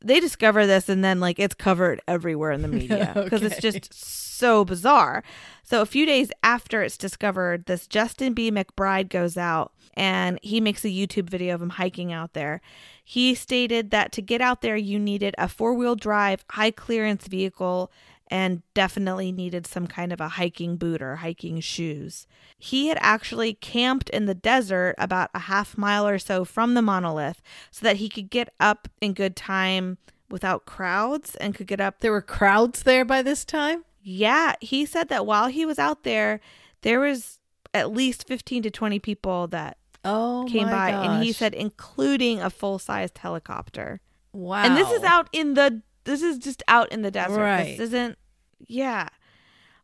they 0.00 0.20
discover 0.20 0.66
this 0.66 0.88
and 0.88 1.04
then 1.04 1.20
like 1.20 1.38
it's 1.38 1.54
covered 1.54 2.00
everywhere 2.06 2.52
in 2.52 2.62
the 2.62 2.68
media 2.82 3.12
because 3.14 3.42
it's 3.42 3.60
just 3.60 3.92
so 3.92 4.64
bizarre. 4.64 5.22
So 5.62 5.82
a 5.82 5.86
few 5.86 6.06
days 6.06 6.30
after 6.42 6.82
it's 6.82 6.96
discovered, 6.96 7.66
this 7.66 7.86
Justin 7.86 8.32
B. 8.32 8.50
McBride 8.50 9.08
goes 9.08 9.36
out 9.36 9.72
and 9.94 10.38
he 10.42 10.60
makes 10.60 10.84
a 10.84 10.88
YouTube 10.88 11.28
video 11.28 11.54
of 11.54 11.62
him 11.62 11.70
hiking 11.70 12.12
out 12.12 12.32
there. 12.32 12.60
He 13.04 13.34
stated 13.34 13.90
that 13.90 14.12
to 14.12 14.22
get 14.22 14.40
out 14.40 14.62
there, 14.62 14.76
you 14.76 14.98
needed 14.98 15.34
a 15.38 15.48
four 15.48 15.74
wheel 15.74 15.96
drive, 15.96 16.44
high 16.50 16.70
clearance 16.70 17.26
vehicle, 17.26 17.90
and 18.30 18.62
definitely 18.74 19.32
needed 19.32 19.66
some 19.66 19.86
kind 19.86 20.12
of 20.12 20.20
a 20.20 20.28
hiking 20.28 20.76
boot 20.76 21.00
or 21.02 21.16
hiking 21.16 21.60
shoes. 21.60 22.26
He 22.58 22.88
had 22.88 22.98
actually 23.00 23.54
camped 23.54 24.10
in 24.10 24.26
the 24.26 24.34
desert 24.34 24.94
about 24.98 25.30
a 25.34 25.38
half 25.40 25.76
mile 25.78 26.06
or 26.06 26.18
so 26.18 26.44
from 26.44 26.74
the 26.74 26.82
monolith 26.82 27.40
so 27.70 27.84
that 27.84 27.96
he 27.96 28.08
could 28.08 28.30
get 28.30 28.52
up 28.60 28.88
in 29.00 29.12
good 29.14 29.34
time 29.36 29.98
without 30.30 30.66
crowds 30.66 31.34
and 31.36 31.54
could 31.54 31.66
get 31.66 31.80
up 31.80 32.00
There 32.00 32.12
were 32.12 32.20
crowds 32.22 32.82
there 32.82 33.04
by 33.04 33.22
this 33.22 33.44
time? 33.44 33.84
yeah, 34.02 34.54
he 34.60 34.86
said 34.86 35.08
that 35.08 35.26
while 35.26 35.48
he 35.48 35.66
was 35.66 35.78
out 35.78 36.02
there, 36.04 36.40
there 36.82 37.00
was 37.00 37.38
at 37.74 37.92
least 37.92 38.26
15 38.26 38.62
to 38.62 38.70
20 38.70 38.98
people 39.00 39.46
that 39.48 39.76
Oh, 40.04 40.46
came 40.48 40.68
by 40.68 40.90
and 40.90 41.22
he 41.22 41.32
said 41.32 41.52
including 41.54 42.40
a 42.40 42.48
full-sized 42.50 43.18
helicopter. 43.18 44.00
wow. 44.32 44.62
And 44.62 44.76
this 44.76 44.90
is 44.90 45.02
out 45.02 45.28
in 45.32 45.54
the 45.54 45.82
this 46.08 46.22
is 46.22 46.38
just 46.38 46.62
out 46.68 46.90
in 46.90 47.02
the 47.02 47.10
desert. 47.10 47.38
Right. 47.40 47.76
This 47.78 47.88
isn't 47.88 48.18
yeah. 48.66 49.08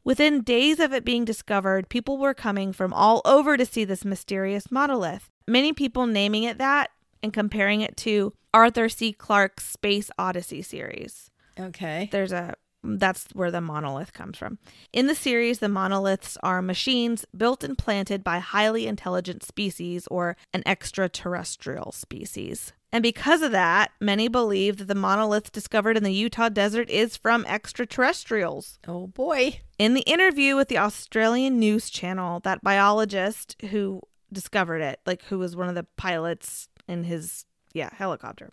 Within 0.03 0.43
days 0.43 0.81
of 0.81 0.93
it 0.93 1.05
being 1.05 1.25
discovered, 1.25 1.89
people 1.89 2.19
were 2.19 2.35
coming 2.35 2.73
from 2.73 2.93
all 2.93 3.23
over 3.25 3.57
to 3.57 3.65
see 3.65 3.85
this 3.85 4.05
mysterious 4.05 4.71
monolith. 4.71 5.31
Many 5.47 5.73
people 5.73 6.07
naming 6.07 6.43
it 6.43 6.59
that 6.59 6.91
and 7.23 7.33
comparing 7.33 7.81
it 7.81 7.97
to 7.99 8.33
Arthur 8.53 8.89
C. 8.89 9.13
Clarke's 9.13 9.67
Space 9.67 10.11
Odyssey 10.19 10.61
series 10.63 11.31
Okay. 11.59 12.09
there's 12.13 12.33
a 12.33 12.55
that's 12.85 13.27
where 13.33 13.51
the 13.51 13.61
monolith 13.61 14.13
comes 14.13 14.39
from. 14.39 14.59
In 14.93 15.07
the 15.07 15.15
series, 15.15 15.59
the 15.59 15.69
monoliths 15.69 16.37
are 16.43 16.63
machines 16.63 17.25
built 17.37 17.65
and 17.65 17.77
planted 17.77 18.23
by 18.23 18.39
highly 18.39 18.87
intelligent 18.87 19.43
species 19.43 20.07
or 20.09 20.37
an 20.53 20.63
extraterrestrial 20.67 21.93
species. 21.93 22.73
And 22.93 23.03
because 23.03 23.43
of 23.43 23.51
that, 23.51 23.91
many 24.01 24.29
believe 24.29 24.77
that 24.77 24.87
the 24.87 24.95
monolith 24.95 25.51
discovered 25.51 25.97
in 25.97 26.05
the 26.05 26.13
Utah 26.13 26.49
desert 26.49 26.89
is 26.89 27.17
from 27.17 27.45
extraterrestrials. 27.47 28.79
Oh, 28.87 29.09
boy. 29.09 29.61
In 29.79 29.95
the 29.95 30.03
interview 30.03 30.55
with 30.55 30.69
the 30.69 30.79
Australian 30.79 31.59
news 31.59 31.91
channel, 31.91 32.39
that 32.41 32.63
biologist 32.63 33.57
who 33.71 34.01
discovered 34.33 34.81
it, 34.81 35.01
like 35.07 35.25
who 35.25 35.39
was 35.39 35.57
one 35.57 35.69
of 35.69 35.75
the 35.75 35.87
pilots 35.97 36.69
in 36.87 37.05
his 37.05 37.47
yeah 37.73 37.91
helicopter, 37.93 38.53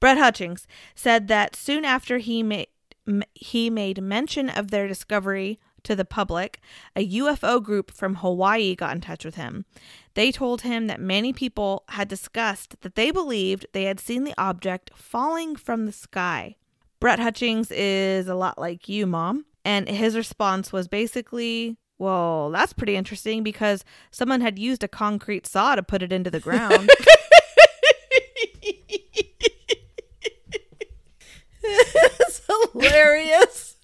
Brett 0.00 0.16
Hutchings, 0.16 0.66
said 0.94 1.28
that 1.28 1.54
soon 1.54 1.84
after 1.84 2.16
he 2.16 2.42
made 2.42 2.68
he 3.34 3.70
made 3.70 4.02
mention 4.02 4.48
of 4.48 4.70
their 4.70 4.88
discovery 4.88 5.58
to 5.84 5.96
the 5.96 6.04
public, 6.04 6.60
a 6.94 7.06
UFO 7.06 7.62
group 7.62 7.90
from 7.90 8.16
Hawaii 8.16 8.76
got 8.76 8.94
in 8.94 9.00
touch 9.00 9.24
with 9.24 9.34
him. 9.34 9.64
They 10.14 10.30
told 10.30 10.62
him 10.62 10.86
that 10.86 11.00
many 11.00 11.32
people 11.32 11.84
had 11.88 12.08
discussed 12.08 12.80
that 12.82 12.94
they 12.94 13.10
believed 13.10 13.66
they 13.72 13.84
had 13.84 13.98
seen 13.98 14.24
the 14.24 14.34
object 14.38 14.90
falling 14.94 15.56
from 15.56 15.86
the 15.86 15.92
sky. 15.92 16.56
Brett 17.00 17.18
Hutchings 17.18 17.72
is 17.72 18.28
a 18.28 18.34
lot 18.34 18.58
like 18.58 18.88
you, 18.88 19.06
Mom. 19.06 19.46
And 19.64 19.88
his 19.88 20.16
response 20.16 20.72
was 20.72 20.86
basically, 20.88 21.76
well, 21.98 22.50
that's 22.50 22.72
pretty 22.72 22.96
interesting 22.96 23.42
because 23.42 23.84
someone 24.10 24.40
had 24.40 24.58
used 24.58 24.84
a 24.84 24.88
concrete 24.88 25.46
saw 25.46 25.74
to 25.74 25.82
put 25.82 26.02
it 26.02 26.12
into 26.12 26.30
the 26.30 26.40
ground. 26.40 26.90
That's 31.62 32.42
hilarious. 32.72 33.76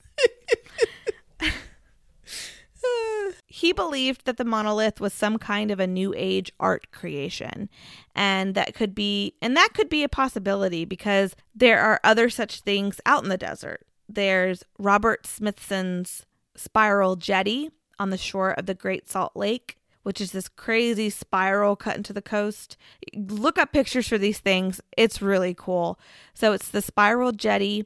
he 3.47 3.73
believed 4.09 4.25
that 4.25 4.39
the 4.39 4.45
monolith 4.45 5.01
was 5.01 5.13
some 5.13 5.39
kind 5.39 5.71
of 5.71 5.79
a 5.79 5.87
new 5.87 6.15
age 6.17 6.51
art 6.59 6.91
creation. 6.91 7.69
And 8.15 8.55
that 8.55 8.75
could 8.75 8.95
be 8.95 9.35
and 9.43 9.55
that 9.57 9.75
could 9.75 9.91
be 9.91 10.03
a 10.03 10.09
possibility 10.09 10.87
because 10.87 11.37
there 11.55 11.81
are 11.81 12.01
other 12.03 12.31
such 12.31 12.61
things 12.61 13.01
out 13.05 13.23
in 13.23 13.29
the 13.29 13.37
desert. 13.37 13.87
There's 14.09 14.65
robert 14.79 15.27
smithson's 15.27 16.25
spiral 16.57 17.17
jetty 17.17 17.71
on 17.99 18.09
the 18.11 18.17
shore 18.17 18.53
of 18.53 18.65
the 18.65 18.75
great 18.75 19.09
salt 19.09 19.37
lake 19.37 19.77
which 20.05 20.23
is 20.23 20.33
this 20.33 20.49
crazy 20.49 21.11
spiral 21.11 21.77
cut 21.77 21.97
into 21.97 22.15
the 22.15 22.23
coast. 22.23 22.79
Look 23.15 23.59
up 23.59 23.73
pictures 23.73 24.09
for 24.09 24.17
these 24.17 24.39
things. 24.39 24.81
It's 24.97 25.21
really 25.21 25.53
cool. 25.53 26.01
So 26.33 26.55
it's 26.55 26.71
the 26.71 26.81
spiral 26.81 27.33
jetty 27.33 27.85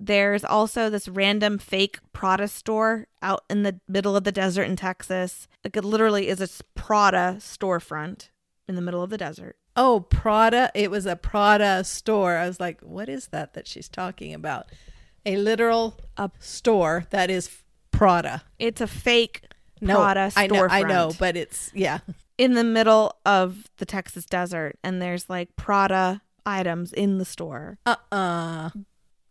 there's 0.00 0.44
also 0.44 0.88
this 0.88 1.06
random 1.06 1.58
fake 1.58 1.98
Prada 2.14 2.48
store 2.48 3.06
out 3.20 3.44
in 3.50 3.62
the 3.64 3.78
middle 3.86 4.16
of 4.16 4.24
the 4.24 4.32
desert 4.32 4.62
in 4.64 4.74
Texas. 4.74 5.46
Like 5.62 5.76
it 5.76 5.84
literally 5.84 6.28
is 6.28 6.40
a 6.40 6.48
Prada 6.74 7.36
storefront 7.38 8.30
in 8.66 8.76
the 8.76 8.80
middle 8.80 9.02
of 9.02 9.10
the 9.10 9.18
desert. 9.18 9.56
Oh, 9.76 10.00
Prada. 10.00 10.70
It 10.74 10.90
was 10.90 11.04
a 11.04 11.16
Prada 11.16 11.84
store. 11.84 12.36
I 12.36 12.48
was 12.48 12.58
like, 12.58 12.80
what 12.80 13.10
is 13.10 13.28
that 13.28 13.52
that 13.52 13.68
she's 13.68 13.88
talking 13.88 14.32
about? 14.32 14.66
A 15.26 15.36
literal 15.36 16.00
a 16.16 16.30
store 16.38 17.04
that 17.10 17.28
is 17.30 17.50
Prada. 17.90 18.42
It's 18.58 18.80
a 18.80 18.86
fake 18.86 19.44
No, 19.82 19.96
Prada 19.96 20.32
I 20.34 20.46
know, 20.46 20.66
I 20.68 20.82
know, 20.82 21.12
but 21.18 21.36
it's, 21.36 21.70
yeah. 21.74 21.98
in 22.38 22.54
the 22.54 22.64
middle 22.64 23.16
of 23.26 23.70
the 23.76 23.84
Texas 23.84 24.24
desert, 24.24 24.78
and 24.82 25.00
there's 25.02 25.28
like 25.28 25.56
Prada 25.56 26.22
items 26.46 26.92
in 26.92 27.18
the 27.18 27.26
store. 27.26 27.78
Uh 27.84 27.96
uh 28.10 28.70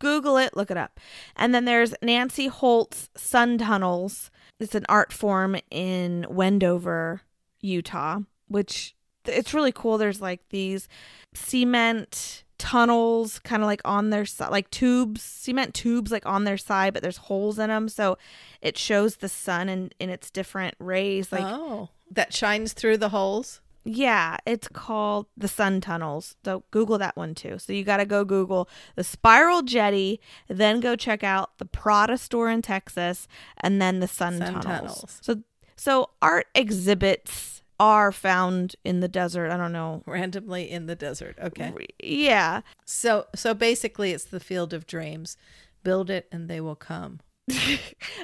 Google 0.00 0.36
it, 0.36 0.56
look 0.56 0.70
it 0.70 0.76
up. 0.76 0.98
And 1.36 1.54
then 1.54 1.64
there's 1.64 1.94
Nancy 2.02 2.48
Holt's 2.48 3.08
Sun 3.16 3.58
Tunnels. 3.58 4.30
It's 4.58 4.74
an 4.74 4.84
art 4.88 5.12
form 5.12 5.56
in 5.70 6.26
Wendover, 6.28 7.22
Utah, 7.60 8.20
which 8.48 8.94
it's 9.24 9.54
really 9.54 9.72
cool. 9.72 9.96
There's 9.96 10.20
like 10.20 10.40
these 10.50 10.88
cement 11.34 12.44
tunnels 12.58 13.38
kind 13.38 13.62
of 13.62 13.66
like 13.66 13.80
on 13.86 14.10
their 14.10 14.26
side 14.26 14.50
like 14.50 14.70
tubes 14.70 15.22
cement 15.22 15.72
tubes 15.72 16.12
like 16.12 16.26
on 16.26 16.44
their 16.44 16.58
side 16.58 16.92
but 16.92 17.02
there's 17.02 17.16
holes 17.16 17.58
in 17.58 17.70
them 17.70 17.88
so 17.88 18.18
it 18.60 18.76
shows 18.76 19.16
the 19.16 19.30
sun 19.30 19.66
in 19.70 19.90
in 19.98 20.10
its 20.10 20.30
different 20.30 20.74
rays 20.78 21.32
like 21.32 21.42
oh, 21.42 21.88
that 22.10 22.34
shines 22.34 22.72
through 22.72 22.96
the 22.98 23.10
holes. 23.10 23.60
Yeah, 23.84 24.36
it's 24.46 24.68
called 24.68 25.26
the 25.36 25.48
Sun 25.48 25.80
Tunnels. 25.80 26.36
So 26.44 26.64
Google 26.70 26.98
that 26.98 27.16
one 27.16 27.34
too. 27.34 27.58
So 27.58 27.72
you 27.72 27.84
got 27.84 27.96
to 27.96 28.04
go 28.04 28.24
Google 28.24 28.68
the 28.94 29.04
Spiral 29.04 29.62
Jetty, 29.62 30.20
then 30.48 30.80
go 30.80 30.96
check 30.96 31.24
out 31.24 31.56
the 31.58 31.64
Prada 31.64 32.18
store 32.18 32.50
in 32.50 32.62
Texas, 32.62 33.26
and 33.58 33.80
then 33.80 34.00
the 34.00 34.08
Sun, 34.08 34.38
Sun 34.38 34.54
tunnels. 34.54 34.64
Tunnels. 34.64 35.18
So 35.22 35.42
so 35.76 36.10
art 36.20 36.46
exhibits 36.54 37.62
are 37.78 38.12
found 38.12 38.76
in 38.84 39.00
the 39.00 39.08
desert. 39.08 39.50
I 39.50 39.56
don't 39.56 39.72
know. 39.72 40.02
randomly 40.04 40.70
in 40.70 40.84
the 40.84 40.94
desert. 40.94 41.38
Okay. 41.42 41.72
Yeah. 42.02 42.60
So 42.84 43.26
so 43.34 43.54
basically 43.54 44.12
it's 44.12 44.24
the 44.24 44.40
field 44.40 44.74
of 44.74 44.86
dreams. 44.86 45.38
Build 45.82 46.10
it 46.10 46.28
and 46.30 46.48
they 46.48 46.60
will 46.60 46.76
come. 46.76 47.20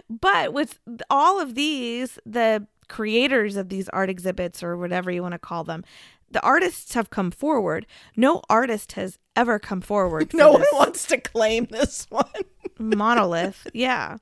But 0.09 0.53
with 0.53 0.79
all 1.09 1.41
of 1.41 1.55
these, 1.55 2.19
the 2.27 2.67
creators 2.89 3.57
of 3.57 3.69
these 3.69 3.89
art 3.91 4.11
exhibits 4.11 4.63
or 4.63 4.77
whatever 4.77 5.11
you 5.11 5.23
want 5.23 5.33
to 5.33 5.39
call 5.39 5.65
them, 5.65 5.85
the 6.31 6.41
artists 6.43 6.95
have 6.95 7.11
come 7.11 7.31
forward. 7.31 7.87
No 8.17 8.43
artist 8.51 8.93
has 8.93 9.19
ever 9.37 9.59
come 9.59 9.81
forward. 9.81 10.31
No 10.35 10.53
one 10.53 10.65
wants 10.73 11.07
to 11.09 11.19
claim 11.21 11.67
this 11.71 12.07
one. 12.11 12.25
monolith. 12.79 13.67
Yeah. 13.73 14.17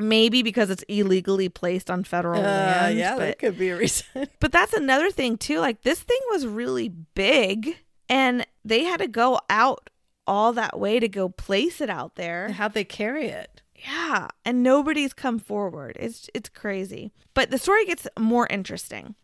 Maybe 0.00 0.42
because 0.42 0.70
it's 0.70 0.84
illegally 0.84 1.48
placed 1.48 1.90
on 1.90 2.04
federal 2.04 2.40
Uh, 2.40 2.44
land. 2.44 2.98
yeah, 2.98 3.14
but, 3.16 3.20
that 3.26 3.38
could 3.40 3.58
be 3.58 3.70
a 3.70 3.76
reason. 3.76 4.28
but 4.40 4.52
that's 4.52 4.72
another 4.72 5.10
thing 5.10 5.36
too. 5.36 5.58
Like 5.58 5.82
this 5.82 6.00
thing 6.00 6.20
was 6.30 6.46
really 6.46 6.88
big 6.88 7.76
and 8.08 8.46
they 8.64 8.84
had 8.84 9.00
to 9.00 9.08
go 9.08 9.40
out 9.50 9.90
all 10.26 10.52
that 10.52 10.78
way 10.78 11.00
to 11.00 11.08
go 11.08 11.28
place 11.28 11.80
it 11.80 11.90
out 11.90 12.14
there. 12.14 12.50
How'd 12.52 12.74
they 12.74 12.84
carry 12.84 13.26
it? 13.26 13.62
Yeah, 13.86 14.28
and 14.44 14.62
nobody's 14.62 15.12
come 15.12 15.38
forward. 15.38 15.96
It's 16.00 16.28
it's 16.34 16.48
crazy. 16.48 17.12
But 17.34 17.50
the 17.50 17.58
story 17.58 17.84
gets 17.86 18.08
more 18.18 18.46
interesting. 18.50 19.14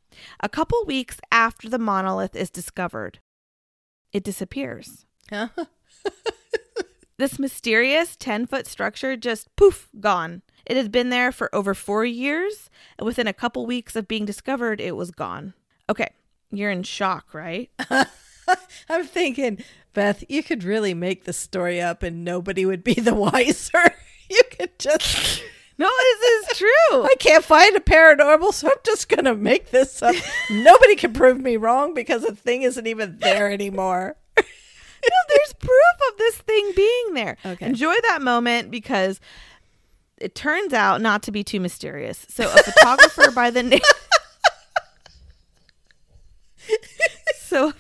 A 0.41 0.49
couple 0.49 0.85
weeks 0.87 1.19
after 1.33 1.69
the 1.69 1.79
monolith 1.79 2.37
is 2.37 2.51
discovered, 2.51 3.19
it 4.13 4.23
disappears. 4.23 5.07
Huh? 5.31 5.49
This 7.17 7.39
mysterious 7.39 8.17
10 8.17 8.47
foot 8.47 8.67
structure 8.67 9.17
just 9.17 9.55
poof, 9.55 9.89
gone. 10.01 10.43
It 10.67 10.77
had 10.77 10.91
been 10.91 11.11
there 11.11 11.31
for 11.31 11.55
over 11.55 11.73
four 11.73 12.05
years, 12.05 12.71
and 12.99 13.07
within 13.07 13.29
a 13.29 13.33
couple 13.33 13.67
weeks 13.67 13.95
of 13.95 14.09
being 14.09 14.25
discovered, 14.25 14.81
it 14.81 14.97
was 14.97 15.11
gone. 15.11 15.55
Okay, 15.89 16.09
you're 16.51 16.71
in 16.71 16.83
shock, 16.83 17.33
right? 17.33 17.71
I'm 18.89 19.05
thinking, 19.05 19.63
Beth, 19.93 20.25
you 20.29 20.43
could 20.43 20.65
really 20.65 20.93
make 20.93 21.25
the 21.25 21.33
story 21.33 21.81
up 21.81 22.03
and 22.03 22.25
nobody 22.25 22.67
would 22.67 22.83
be 22.83 22.95
the 22.95 23.15
wiser. 23.15 23.95
you 24.31 24.43
could 24.51 24.79
just. 24.79 25.43
No, 25.77 25.89
this 25.89 26.51
is 26.53 26.59
true. 26.59 26.69
I 26.91 27.15
can't 27.19 27.45
find 27.45 27.77
a 27.77 27.81
paranormal, 27.81 28.53
so 28.53 28.69
I'm 28.69 28.75
just 28.85 29.09
going 29.09 29.25
to 29.25 29.35
make 29.35 29.71
this 29.71 30.03
up. 30.03 30.15
nobody 30.51 30.95
can 30.95 31.13
prove 31.13 31.41
me 31.41 31.57
wrong 31.57 31.95
because 31.95 32.23
the 32.23 32.35
thing 32.35 32.63
isn't 32.63 32.87
even 32.87 33.19
there 33.19 33.51
anymore. 33.51 34.17
no, 34.37 34.43
there's 35.29 35.53
proof 35.55 36.13
of 36.13 36.19
this 36.19 36.37
thing 36.39 36.73
being 36.77 37.15
there. 37.15 37.37
Okay. 37.45 37.67
Enjoy 37.67 37.95
that 38.09 38.23
moment 38.23 38.71
because 38.71 39.21
it 40.19 40.35
turns 40.37 40.73
out 40.73 41.01
not 41.01 41.25
to 41.25 41.33
be 41.33 41.43
too 41.43 41.59
mysterious. 41.59 42.25
So, 42.29 42.45
a 42.45 42.63
photographer 42.63 43.33
by 43.33 43.51
the 43.51 43.65
name. 43.65 43.81
so, 47.37 47.73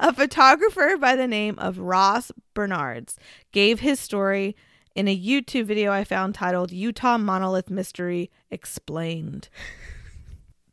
a 0.00 0.12
photographer 0.12 0.96
by 0.98 1.14
the 1.14 1.28
name 1.28 1.58
of 1.58 1.78
Ross 1.78 2.32
Bernards 2.54 3.16
gave 3.52 3.80
his 3.80 4.00
story 4.00 4.56
in 4.98 5.06
a 5.06 5.16
YouTube 5.16 5.64
video 5.64 5.92
I 5.92 6.02
found 6.02 6.34
titled 6.34 6.72
Utah 6.72 7.18
Monolith 7.18 7.70
Mystery 7.70 8.32
Explained. 8.50 9.48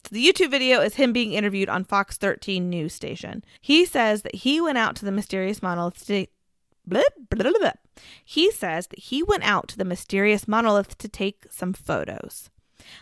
The 0.10 0.26
YouTube 0.26 0.50
video 0.50 0.82
is 0.82 0.96
him 0.96 1.14
being 1.14 1.34
interviewed 1.34 1.70
on 1.70 1.84
Fox 1.84 2.18
13 2.18 2.68
news 2.68 2.92
station. 2.92 3.44
He 3.62 3.86
says 3.86 4.24
that 4.24 4.34
he 4.34 4.60
went 4.60 4.80
out 4.80 4.96
to 4.96 5.06
the 5.06 5.12
mysterious 5.12 5.62
monolith 5.62 6.04
to 6.08 6.26
blah, 6.88 7.04
blah, 7.30 7.52
blah, 7.60 7.72
He 8.24 8.52
says 8.52 8.88
that 8.88 9.00
he 9.00 9.22
went 9.22 9.44
out 9.44 9.68
to 9.68 9.78
the 9.78 9.86
mysterious 9.86 10.48
monolith 10.48 10.98
to 10.98 11.08
take 11.08 11.46
some 11.52 11.74
photos. 11.74 12.50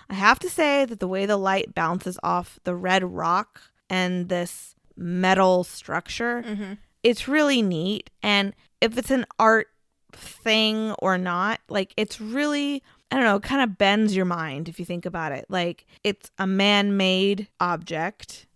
I 0.10 0.16
have 0.16 0.40
to 0.40 0.50
say 0.50 0.84
that 0.84 1.00
the 1.00 1.08
way 1.08 1.26
the 1.26 1.38
light 1.38 1.74
bounces 1.74 2.20
off 2.22 2.60
the 2.66 2.76
red 2.76 3.02
rock 3.02 3.62
and 3.90 4.28
this 4.28 4.76
metal 4.98 5.64
structure, 5.64 6.44
mm-hmm. 6.46 6.74
it's 7.02 7.30
really 7.30 7.62
neat. 7.62 8.10
And 8.22 8.54
if 8.82 8.98
it's 8.98 9.12
an 9.12 9.26
art 9.40 9.68
thing 10.16 10.92
or 11.00 11.18
not, 11.18 11.60
like 11.70 11.94
it's 11.98 12.20
really 12.22 12.84
I 13.12 13.16
don't 13.18 13.26
know, 13.26 13.40
kind 13.40 13.62
of 13.62 13.78
bends 13.78 14.16
your 14.16 14.26
mind 14.26 14.68
if 14.70 14.80
you 14.80 14.86
think 14.86 15.06
about 15.06 15.32
it. 15.34 15.46
Like 15.48 15.86
it's 16.04 16.32
a 16.40 16.48
man-made 16.48 17.48
object 17.60 18.48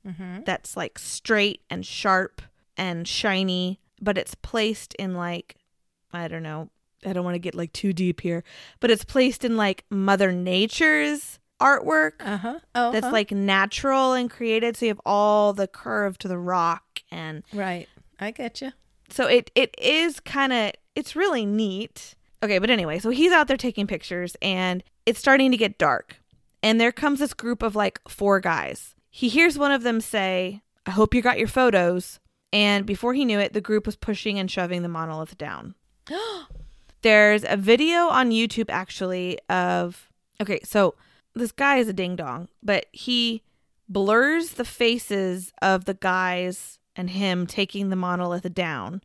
that's 0.46 0.76
like 0.78 0.98
straight 0.98 1.62
and 1.70 1.86
sharp 1.86 2.42
and 2.78 3.08
shiny, 3.08 3.80
but 4.02 4.18
it's 4.18 4.36
placed 4.36 4.94
in 4.96 5.14
like 5.16 5.58
I 6.14 6.28
don't 6.28 6.44
know. 6.44 6.70
I 7.06 7.14
don't 7.14 7.24
want 7.26 7.36
to 7.36 7.40
get 7.40 7.54
like 7.54 7.74
too 7.74 7.94
deep 7.94 8.22
here, 8.22 8.44
but 8.80 8.90
it's 8.90 9.04
placed 9.06 9.44
in 9.46 9.58
like 9.58 9.86
Mother 9.90 10.32
Nature's 10.32 11.40
artwork 11.62 12.14
Uh 12.20 12.38
huh. 12.38 12.60
Oh, 12.74 12.92
that's 12.92 13.12
like 13.12 13.32
natural 13.32 14.14
and 14.14 14.30
created. 14.30 14.78
So 14.78 14.86
you 14.86 14.90
have 14.90 15.02
all 15.06 15.54
the 15.54 15.68
curve 15.68 16.18
to 16.20 16.28
the 16.28 16.38
rock 16.40 17.02
and 17.12 17.44
right. 17.54 17.88
I 18.20 18.32
get 18.32 18.62
you. 18.62 18.72
so 19.10 19.28
it 19.28 19.52
it 19.56 19.76
is 19.78 20.20
kind 20.20 20.54
of 20.54 20.72
it's 20.98 21.16
really 21.16 21.46
neat. 21.46 22.16
Okay, 22.44 22.58
but 22.58 22.72
anyway, 22.72 22.98
so 22.98 23.12
he's 23.12 23.32
out 23.32 23.48
there 23.48 23.56
taking 23.56 23.86
pictures 23.86 24.36
and 24.42 24.84
it's 25.06 25.20
starting 25.20 25.52
to 25.52 25.58
get 25.58 25.78
dark. 25.78 26.18
And 26.64 26.82
there 26.82 26.92
comes 26.92 27.20
this 27.20 27.36
group 27.36 27.62
of 27.62 27.76
like 27.76 28.02
four 28.10 28.40
guys. 28.40 28.96
He 29.12 29.30
hears 29.30 29.58
one 29.58 29.72
of 29.72 29.84
them 29.84 30.02
say, 30.02 30.64
"I 30.88 30.92
hope 30.92 31.14
you 31.14 31.22
got 31.22 31.38
your 31.38 31.48
photos." 31.48 32.20
And 32.52 32.86
before 32.86 33.14
he 33.14 33.26
knew 33.26 33.40
it, 33.40 33.54
the 33.54 33.62
group 33.62 33.86
was 33.86 33.96
pushing 33.96 34.40
and 34.40 34.50
shoving 34.50 34.82
the 34.82 34.90
monolith 34.90 35.38
down. 35.38 35.76
There's 37.04 37.46
a 37.48 37.58
video 37.58 38.08
on 38.08 38.32
YouTube 38.32 38.70
actually 38.70 39.38
of 39.50 40.10
okay, 40.42 40.60
so 40.64 40.96
this 41.36 41.52
guy 41.52 41.78
is 41.78 41.88
a 41.88 41.94
ding 41.94 42.16
dong, 42.16 42.50
but 42.64 42.88
he 42.92 43.44
blurs 43.88 44.52
the 44.52 44.66
faces 44.66 45.54
of 45.62 45.86
the 45.86 45.94
guys 45.94 46.80
and 46.96 47.12
him 47.12 47.46
taking 47.46 47.90
the 47.90 47.96
monolith 47.96 48.52
down. 48.56 49.02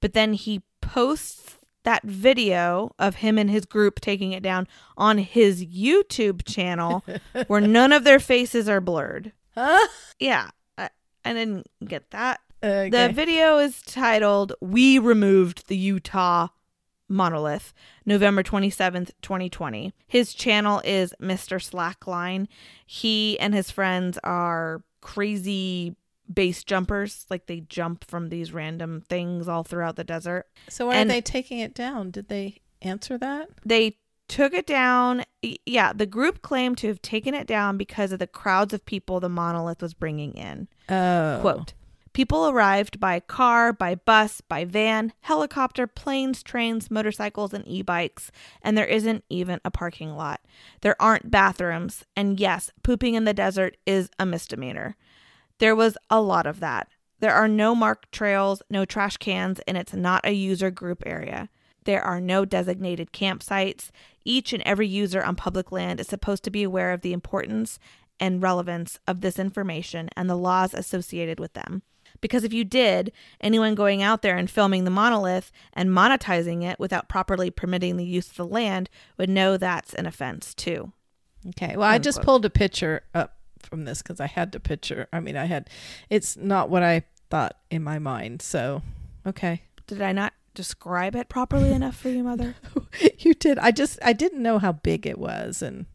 But 0.00 0.12
then 0.12 0.34
he 0.34 0.62
posts 0.82 1.56
that 1.84 2.02
video 2.04 2.94
of 2.98 3.16
him 3.16 3.38
and 3.38 3.50
his 3.50 3.64
group 3.64 4.00
taking 4.00 4.32
it 4.32 4.42
down 4.42 4.68
on 4.96 5.18
his 5.18 5.64
YouTube 5.64 6.44
channel 6.44 7.04
where 7.46 7.60
none 7.60 7.92
of 7.92 8.04
their 8.04 8.20
faces 8.20 8.68
are 8.68 8.80
blurred. 8.80 9.32
Huh? 9.54 9.88
Yeah, 10.18 10.50
I, 10.78 10.90
I 11.24 11.32
didn't 11.32 11.66
get 11.84 12.10
that. 12.10 12.40
Okay. 12.62 12.90
The 12.90 13.12
video 13.12 13.58
is 13.58 13.82
titled 13.82 14.52
We 14.60 14.98
Removed 14.98 15.66
the 15.66 15.76
Utah 15.76 16.48
Monolith, 17.08 17.74
November 18.06 18.42
27th, 18.42 19.10
2020. 19.20 19.92
His 20.06 20.32
channel 20.32 20.80
is 20.84 21.12
Mr. 21.20 21.58
Slackline. 21.58 22.46
He 22.86 23.38
and 23.40 23.52
his 23.52 23.70
friends 23.70 24.18
are 24.22 24.82
crazy 25.00 25.96
base 26.34 26.64
jumpers, 26.64 27.26
like 27.30 27.46
they 27.46 27.60
jump 27.60 28.04
from 28.08 28.28
these 28.28 28.52
random 28.52 29.02
things 29.08 29.48
all 29.48 29.64
throughout 29.64 29.96
the 29.96 30.04
desert. 30.04 30.46
so 30.68 30.86
why 30.86 30.96
and- 30.96 31.10
are 31.10 31.14
they 31.14 31.20
taking 31.20 31.58
it 31.58 31.74
down? 31.74 32.10
Did 32.10 32.28
they 32.28 32.60
answer 32.80 33.18
that? 33.18 33.48
They 33.64 33.98
took 34.28 34.54
it 34.54 34.66
down. 34.66 35.24
Yeah, 35.66 35.92
the 35.92 36.06
group 36.06 36.42
claimed 36.42 36.78
to 36.78 36.88
have 36.88 37.02
taken 37.02 37.34
it 37.34 37.46
down 37.46 37.76
because 37.76 38.12
of 38.12 38.18
the 38.18 38.26
crowds 38.26 38.72
of 38.72 38.84
people 38.84 39.20
the 39.20 39.28
monolith 39.28 39.82
was 39.82 39.94
bringing 39.94 40.32
in. 40.34 40.68
Oh. 40.88 41.38
Quote 41.40 41.74
People 42.12 42.48
arrived 42.48 43.00
by 43.00 43.20
car, 43.20 43.72
by 43.72 43.94
bus, 43.94 44.42
by 44.42 44.66
van, 44.66 45.14
helicopter, 45.20 45.86
planes, 45.86 46.42
trains, 46.42 46.90
motorcycles, 46.90 47.54
and 47.54 47.66
e 47.66 47.80
bikes, 47.80 48.30
and 48.60 48.76
there 48.76 48.86
isn't 48.86 49.24
even 49.30 49.60
a 49.64 49.70
parking 49.70 50.14
lot. 50.14 50.40
There 50.82 51.00
aren't 51.00 51.30
bathrooms, 51.30 52.04
and 52.14 52.38
yes, 52.38 52.70
pooping 52.82 53.14
in 53.14 53.24
the 53.24 53.32
desert 53.32 53.78
is 53.86 54.10
a 54.18 54.26
misdemeanor. 54.26 54.96
There 55.62 55.76
was 55.76 55.96
a 56.10 56.20
lot 56.20 56.46
of 56.46 56.58
that. 56.58 56.88
There 57.20 57.32
are 57.32 57.46
no 57.46 57.72
marked 57.76 58.10
trails, 58.10 58.62
no 58.68 58.84
trash 58.84 59.16
cans, 59.16 59.60
and 59.60 59.76
it's 59.76 59.92
not 59.92 60.26
a 60.26 60.32
user 60.32 60.72
group 60.72 61.04
area. 61.06 61.48
There 61.84 62.02
are 62.02 62.20
no 62.20 62.44
designated 62.44 63.12
campsites. 63.12 63.92
Each 64.24 64.52
and 64.52 64.64
every 64.64 64.88
user 64.88 65.22
on 65.22 65.36
public 65.36 65.70
land 65.70 66.00
is 66.00 66.08
supposed 66.08 66.42
to 66.42 66.50
be 66.50 66.64
aware 66.64 66.90
of 66.90 67.02
the 67.02 67.12
importance 67.12 67.78
and 68.18 68.42
relevance 68.42 68.98
of 69.06 69.20
this 69.20 69.38
information 69.38 70.08
and 70.16 70.28
the 70.28 70.34
laws 70.34 70.74
associated 70.74 71.38
with 71.38 71.52
them. 71.52 71.82
Because 72.20 72.42
if 72.42 72.52
you 72.52 72.64
did, 72.64 73.12
anyone 73.40 73.76
going 73.76 74.02
out 74.02 74.22
there 74.22 74.36
and 74.36 74.50
filming 74.50 74.82
the 74.82 74.90
monolith 74.90 75.52
and 75.74 75.90
monetizing 75.90 76.64
it 76.64 76.80
without 76.80 77.08
properly 77.08 77.52
permitting 77.52 77.96
the 77.96 78.04
use 78.04 78.28
of 78.30 78.36
the 78.36 78.46
land 78.46 78.90
would 79.16 79.30
know 79.30 79.56
that's 79.56 79.94
an 79.94 80.06
offense 80.06 80.54
too. 80.54 80.90
Okay. 81.50 81.76
Well, 81.76 81.88
I 81.88 81.98
just 81.98 82.22
pulled 82.22 82.44
a 82.44 82.50
picture 82.50 83.02
up 83.14 83.36
from 83.66 83.84
this 83.84 84.02
because 84.02 84.20
I 84.20 84.26
had 84.26 84.52
to 84.52 84.60
picture. 84.60 85.08
I 85.12 85.20
mean, 85.20 85.36
I 85.36 85.44
had. 85.46 85.68
It's 86.10 86.36
not 86.36 86.70
what 86.70 86.82
I 86.82 87.02
thought 87.30 87.56
in 87.70 87.82
my 87.82 87.98
mind. 87.98 88.42
So, 88.42 88.82
okay. 89.26 89.62
Did 89.86 90.00
I 90.02 90.12
not 90.12 90.32
describe 90.54 91.14
it 91.16 91.28
properly 91.28 91.72
enough 91.72 91.96
for 91.96 92.08
you, 92.10 92.22
Mother? 92.24 92.54
you 93.18 93.34
did. 93.34 93.58
I 93.58 93.70
just. 93.70 93.98
I 94.02 94.12
didn't 94.12 94.42
know 94.42 94.58
how 94.58 94.72
big 94.72 95.06
it 95.06 95.18
was 95.18 95.62
and 95.62 95.86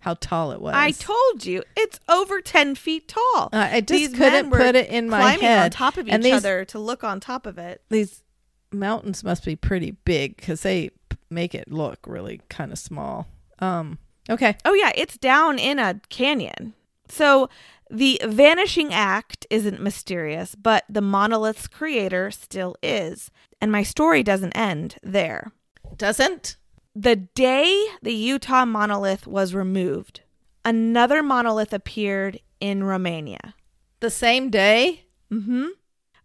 how 0.00 0.14
tall 0.14 0.52
it 0.52 0.60
was. 0.60 0.74
I 0.76 0.90
told 0.90 1.46
you 1.46 1.62
it's 1.76 1.98
over 2.10 2.40
10 2.42 2.74
feet 2.74 3.08
tall. 3.08 3.48
Uh, 3.52 3.68
I 3.72 3.80
just 3.80 3.88
These 3.88 4.14
couldn't 4.18 4.50
put 4.50 4.74
it 4.76 4.88
in 4.90 5.08
my 5.08 5.18
head. 5.18 5.38
climbing 5.38 5.44
head. 5.46 5.64
on 5.64 5.70
top 5.70 5.96
of 5.96 6.06
each 6.08 6.20
these- 6.22 6.32
other 6.34 6.64
to 6.66 6.78
look 6.78 7.02
on 7.02 7.20
top 7.20 7.46
of 7.46 7.56
it. 7.56 7.82
These 7.88 8.22
mountains 8.70 9.24
must 9.24 9.44
be 9.46 9.56
pretty 9.56 9.92
big 9.92 10.36
because 10.36 10.60
they 10.62 10.90
make 11.30 11.54
it 11.54 11.72
look 11.72 12.00
really 12.06 12.40
kind 12.50 12.70
of 12.70 12.78
small. 12.78 13.26
Um. 13.60 13.98
Okay. 14.28 14.56
Oh, 14.64 14.74
yeah, 14.74 14.90
it's 14.94 15.16
down 15.18 15.58
in 15.58 15.78
a 15.78 16.00
canyon. 16.08 16.74
So 17.08 17.48
the 17.90 18.20
vanishing 18.24 18.92
act 18.92 19.46
isn't 19.50 19.80
mysterious, 19.80 20.54
but 20.54 20.84
the 20.88 21.00
monolith's 21.00 21.66
creator 21.66 22.30
still 22.30 22.76
is. 22.82 23.30
And 23.60 23.70
my 23.70 23.82
story 23.82 24.22
doesn't 24.22 24.56
end 24.56 24.96
there. 25.02 25.52
Doesn't. 25.96 26.56
The 26.94 27.16
day 27.16 27.86
the 28.02 28.14
Utah 28.14 28.64
monolith 28.64 29.26
was 29.26 29.54
removed, 29.54 30.20
another 30.64 31.22
monolith 31.22 31.72
appeared 31.72 32.40
in 32.60 32.84
Romania. 32.84 33.54
The 34.00 34.10
same 34.10 34.50
day. 34.50 35.06
Mm 35.30 35.44
hmm. 35.44 35.66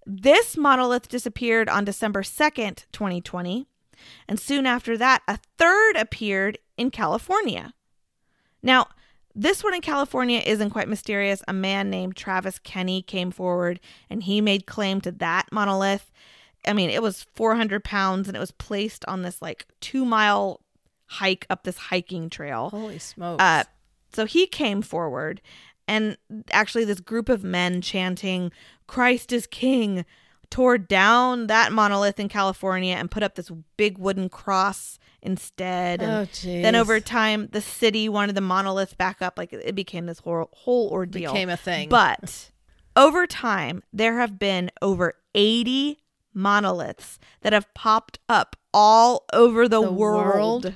This 0.06 0.58
monolith 0.58 1.08
disappeared 1.08 1.70
on 1.70 1.86
December 1.86 2.24
2nd, 2.24 2.86
2020. 2.92 3.68
And 4.28 4.40
soon 4.40 4.66
after 4.66 4.98
that, 4.98 5.22
a 5.28 5.40
third 5.58 5.98
appeared 5.98 6.58
in 6.78 6.90
California. 6.90 7.74
Now, 8.64 8.88
this 9.36 9.64
one 9.64 9.74
in 9.74 9.82
California 9.82 10.42
isn't 10.46 10.72
quite 10.72 10.88
mysterious. 10.88 11.42
A 11.48 11.54
man 11.54 11.90
named 11.90 12.16
Travis 12.16 12.60
Kenny 12.60 13.02
came 13.02 13.32
forward 13.32 13.80
and 14.10 14.24
he 14.24 14.42
made 14.42 14.66
claim 14.66 15.02
to 15.02 15.12
that 15.14 15.48
monolith. 15.52 16.12
I 16.66 16.74
mean, 16.74 16.90
it 16.90 17.02
was 17.02 17.26
400 17.36 17.84
pounds 17.84 18.28
and 18.28 18.36
it 18.36 18.40
was 18.40 18.52
placed 18.52 19.06
on 19.06 19.22
this 19.22 19.42
like 19.42 19.66
two 19.80 20.04
mile 20.04 20.62
hike 21.10 21.46
up 21.50 21.64
this 21.64 21.78
hiking 21.78 22.30
trail. 22.30 22.70
Holy 22.70 23.00
smokes. 23.00 23.42
Uh, 23.42 23.64
so 24.14 24.26
he 24.26 24.48
came 24.48 24.82
forward, 24.82 25.42
and 25.88 26.18
actually, 26.52 26.86
this 26.86 27.00
group 27.00 27.30
of 27.30 27.44
men 27.44 27.82
chanting, 27.82 28.52
Christ 28.88 29.32
is 29.32 29.48
King, 29.48 30.06
tore 30.50 30.78
down 30.78 31.48
that 31.48 31.72
monolith 31.72 32.20
in 32.20 32.30
California 32.30 32.96
and 32.96 33.12
put 33.12 33.24
up 33.24 33.36
this 33.36 33.52
big 33.78 33.98
wooden 33.98 34.30
cross 34.30 35.00
instead. 35.22 36.02
And 36.02 36.12
Oh, 36.12 36.26
geez. 36.32 36.62
then 36.64 36.76
over 36.76 37.00
time, 37.00 37.48
the 37.52 37.62
city 37.62 38.08
wanted 38.10 38.36
the 38.36 38.42
monolith 38.42 38.98
back 38.98 39.22
up. 39.22 39.38
Like 39.38 39.52
it 39.54 39.76
became 39.76 40.06
this 40.06 40.20
whole 40.20 40.50
whole 40.54 40.90
ordeal. 40.90 41.32
became 41.34 41.50
a 41.50 41.58
thing. 41.58 41.90
But 41.90 42.50
over 42.96 43.26
time, 43.28 43.84
there 43.94 44.20
have 44.20 44.38
been 44.40 44.72
over 44.82 45.14
80 45.36 46.00
monoliths 46.34 47.20
that 47.42 47.54
have 47.54 47.74
popped 47.74 48.20
up 48.30 48.56
all 48.74 49.26
over 49.34 49.68
the, 49.68 49.82
The 49.82 49.92
world. 49.92 50.64
world? 50.66 50.76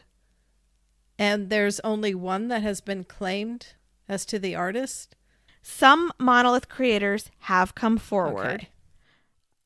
and 1.20 1.50
there's 1.50 1.80
only 1.82 2.14
one 2.16 2.48
that 2.48 2.64
has 2.64 2.82
been 2.82 3.04
claimed 3.04 3.68
as 4.10 4.26
to 4.26 4.40
the 4.40 4.56
artist. 4.56 5.16
Some 5.62 6.12
monolith 6.20 6.68
creators 6.68 7.30
have 7.42 7.76
come 7.76 7.98
forward. 7.98 8.46
Okay. 8.62 8.70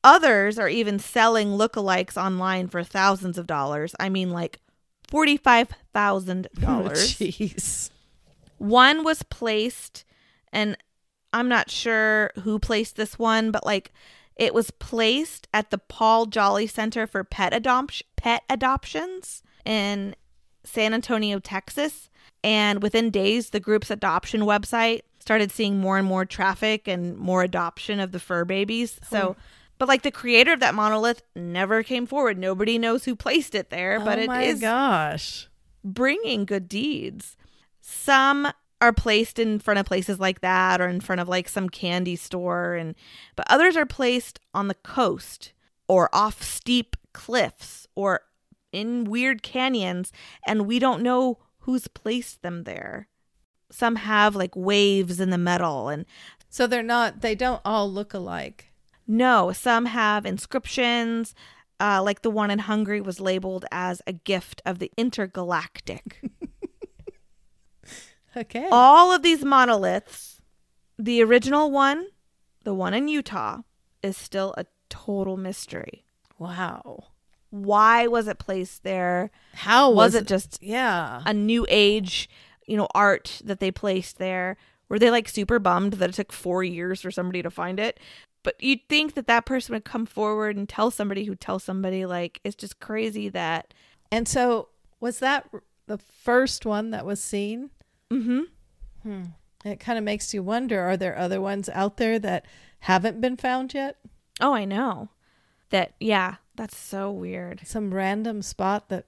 Others 0.04 0.58
are 0.58 0.68
even 0.68 0.98
selling 0.98 1.48
lookalikes 1.48 2.16
online 2.22 2.68
for 2.68 2.84
thousands 2.84 3.36
of 3.36 3.46
dollars. 3.46 3.94
I 3.98 4.08
mean, 4.08 4.30
like 4.30 4.60
$45,000. 5.10 6.48
Jeez. 6.54 7.90
one 8.58 9.04
was 9.04 9.22
placed, 9.24 10.04
and 10.52 10.76
I'm 11.32 11.48
not 11.48 11.70
sure 11.70 12.30
who 12.42 12.58
placed 12.58 12.96
this 12.96 13.18
one, 13.18 13.50
but 13.50 13.66
like 13.66 13.92
it 14.36 14.54
was 14.54 14.70
placed 14.70 15.48
at 15.52 15.70
the 15.70 15.78
Paul 15.78 16.26
Jolly 16.26 16.66
Center 16.66 17.06
for 17.06 17.24
Pet, 17.24 17.52
Adop- 17.52 18.02
Pet 18.16 18.44
Adoptions 18.48 19.42
in 19.64 20.14
San 20.64 20.94
Antonio, 20.94 21.38
Texas. 21.40 22.08
And 22.44 22.82
within 22.82 23.10
days, 23.10 23.50
the 23.50 23.58
group's 23.58 23.90
adoption 23.90 24.42
website 24.42 25.00
started 25.18 25.50
seeing 25.50 25.78
more 25.78 25.98
and 25.98 26.06
more 26.06 26.24
traffic 26.24 26.86
and 26.86 27.18
more 27.18 27.42
adoption 27.42 27.98
of 27.98 28.12
the 28.12 28.20
fur 28.20 28.44
babies. 28.44 29.00
So, 29.10 29.36
oh. 29.36 29.42
But 29.78 29.88
like 29.88 30.02
the 30.02 30.10
creator 30.10 30.52
of 30.52 30.60
that 30.60 30.74
monolith 30.74 31.22
never 31.34 31.82
came 31.82 32.06
forward. 32.06 32.36
Nobody 32.38 32.78
knows 32.78 33.04
who 33.04 33.14
placed 33.16 33.54
it 33.54 33.70
there, 33.70 34.00
but 34.00 34.18
oh 34.18 34.22
it 34.22 34.26
my 34.26 34.42
is 34.42 34.60
gosh. 34.60 35.48
bringing 35.84 36.44
good 36.44 36.68
deeds. 36.68 37.36
Some 37.80 38.48
are 38.80 38.92
placed 38.92 39.38
in 39.38 39.58
front 39.58 39.80
of 39.80 39.86
places 39.86 40.20
like 40.20 40.40
that 40.40 40.80
or 40.80 40.88
in 40.88 41.00
front 41.00 41.20
of 41.20 41.28
like 41.28 41.48
some 41.48 41.68
candy 41.68 42.14
store 42.16 42.74
and 42.74 42.94
but 43.34 43.46
others 43.50 43.76
are 43.76 43.86
placed 43.86 44.38
on 44.54 44.68
the 44.68 44.74
coast 44.74 45.52
or 45.88 46.08
off 46.12 46.42
steep 46.42 46.96
cliffs 47.12 47.88
or 47.96 48.20
in 48.72 49.04
weird 49.04 49.42
canyons 49.42 50.12
and 50.46 50.66
we 50.66 50.78
don't 50.78 51.02
know 51.02 51.38
who's 51.60 51.88
placed 51.88 52.42
them 52.42 52.64
there. 52.64 53.08
Some 53.70 53.96
have 53.96 54.36
like 54.36 54.54
waves 54.54 55.18
in 55.18 55.30
the 55.30 55.38
metal 55.38 55.88
and 55.88 56.06
So 56.48 56.66
they're 56.66 56.82
not. 56.82 57.20
They 57.20 57.34
don't 57.34 57.60
all 57.64 57.90
look 57.90 58.14
alike. 58.14 58.67
No, 59.08 59.50
some 59.52 59.86
have 59.86 60.24
inscriptions 60.26 61.34
uh, 61.80 62.02
like 62.02 62.22
the 62.22 62.30
one 62.30 62.50
in 62.50 62.58
Hungary 62.60 63.00
was 63.00 63.20
labeled 63.20 63.64
as 63.72 64.02
a 64.06 64.12
gift 64.12 64.60
of 64.66 64.78
the 64.80 64.90
intergalactic. 64.96 66.20
Okay. 68.36 68.68
all 68.70 69.10
of 69.10 69.22
these 69.22 69.44
monoliths, 69.44 70.40
the 70.98 71.22
original 71.22 71.70
one, 71.72 72.06
the 72.62 72.74
one 72.74 72.94
in 72.94 73.08
Utah, 73.08 73.62
is 74.02 74.16
still 74.16 74.54
a 74.56 74.66
total 74.88 75.36
mystery. 75.36 76.04
wow. 76.38 77.04
Why 77.50 78.06
was 78.06 78.28
it 78.28 78.38
placed 78.38 78.82
there? 78.84 79.30
How 79.54 79.88
Was, 79.88 80.12
was, 80.12 80.14
it 80.16 80.26
just 80.28 80.62
Yeah. 80.62 81.22
a 81.24 81.32
new 81.32 81.64
age, 81.70 82.28
you 82.66 82.76
know, 82.76 82.86
art 82.94 83.40
that 83.42 83.58
they 83.58 83.70
placed 83.70 84.18
there? 84.18 84.58
Were 84.90 84.98
they 84.98 85.10
like 85.10 85.28
super 85.30 85.58
bummed 85.58 85.94
that 85.94 86.10
it 86.10 86.14
took 86.14 86.30
four 86.30 86.62
years 86.62 87.00
for 87.00 87.10
somebody 87.10 87.42
to 87.42 87.50
find 87.50 87.80
it? 87.80 87.98
But 88.48 88.62
you'd 88.62 88.88
think 88.88 89.12
that 89.12 89.26
that 89.26 89.44
person 89.44 89.74
would 89.74 89.84
come 89.84 90.06
forward 90.06 90.56
and 90.56 90.66
tell 90.66 90.90
somebody 90.90 91.24
who 91.24 91.34
tells 91.34 91.62
somebody, 91.62 92.06
like, 92.06 92.40
it's 92.44 92.56
just 92.56 92.80
crazy 92.80 93.28
that. 93.28 93.74
And 94.10 94.26
so 94.26 94.70
was 95.00 95.18
that 95.18 95.50
the 95.86 95.98
first 95.98 96.64
one 96.64 96.90
that 96.92 97.04
was 97.04 97.22
seen? 97.22 97.68
Mm-hmm. 98.10 99.24
It 99.66 99.80
kind 99.80 99.98
of 99.98 100.04
makes 100.04 100.32
you 100.32 100.42
wonder: 100.42 100.80
Are 100.80 100.96
there 100.96 101.18
other 101.18 101.42
ones 101.42 101.68
out 101.68 101.98
there 101.98 102.18
that 102.20 102.46
haven't 102.80 103.20
been 103.20 103.36
found 103.36 103.74
yet? 103.74 103.96
Oh, 104.40 104.54
I 104.54 104.64
know. 104.64 105.10
That, 105.68 105.92
yeah, 106.00 106.36
that's 106.56 106.74
so 106.78 107.10
weird. 107.10 107.60
Some 107.66 107.92
random 107.92 108.40
spot 108.40 108.88
that 108.88 109.04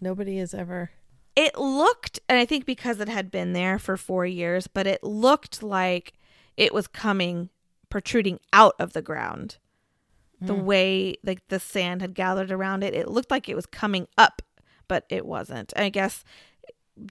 nobody 0.00 0.38
has 0.38 0.54
ever. 0.54 0.92
it 1.34 1.58
looked 1.58 2.20
and 2.28 2.38
i 2.38 2.44
think 2.44 2.64
because 2.64 3.00
it 3.00 3.08
had 3.08 3.32
been 3.32 3.54
there 3.54 3.76
for 3.80 3.96
four 3.96 4.24
years 4.24 4.68
but 4.68 4.86
it 4.86 5.02
looked 5.02 5.60
like 5.62 6.12
it 6.56 6.72
was 6.72 6.86
coming 6.86 7.48
protruding 7.90 8.38
out 8.52 8.74
of 8.78 8.92
the 8.92 9.02
ground 9.02 9.56
the 10.40 10.54
hmm. 10.54 10.64
way 10.64 11.16
like 11.24 11.46
the 11.48 11.58
sand 11.58 12.00
had 12.00 12.14
gathered 12.14 12.50
around 12.50 12.84
it 12.84 12.94
it 12.94 13.08
looked 13.08 13.30
like 13.30 13.48
it 13.48 13.56
was 13.56 13.66
coming 13.66 14.06
up 14.16 14.42
but 14.86 15.04
it 15.08 15.26
wasn't 15.26 15.72
i 15.76 15.88
guess 15.88 16.24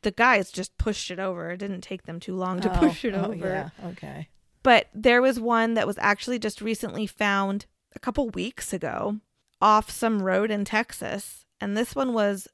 the 0.02 0.12
guys 0.12 0.52
just 0.52 0.78
pushed 0.78 1.12
it 1.12 1.20
over 1.20 1.52
it 1.52 1.58
didn't 1.58 1.82
take 1.82 2.04
them 2.04 2.20
too 2.20 2.36
long 2.36 2.60
to 2.60 2.74
Oh, 2.74 2.80
push 2.80 3.06
it 3.06 3.14
oh, 3.14 3.26
over 3.32 3.48
Yeah. 3.48 3.70
Okay. 3.90 4.30
but 4.64 4.88
there 4.94 5.22
was 5.22 5.40
one 5.40 5.74
that 5.74 5.88
was 5.88 5.98
actually 6.00 6.40
just 6.40 6.62
recently 6.62 7.08
found 7.08 7.66
a 7.96 8.00
couple 8.00 8.30
weeks 8.30 8.72
ago 8.74 9.20
off 9.62 9.90
some 9.90 10.22
road 10.22 10.52
in 10.52 10.66
Texas. 10.66 11.46
And 11.60 11.76
this 11.76 11.96
one 11.96 12.14
was 12.14 12.48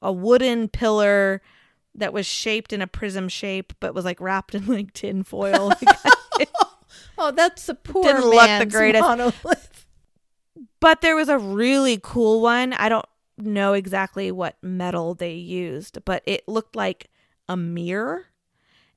a 0.00 0.12
wooden 0.12 0.68
pillar 0.68 1.42
that 1.94 2.12
was 2.12 2.26
shaped 2.26 2.72
in 2.72 2.82
a 2.82 2.86
prism 2.86 3.28
shape, 3.28 3.72
but 3.80 3.94
was 3.94 4.04
like 4.04 4.20
wrapped 4.20 4.54
in 4.54 4.66
like 4.66 4.92
tin 4.92 5.22
foil. 5.22 5.72
Oh, 7.24 7.30
that's 7.30 7.68
a 7.68 7.74
poor 7.74 8.02
Didn't 8.04 8.26
look 8.26 8.58
the 8.58 8.66
greatest. 8.66 9.02
monolith. 9.02 9.86
but 10.80 11.00
there 11.00 11.16
was 11.16 11.28
a 11.28 11.38
really 11.38 11.98
cool 12.02 12.40
one. 12.40 12.72
I 12.74 12.88
don't 12.88 13.06
know 13.38 13.72
exactly 13.72 14.30
what 14.30 14.56
metal 14.62 15.14
they 15.14 15.34
used, 15.34 16.04
but 16.04 16.22
it 16.26 16.46
looked 16.46 16.76
like 16.76 17.08
a 17.48 17.56
mirror 17.56 18.26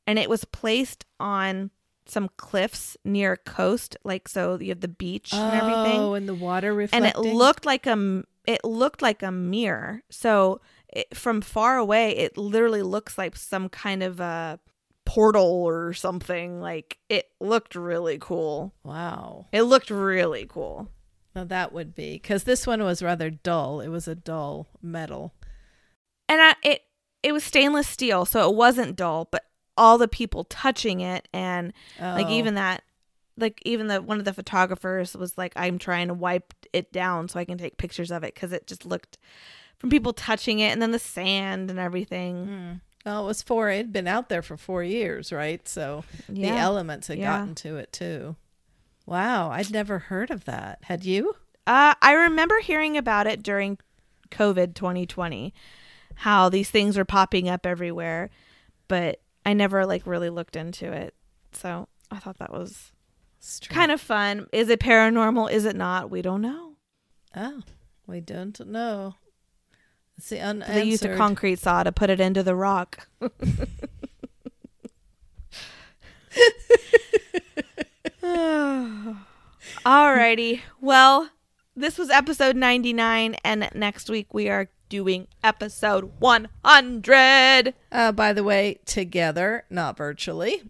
and 0.05 0.17
it 0.19 0.29
was 0.29 0.45
placed 0.45 1.05
on 1.19 1.71
some 2.05 2.29
cliffs 2.37 2.95
near 3.03 3.33
a 3.33 3.37
coast 3.37 3.97
like 4.05 4.29
so 4.29 4.57
you 4.61 4.69
have 4.69 4.79
the 4.79 4.87
beach 4.87 5.33
and 5.33 5.53
everything 5.53 5.99
Oh, 5.99 6.13
and 6.13 6.29
the 6.29 6.33
water 6.33 6.73
reflecting. 6.73 7.05
and 7.05 7.27
it 7.27 7.33
looked 7.33 7.65
like 7.65 7.85
a 7.85 8.23
it 8.45 8.63
looked 8.63 9.01
like 9.01 9.21
a 9.21 9.29
mirror 9.31 10.03
so 10.09 10.61
it, 10.87 11.13
from 11.17 11.41
far 11.41 11.75
away 11.77 12.11
it 12.15 12.37
literally 12.37 12.81
looks 12.81 13.17
like 13.17 13.35
some 13.35 13.67
kind 13.67 14.01
of 14.01 14.21
a 14.21 14.57
portal 15.07 15.45
or 15.45 15.93
something 15.93 16.59
like 16.61 16.97
it 17.09 17.29
looked 17.39 17.73
really 17.75 18.17
cool 18.19 18.73
Wow. 18.83 19.47
it 19.51 19.61
looked 19.63 19.89
really 19.89 20.45
cool 20.47 20.89
Now 21.35 21.45
that 21.45 21.71
would 21.73 21.95
be 21.95 22.13
because 22.13 22.43
this 22.43 22.67
one 22.67 22.83
was 22.83 23.01
rather 23.01 23.29
dull. 23.29 23.79
It 23.81 23.87
was 23.89 24.07
a 24.07 24.15
dull 24.15 24.67
metal. 24.81 25.33
and 26.29 26.41
I, 26.41 26.55
it 26.63 26.81
it 27.23 27.31
was 27.31 27.43
stainless 27.43 27.87
steel 27.87 28.25
so 28.25 28.49
it 28.49 28.55
wasn't 28.55 28.95
dull 28.95 29.27
but 29.31 29.43
all 29.77 29.97
the 29.97 30.07
people 30.07 30.43
touching 30.45 30.99
it 31.01 31.27
and 31.33 31.73
like 31.99 32.27
Oh. 32.27 32.31
even 32.31 32.55
that 32.55 32.83
like 33.37 33.61
even 33.65 33.87
the 33.87 34.01
one 34.01 34.19
of 34.19 34.25
the 34.25 34.33
photographers 34.33 35.15
was 35.15 35.37
like 35.37 35.53
i'm 35.55 35.77
trying 35.77 36.07
to 36.09 36.13
wipe 36.13 36.53
it 36.73 36.91
down 36.91 37.27
so 37.27 37.39
i 37.39 37.45
can 37.45 37.57
take 37.57 37.77
pictures 37.77 38.11
of 38.11 38.23
it 38.23 38.33
because 38.33 38.51
it 38.51 38.65
just 38.67 38.85
looked 38.85 39.17
from 39.77 39.89
people 39.91 40.11
touching 40.13 40.59
it 40.59 40.71
and 40.71 40.81
then 40.81 40.91
the 40.91 40.99
sand 40.99 41.69
and 41.69 41.79
everything 41.79 42.45
Hmm. 42.45 42.73
Well, 43.07 43.23
it 43.23 43.27
was 43.27 43.41
four. 43.41 43.69
It 43.69 43.77
had 43.77 43.93
been 43.93 44.05
out 44.05 44.27
there 44.27 44.41
for 44.41 44.57
four 44.57 44.83
years, 44.83 45.31
right? 45.31 45.65
So 45.65 46.03
the 46.27 46.49
elements 46.49 47.07
had 47.07 47.19
Yeah. 47.19 47.37
gotten 47.37 47.55
to 47.55 47.77
it 47.77 47.93
too. 47.93 48.35
Wow, 49.05 49.49
I'd 49.49 49.71
never 49.71 49.97
heard 49.97 50.29
of 50.29 50.43
that. 50.43 50.79
Had 50.83 51.05
you? 51.05 51.37
Uh, 51.65 51.93
I 52.01 52.11
remember 52.11 52.59
hearing 52.59 52.97
about 52.97 53.25
it 53.25 53.41
during 53.41 53.77
COVID 54.29 54.75
2020, 54.75 55.53
how 56.15 56.49
these 56.49 56.69
things 56.69 56.97
were 56.97 57.05
popping 57.05 57.47
up 57.47 57.65
everywhere, 57.65 58.29
but 58.89 59.21
I 59.45 59.53
never 59.53 59.85
like 59.85 60.05
really 60.05 60.29
looked 60.29 60.57
into 60.57 60.91
it. 60.91 61.15
So 61.53 61.87
I 62.11 62.19
thought 62.19 62.39
that 62.39 62.51
was 62.51 62.91
kind 63.69 63.89
of 63.93 64.01
fun. 64.01 64.47
Is 64.51 64.67
it 64.67 64.81
paranormal? 64.81 65.49
Is 65.49 65.63
it 65.63 65.77
not? 65.77 66.11
We 66.11 66.21
don't 66.21 66.41
know. 66.41 66.73
Oh, 67.33 67.61
we 68.05 68.19
don't 68.19 68.59
know. 68.67 69.15
It's 70.17 70.29
the 70.29 70.39
unanswered. 70.39 70.75
They 70.75 70.83
used 70.83 71.05
a 71.05 71.15
concrete 71.15 71.59
saw 71.59 71.83
to 71.83 71.91
put 71.91 72.09
it 72.09 72.19
into 72.19 72.41
the 72.43 72.55
rock. 72.55 73.07
Alrighty. 79.85 80.61
Well, 80.81 81.29
this 81.75 81.97
was 81.97 82.09
episode 82.09 82.55
99, 82.55 83.35
and 83.43 83.69
next 83.75 84.09
week 84.09 84.33
we 84.33 84.49
are 84.49 84.69
doing 84.89 85.27
episode 85.43 86.11
100. 86.19 87.73
Uh, 87.91 88.11
by 88.11 88.33
the 88.33 88.43
way, 88.43 88.79
together, 88.85 89.65
not 89.69 89.95
virtually. 89.97 90.63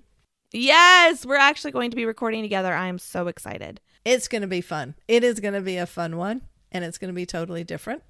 Yes, 0.52 1.26
we're 1.26 1.36
actually 1.38 1.72
going 1.72 1.92
to 1.92 1.96
be 1.96 2.06
recording 2.06 2.42
together. 2.42 2.74
I 2.74 2.88
am 2.88 3.00
so 3.00 3.28
excited. 3.28 3.80
It's 4.04 4.28
going 4.28 4.42
to 4.42 4.48
be 4.48 4.62
fun. 4.62 4.96
It 5.08 5.24
is 5.24 5.40
going 5.40 5.54
to 5.54 5.62
be 5.62 5.78
a 5.78 5.86
fun 5.86 6.18
one, 6.18 6.42
and 6.72 6.84
it's 6.84 6.98
going 6.98 7.10
to 7.10 7.16
be 7.16 7.26
totally 7.26 7.64
different. 7.64 8.04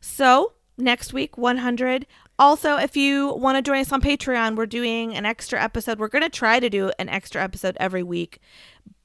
So, 0.00 0.54
next 0.78 1.12
week, 1.12 1.36
100. 1.38 2.06
Also, 2.38 2.76
if 2.76 2.96
you 2.96 3.34
want 3.34 3.56
to 3.56 3.62
join 3.62 3.80
us 3.80 3.92
on 3.92 4.00
Patreon, 4.00 4.56
we're 4.56 4.66
doing 4.66 5.14
an 5.14 5.26
extra 5.26 5.62
episode. 5.62 5.98
We're 5.98 6.08
going 6.08 6.22
to 6.22 6.30
try 6.30 6.58
to 6.58 6.70
do 6.70 6.90
an 6.98 7.08
extra 7.08 7.42
episode 7.42 7.76
every 7.78 8.02
week, 8.02 8.40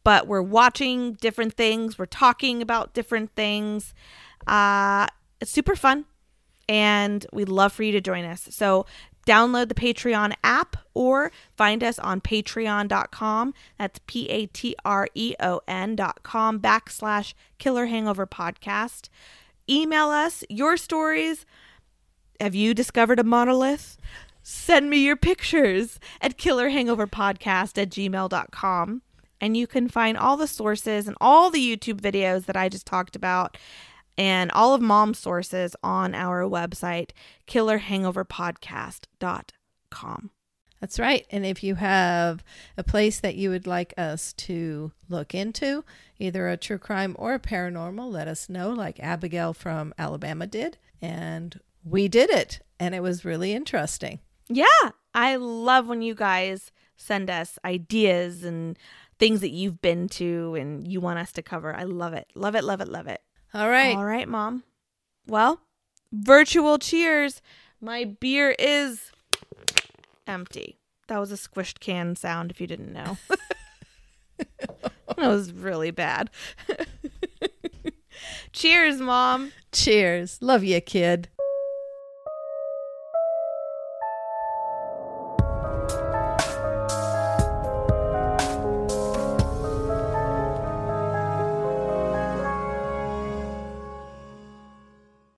but 0.06 0.26
we're 0.26 0.42
watching 0.42 1.14
different 1.14 1.54
things, 1.54 2.00
we're 2.00 2.06
talking 2.06 2.62
about 2.62 2.94
different 2.94 3.36
things. 3.36 3.94
Uh, 4.48 5.08
it's 5.42 5.52
super 5.52 5.76
fun, 5.76 6.06
and 6.70 7.26
we'd 7.34 7.50
love 7.50 7.74
for 7.74 7.84
you 7.84 7.92
to 7.92 8.00
join 8.00 8.24
us. 8.24 8.48
So 8.52 8.86
download 9.28 9.68
the 9.68 9.76
Patreon 9.76 10.34
app 10.44 10.78
or 10.94 11.32
find 11.58 11.84
us 11.84 12.00
on 12.00 12.22
patreon.com. 12.22 13.54
That's 13.78 14.00
P 14.08 14.30
A 14.30 14.46
T 14.46 14.76
R 14.86 15.08
E 15.14 15.36
O 15.40 15.62
N.com 15.68 16.60
backslash 16.60 17.34
killer 17.58 17.88
hangover 17.88 18.26
podcast. 18.26 19.10
Email 19.70 20.10
us 20.10 20.44
your 20.50 20.78
stories. 20.78 21.46
Have 22.40 22.56
you 22.56 22.74
discovered 22.74 23.20
a 23.20 23.24
monolith? 23.24 23.98
Send 24.44 24.90
me 24.90 24.98
your 24.98 25.16
pictures 25.16 26.00
at 26.22 26.38
killerhangoverpodcast 26.38 27.82
at 27.82 27.90
gmail.com. 27.90 29.02
And 29.42 29.58
you 29.58 29.68
can 29.68 29.90
find 29.90 30.18
all 30.18 30.38
the 30.38 30.48
sources 30.48 31.08
and 31.08 31.18
all 31.20 31.50
the 31.50 31.60
YouTube 31.60 32.00
videos 32.00 32.46
that 32.46 32.56
I 32.56 32.70
just 32.70 32.86
talked 32.86 33.16
about 33.16 33.58
and 34.18 34.52
all 34.52 34.74
of 34.74 34.82
mom's 34.82 35.20
sources 35.20 35.76
on 35.84 36.16
our 36.16 36.44
website, 36.44 37.10
killerhangoverpodcast.com. 37.48 40.30
That's 40.86 41.00
right. 41.00 41.26
And 41.32 41.44
if 41.48 41.64
you 41.64 41.74
have 41.74 42.44
a 42.78 42.84
place 42.84 43.20
that 43.20 43.34
you 43.34 43.50
would 43.50 43.66
like 43.66 43.96
us 43.98 44.34
to 44.34 44.92
look 45.10 45.34
into, 45.34 45.84
either 46.20 46.48
a 46.48 46.58
true 46.58 46.78
crime 46.78 47.16
or 47.18 47.34
a 47.34 47.40
paranormal, 47.40 48.12
let 48.12 48.28
us 48.28 48.50
know, 48.50 48.70
like 48.70 49.00
Abigail 49.00 49.52
from 49.54 49.96
Alabama 49.98 50.46
did. 50.46 50.78
And 51.02 51.60
we 51.84 52.08
did 52.08 52.30
it. 52.30 52.60
And 52.80 52.94
it 52.94 53.00
was 53.02 53.26
really 53.26 53.52
interesting. 53.52 54.20
Yeah. 54.48 54.92
I 55.16 55.38
love 55.38 55.88
when 55.88 56.04
you 56.04 56.14
guys 56.14 56.72
send 56.96 57.32
us 57.32 57.58
ideas 57.66 58.44
and 58.44 58.78
things 59.18 59.42
that 59.42 59.50
you've 59.50 59.82
been 59.82 60.08
to 60.10 60.54
and 60.54 60.88
you 60.88 61.02
want 61.02 61.18
us 61.18 61.32
to 61.32 61.42
cover. 61.42 61.76
I 61.76 61.86
love 61.86 62.14
it. 62.14 62.28
Love 62.36 62.54
it, 62.54 62.64
love 62.64 62.80
it, 62.80 62.90
love 62.90 63.08
it. 63.08 63.22
All 63.56 63.70
right. 63.70 63.98
All 63.98 64.06
right, 64.06 64.30
mom. 64.30 64.64
Well, 65.26 65.62
virtual 66.14 66.78
cheers. 66.78 67.42
My 67.82 68.04
beer 68.04 68.56
is 68.60 69.12
empty. 70.28 70.80
That 71.08 71.20
was 71.20 71.32
a 71.32 71.36
squished 71.36 71.80
can 71.80 72.16
sound 72.16 72.52
if 72.52 72.60
you 72.60 72.68
didn't 72.68 72.92
know. 72.92 73.18
that 74.38 75.18
was 75.18 75.52
really 75.52 75.92
bad. 75.92 76.30
cheers, 78.52 79.00
mom. 79.00 79.52
Cheers. 79.72 80.40
Love 80.42 80.64
you, 80.64 80.82
kid. 80.82 81.30